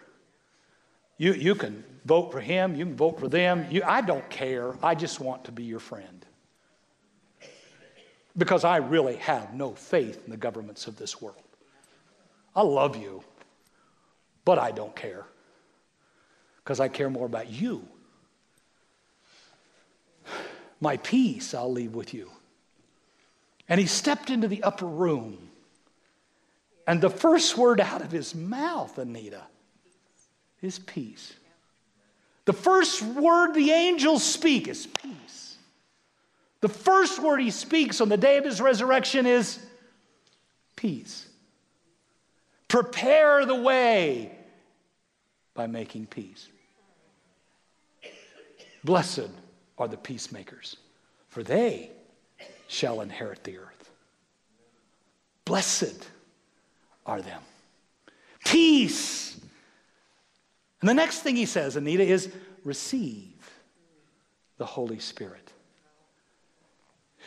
You, 1.18 1.34
you 1.34 1.56
can 1.56 1.84
vote 2.06 2.32
for 2.32 2.40
him, 2.40 2.76
you 2.76 2.86
can 2.86 2.96
vote 2.96 3.20
for 3.20 3.28
them. 3.28 3.66
You, 3.70 3.82
I 3.86 4.02
don't 4.02 4.28
care. 4.30 4.74
I 4.84 4.96
just 4.96 5.20
want 5.20 5.46
to 5.46 5.52
be 5.52 5.64
your 5.64 5.80
friend. 5.80 6.17
Because 8.38 8.64
I 8.64 8.78
really 8.78 9.16
have 9.16 9.54
no 9.54 9.74
faith 9.74 10.24
in 10.26 10.32
the 10.32 10.38
governments 10.38 10.88
of 10.88 10.98
this 10.98 11.22
world. 11.22 11.42
I 12.56 12.62
love 12.62 12.96
you, 12.96 13.24
but 14.46 14.60
I 14.60 14.72
don't 14.72 14.96
care 14.96 15.26
because 16.68 16.82
I 16.82 16.90
care 16.90 17.10
more 17.10 17.26
about 17.26 17.50
you. 17.50 17.88
My 20.82 20.98
peace 20.98 21.54
I'll 21.54 21.72
leave 21.72 21.96
with 21.96 22.14
you. 22.14 22.30
And 23.70 23.80
he 23.80 23.88
stepped 23.88 24.30
into 24.30 24.50
the 24.50 24.64
upper 24.64 24.86
room. 24.86 25.50
And 26.86 27.00
the 27.00 27.10
first 27.10 27.58
word 27.58 27.80
out 27.80 28.02
of 28.02 28.12
his 28.12 28.36
mouth, 28.36 28.98
Anita, 28.98 29.44
is 30.62 30.78
peace. 30.78 31.32
The 32.44 32.52
first 32.52 33.02
word 33.02 33.54
the 33.54 33.72
angels 33.72 34.24
speak 34.24 34.68
is 34.68 34.88
peace. 34.88 35.47
The 36.62 36.70
first 36.70 37.22
word 37.22 37.40
he 37.40 37.52
speaks 37.52 38.02
on 38.02 38.10
the 38.10 38.18
day 38.18 38.38
of 38.38 38.46
his 38.46 38.60
resurrection 38.60 39.26
is 39.26 39.60
peace. 40.76 41.28
Prepare 42.68 43.46
the 43.46 43.56
way 43.56 44.32
by 45.54 45.68
making 45.68 46.08
peace. 46.08 46.48
Blessed 48.84 49.30
are 49.78 49.88
the 49.88 49.98
peacemakers, 49.98 50.78
for 51.30 51.44
they 51.44 51.92
shall 52.68 53.02
inherit 53.02 53.44
the 53.44 53.58
earth. 53.58 53.92
Blessed 55.46 56.08
are 57.06 57.22
them. 57.22 57.42
Peace. 58.46 59.40
And 60.82 60.90
the 60.90 60.94
next 60.94 61.20
thing 61.20 61.36
he 61.36 61.46
says, 61.46 61.76
Anita, 61.76 62.04
is 62.04 62.32
receive 62.64 63.34
the 64.58 64.66
Holy 64.66 65.00
Spirit. 65.00 65.47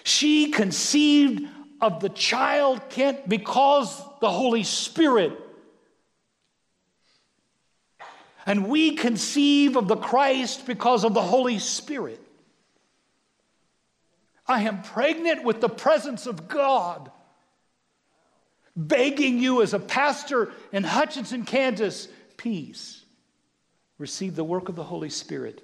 She 0.04 0.50
conceived 0.50 1.48
of 1.80 2.00
the 2.00 2.08
child 2.08 2.88
Kent 2.90 3.28
because 3.28 4.00
the 4.20 4.30
Holy 4.30 4.64
Spirit. 4.64 5.32
And 8.46 8.68
we 8.68 8.96
conceive 8.96 9.76
of 9.76 9.88
the 9.88 9.96
Christ 9.96 10.66
because 10.66 11.04
of 11.04 11.14
the 11.14 11.22
Holy 11.22 11.58
Spirit. 11.58 12.20
I 14.46 14.62
am 14.62 14.82
pregnant 14.82 15.44
with 15.44 15.60
the 15.60 15.68
presence 15.68 16.26
of 16.26 16.48
God, 16.48 17.10
begging 18.74 19.38
you 19.38 19.62
as 19.62 19.74
a 19.74 19.78
pastor 19.78 20.50
in 20.72 20.82
Hutchinson, 20.82 21.44
Kansas, 21.44 22.08
peace. 22.36 23.04
Receive 23.98 24.34
the 24.34 24.42
work 24.42 24.68
of 24.68 24.74
the 24.74 24.82
Holy 24.82 25.10
Spirit, 25.10 25.62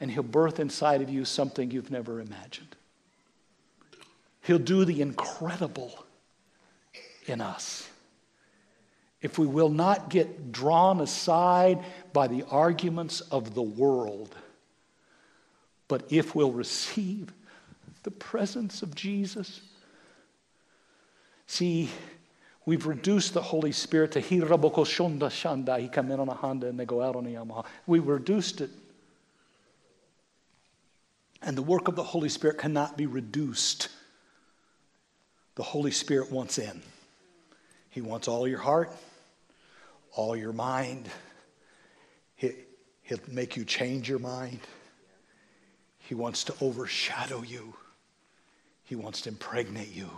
and 0.00 0.10
He'll 0.10 0.22
birth 0.22 0.60
inside 0.60 1.02
of 1.02 1.10
you 1.10 1.26
something 1.26 1.70
you've 1.70 1.90
never 1.90 2.20
imagined. 2.20 2.77
He'll 4.48 4.58
do 4.58 4.86
the 4.86 5.02
incredible 5.02 6.06
in 7.26 7.42
us. 7.42 7.86
If 9.20 9.38
we 9.38 9.46
will 9.46 9.68
not 9.68 10.08
get 10.08 10.52
drawn 10.52 11.02
aside 11.02 11.84
by 12.14 12.28
the 12.28 12.44
arguments 12.50 13.20
of 13.20 13.52
the 13.52 13.60
world, 13.60 14.34
but 15.86 16.06
if 16.08 16.34
we'll 16.34 16.50
receive 16.50 17.30
the 18.04 18.10
presence 18.10 18.80
of 18.80 18.94
Jesus. 18.94 19.60
See, 21.46 21.90
we've 22.64 22.86
reduced 22.86 23.34
the 23.34 23.42
Holy 23.42 23.72
Spirit 23.72 24.12
to 24.12 24.22
Hiraboko 24.22 24.86
Shonda 24.86 25.28
Shanda. 25.28 25.78
He 25.78 25.88
come 25.88 26.10
in 26.10 26.20
on 26.20 26.30
a 26.30 26.34
Honda 26.34 26.68
and 26.68 26.80
they 26.80 26.86
go 26.86 27.02
out 27.02 27.16
on 27.16 27.26
a 27.26 27.28
Yamaha. 27.28 27.66
We 27.86 27.98
reduced 27.98 28.62
it. 28.62 28.70
And 31.42 31.54
the 31.54 31.60
work 31.60 31.86
of 31.86 31.96
the 31.96 32.02
Holy 32.02 32.30
Spirit 32.30 32.56
cannot 32.56 32.96
be 32.96 33.04
reduced 33.04 33.90
the 35.58 35.64
Holy 35.64 35.90
Spirit 35.90 36.30
wants 36.30 36.56
in. 36.58 36.80
He 37.90 38.00
wants 38.00 38.28
all 38.28 38.46
your 38.46 38.60
heart, 38.60 38.92
all 40.12 40.36
your 40.36 40.52
mind. 40.52 41.08
He, 42.36 42.52
he'll 43.02 43.18
make 43.26 43.56
you 43.56 43.64
change 43.64 44.08
your 44.08 44.20
mind. 44.20 44.60
He 45.98 46.14
wants 46.14 46.44
to 46.44 46.54
overshadow 46.60 47.42
you. 47.42 47.74
He 48.84 48.94
wants 48.94 49.22
to 49.22 49.30
impregnate 49.30 49.92
you 49.92 50.08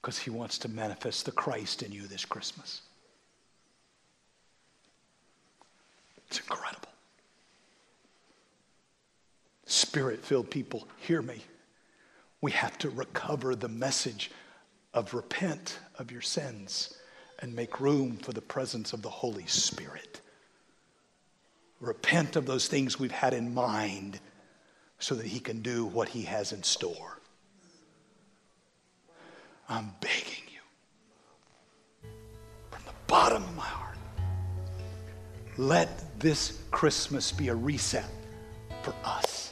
because 0.00 0.18
he 0.18 0.30
wants 0.30 0.58
to 0.58 0.68
manifest 0.68 1.24
the 1.24 1.32
Christ 1.32 1.84
in 1.84 1.92
you 1.92 2.08
this 2.08 2.24
Christmas. 2.24 2.82
It's 6.26 6.40
incredible. 6.40 6.88
Spirit 9.66 10.24
filled 10.24 10.50
people, 10.50 10.88
hear 10.98 11.22
me 11.22 11.44
we 12.42 12.50
have 12.50 12.76
to 12.78 12.90
recover 12.90 13.56
the 13.56 13.68
message 13.68 14.30
of 14.92 15.14
repent 15.14 15.78
of 15.98 16.12
your 16.12 16.20
sins 16.20 16.94
and 17.38 17.54
make 17.54 17.80
room 17.80 18.18
for 18.18 18.32
the 18.32 18.42
presence 18.42 18.92
of 18.92 19.00
the 19.00 19.08
Holy 19.08 19.46
Spirit. 19.46 20.20
Repent 21.80 22.36
of 22.36 22.44
those 22.44 22.68
things 22.68 22.98
we've 22.98 23.10
had 23.10 23.32
in 23.32 23.54
mind 23.54 24.20
so 24.98 25.14
that 25.14 25.26
He 25.26 25.40
can 25.40 25.62
do 25.62 25.86
what 25.86 26.10
He 26.10 26.22
has 26.22 26.52
in 26.52 26.62
store. 26.62 27.18
I'm 29.68 29.90
begging 30.00 30.44
you 30.52 32.10
from 32.70 32.82
the 32.84 32.92
bottom 33.06 33.42
of 33.42 33.56
my 33.56 33.64
heart 33.64 33.92
let 35.58 36.18
this 36.18 36.62
Christmas 36.70 37.30
be 37.30 37.48
a 37.48 37.54
reset 37.54 38.08
for 38.82 38.94
us. 39.04 39.51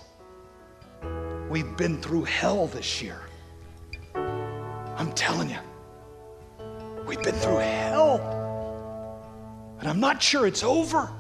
We've 1.50 1.76
been 1.76 2.00
through 2.00 2.24
hell 2.24 2.68
this 2.68 3.02
year. 3.02 3.20
I'm 4.14 5.10
telling 5.14 5.50
you, 5.50 5.58
we've 7.04 7.20
been 7.24 7.34
through 7.34 7.56
hell. 7.56 8.20
And 9.80 9.88
I'm 9.88 9.98
not 9.98 10.22
sure 10.22 10.46
it's 10.46 10.62
over, 10.62 11.10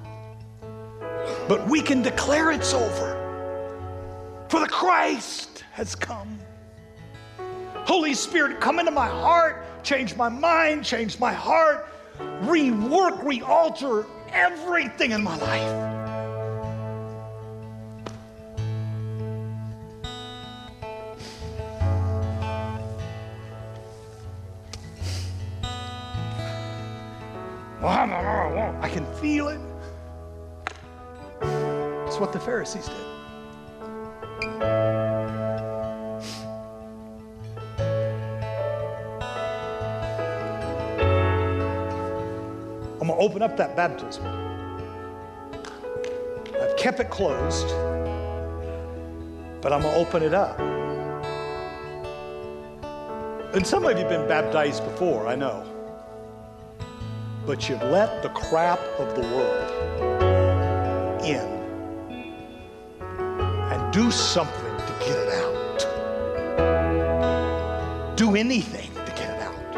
but 1.48 1.68
we 1.68 1.82
can 1.82 2.00
declare 2.00 2.52
it's 2.52 2.72
over. 2.72 4.46
For 4.48 4.60
the 4.60 4.68
Christ 4.68 5.64
has 5.72 5.96
come. 5.96 6.38
Holy 7.74 8.14
Spirit, 8.14 8.60
come 8.60 8.78
into 8.78 8.92
my 8.92 9.08
heart, 9.08 9.82
change 9.82 10.14
my 10.14 10.28
mind, 10.28 10.84
change 10.84 11.18
my 11.18 11.32
heart, 11.32 11.88
rework, 12.42 13.24
realter 13.24 14.06
everything 14.32 15.10
in 15.10 15.24
my 15.24 15.36
life. 15.38 15.99
Feel 29.30 29.48
it. 29.48 29.60
It's 32.08 32.18
what 32.18 32.32
the 32.32 32.40
Pharisees 32.40 32.86
did. 32.86 32.96
I'm 43.00 43.06
going 43.06 43.08
to 43.08 43.24
open 43.24 43.42
up 43.42 43.56
that 43.56 43.76
baptism. 43.76 44.26
I've 46.60 46.76
kept 46.76 46.98
it 46.98 47.10
closed, 47.10 47.68
but 49.62 49.72
I'm 49.72 49.82
going 49.82 49.94
to 49.94 50.00
open 50.00 50.24
it 50.24 50.34
up. 50.34 50.58
And 53.54 53.64
some 53.64 53.84
of 53.84 53.92
you 53.92 53.98
have 53.98 54.08
been 54.08 54.26
baptized 54.26 54.84
before, 54.84 55.28
I 55.28 55.36
know 55.36 55.69
but 57.50 57.68
you've 57.68 57.82
let 57.82 58.22
the 58.22 58.28
crap 58.28 58.78
of 59.00 59.12
the 59.16 59.22
world 59.22 59.70
in 61.24 61.44
and 63.72 63.92
do 63.92 64.08
something 64.08 64.76
to 64.76 64.92
get 65.00 65.18
it 65.18 65.32
out. 65.34 65.84
Do 68.16 68.36
anything 68.36 68.94
to 68.94 69.12
get 69.16 69.30
it 69.34 69.42
out. 69.42 69.72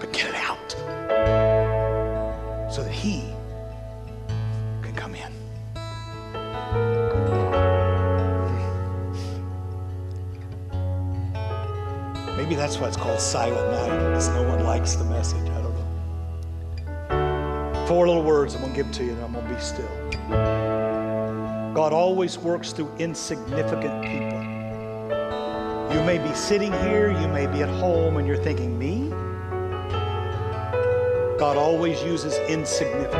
But 0.00 0.12
get 0.12 0.30
it 0.30 0.34
out 0.34 0.72
so 2.68 2.82
that 2.82 2.92
He 2.92 3.32
can 4.82 4.96
come 4.96 5.14
in. 5.14 5.32
Maybe 12.36 12.56
that's 12.56 12.78
why 12.78 12.88
it's 12.88 12.96
called 12.96 13.20
Silent 13.20 13.70
Night, 13.70 14.08
because 14.08 14.28
no 14.30 14.42
one 14.42 14.64
likes 14.64 14.96
the 14.96 15.04
message. 15.04 15.51
Four 17.92 18.06
little 18.06 18.22
words, 18.22 18.54
I'm 18.54 18.62
going 18.62 18.72
to 18.72 18.82
give 18.82 18.90
to 18.92 19.04
you, 19.04 19.10
and 19.10 19.20
I'm 19.22 19.34
going 19.34 19.46
to 19.46 19.54
be 19.54 19.60
still. 19.60 19.86
God 21.74 21.92
always 21.92 22.38
works 22.38 22.72
through 22.72 22.90
insignificant 22.98 24.02
people. 24.02 24.40
You 25.94 26.02
may 26.06 26.16
be 26.16 26.32
sitting 26.34 26.72
here, 26.72 27.10
you 27.10 27.28
may 27.28 27.46
be 27.46 27.62
at 27.62 27.68
home, 27.68 28.16
and 28.16 28.26
you're 28.26 28.42
thinking, 28.42 28.78
Me? 28.78 29.10
God 31.38 31.58
always 31.58 32.02
uses 32.02 32.38
insignificant 32.48 33.12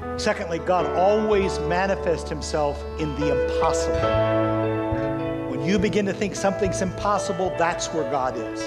people. 0.00 0.18
Secondly, 0.18 0.60
God 0.60 0.86
always 0.96 1.58
manifests 1.58 2.30
himself 2.30 2.82
in 2.98 3.14
the 3.20 3.52
impossible. 3.52 4.00
When 5.50 5.62
you 5.62 5.78
begin 5.78 6.06
to 6.06 6.14
think 6.14 6.34
something's 6.34 6.80
impossible, 6.80 7.52
that's 7.58 7.92
where 7.92 8.10
God 8.10 8.34
is. 8.38 8.66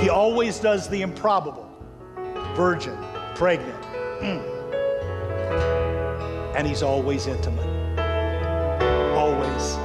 He 0.00 0.08
always 0.08 0.58
does 0.58 0.88
the 0.88 1.02
improbable 1.02 1.68
virgin, 2.56 2.96
pregnant. 3.34 3.82
Mm. 4.22 4.40
And 6.56 6.66
he's 6.66 6.82
always 6.82 7.26
intimate. 7.26 7.68
Always. 9.14 9.76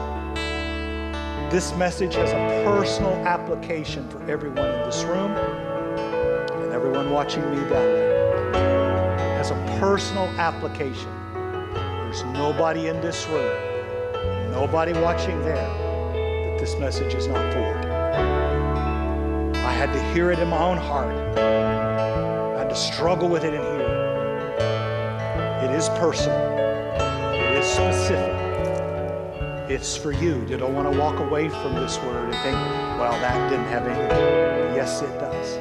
This 1.52 1.76
message 1.76 2.16
has 2.16 2.32
a 2.32 2.64
personal 2.64 3.14
application 3.28 4.08
for 4.10 4.24
everyone 4.30 4.66
in 4.66 4.86
this 4.86 5.04
room 5.04 5.32
and 5.32 6.72
everyone 6.72 7.12
watching 7.12 7.44
me 7.50 7.58
down 7.58 7.70
there. 7.70 9.14
Has 9.38 9.52
a 9.52 9.78
personal 9.80 10.28
application. 10.40 11.12
There's 11.74 12.24
nobody 12.26 12.88
in 12.88 13.02
this 13.02 13.28
room, 13.28 13.52
nobody 14.52 14.94
watching 14.94 15.38
there 15.42 15.56
that 15.56 16.58
this 16.58 16.76
message 16.80 17.14
is 17.14 17.28
not 17.28 17.54
for. 17.54 17.85
I 19.76 19.78
had 19.78 19.92
to 19.92 20.14
hear 20.14 20.32
it 20.32 20.40
in 20.40 20.48
my 20.48 20.58
own 20.58 20.78
heart. 20.78 21.14
I 21.38 22.60
had 22.60 22.70
to 22.70 22.76
struggle 22.78 23.28
with 23.28 23.44
it 23.44 23.54
in 23.54 23.62
here. 23.62 23.82
It 25.66 25.72
is 25.76 25.90
personal. 26.00 26.40
It 27.34 27.58
is 27.58 27.66
specific. 27.66 28.34
It's 29.70 29.98
for 29.98 30.14
you. 30.14 30.46
You 30.48 30.56
don't 30.56 30.74
want 30.74 30.90
to 30.90 30.98
walk 30.98 31.20
away 31.20 31.50
from 31.50 31.76
this 31.76 31.98
word 32.04 32.24
and 32.24 32.36
think, 32.36 32.56
well, 32.98 33.12
that 33.20 33.50
didn't 33.50 33.66
have 33.66 33.86
anything. 33.86 34.76
Yes, 34.78 35.02
it 35.02 35.12
does. 35.20 35.60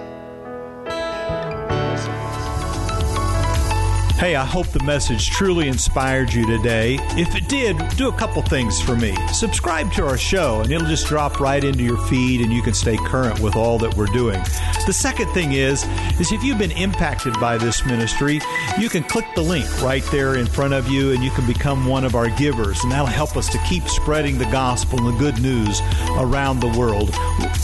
Hey, 4.17 4.37
I 4.37 4.45
hope 4.45 4.69
the 4.69 4.83
message 4.85 5.31
truly 5.31 5.67
inspired 5.67 6.33
you 6.33 6.47
today. 6.47 6.99
If 7.11 7.35
it 7.35 7.49
did, 7.49 7.77
do 7.97 8.09
a 8.09 8.13
couple 8.13 8.41
things 8.43 8.81
for 8.81 8.95
me. 8.95 9.15
Subscribe 9.33 9.93
to 9.95 10.07
our 10.07 10.17
show, 10.17 10.61
and 10.61 10.71
it'll 10.73 10.87
just 10.87 11.09
drop 11.09 11.41
right 11.41 11.63
into 11.63 11.83
your 11.83 11.99
feed, 12.07 12.41
and 12.41 12.53
you 12.53 12.63
can 12.63 12.75
stay 12.75 12.97
current 13.15 13.39
with 13.39 13.55
all 13.55 13.79
that 13.79 13.97
we're 13.97 14.07
doing. 14.07 14.43
The 14.87 14.93
second 14.93 15.29
thing 15.29 15.53
is, 15.53 15.85
is 16.19 16.33
if 16.33 16.43
you've 16.43 16.59
been 16.59 16.73
impacted 16.73 17.39
by 17.39 17.57
this 17.57 17.87
ministry, 17.87 18.41
you 18.77 18.89
can 18.89 19.05
click 19.05 19.25
the 19.37 19.41
link 19.41 19.67
right 19.81 20.03
there 20.11 20.35
in 20.35 20.47
front 20.47 20.75
of 20.75 20.89
you, 20.89 21.13
and 21.13 21.23
you 21.23 21.31
can 21.31 21.47
become 21.47 21.87
one 21.87 22.05
of 22.05 22.17
our 22.17 22.29
givers, 22.29 22.83
and 22.83 22.91
that'll 22.91 23.07
help 23.07 23.37
us 23.37 23.49
to 23.51 23.59
keep 23.69 23.87
spreading 23.87 24.37
the 24.37 24.47
gospel 24.47 24.99
and 24.99 25.15
the 25.15 25.19
good 25.21 25.41
news 25.41 25.81
around 26.19 26.59
the 26.59 26.77
world. 26.77 27.15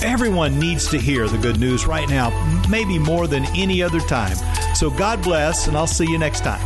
Everyone 0.04 0.56
needs 0.56 0.88
to 0.90 0.98
hear 0.98 1.26
the 1.26 1.38
good 1.38 1.58
news 1.58 1.84
right 1.84 2.08
now, 2.08 2.30
maybe 2.68 2.96
more 2.96 3.26
than 3.26 3.44
any 3.46 3.82
other 3.82 3.98
time. 3.98 4.36
So 4.76 4.88
God 4.88 5.20
bless, 5.20 5.66
and 5.66 5.76
I'll 5.76 5.88
see 5.88 6.08
you 6.08 6.18
next 6.18 6.44
time. 6.44 6.64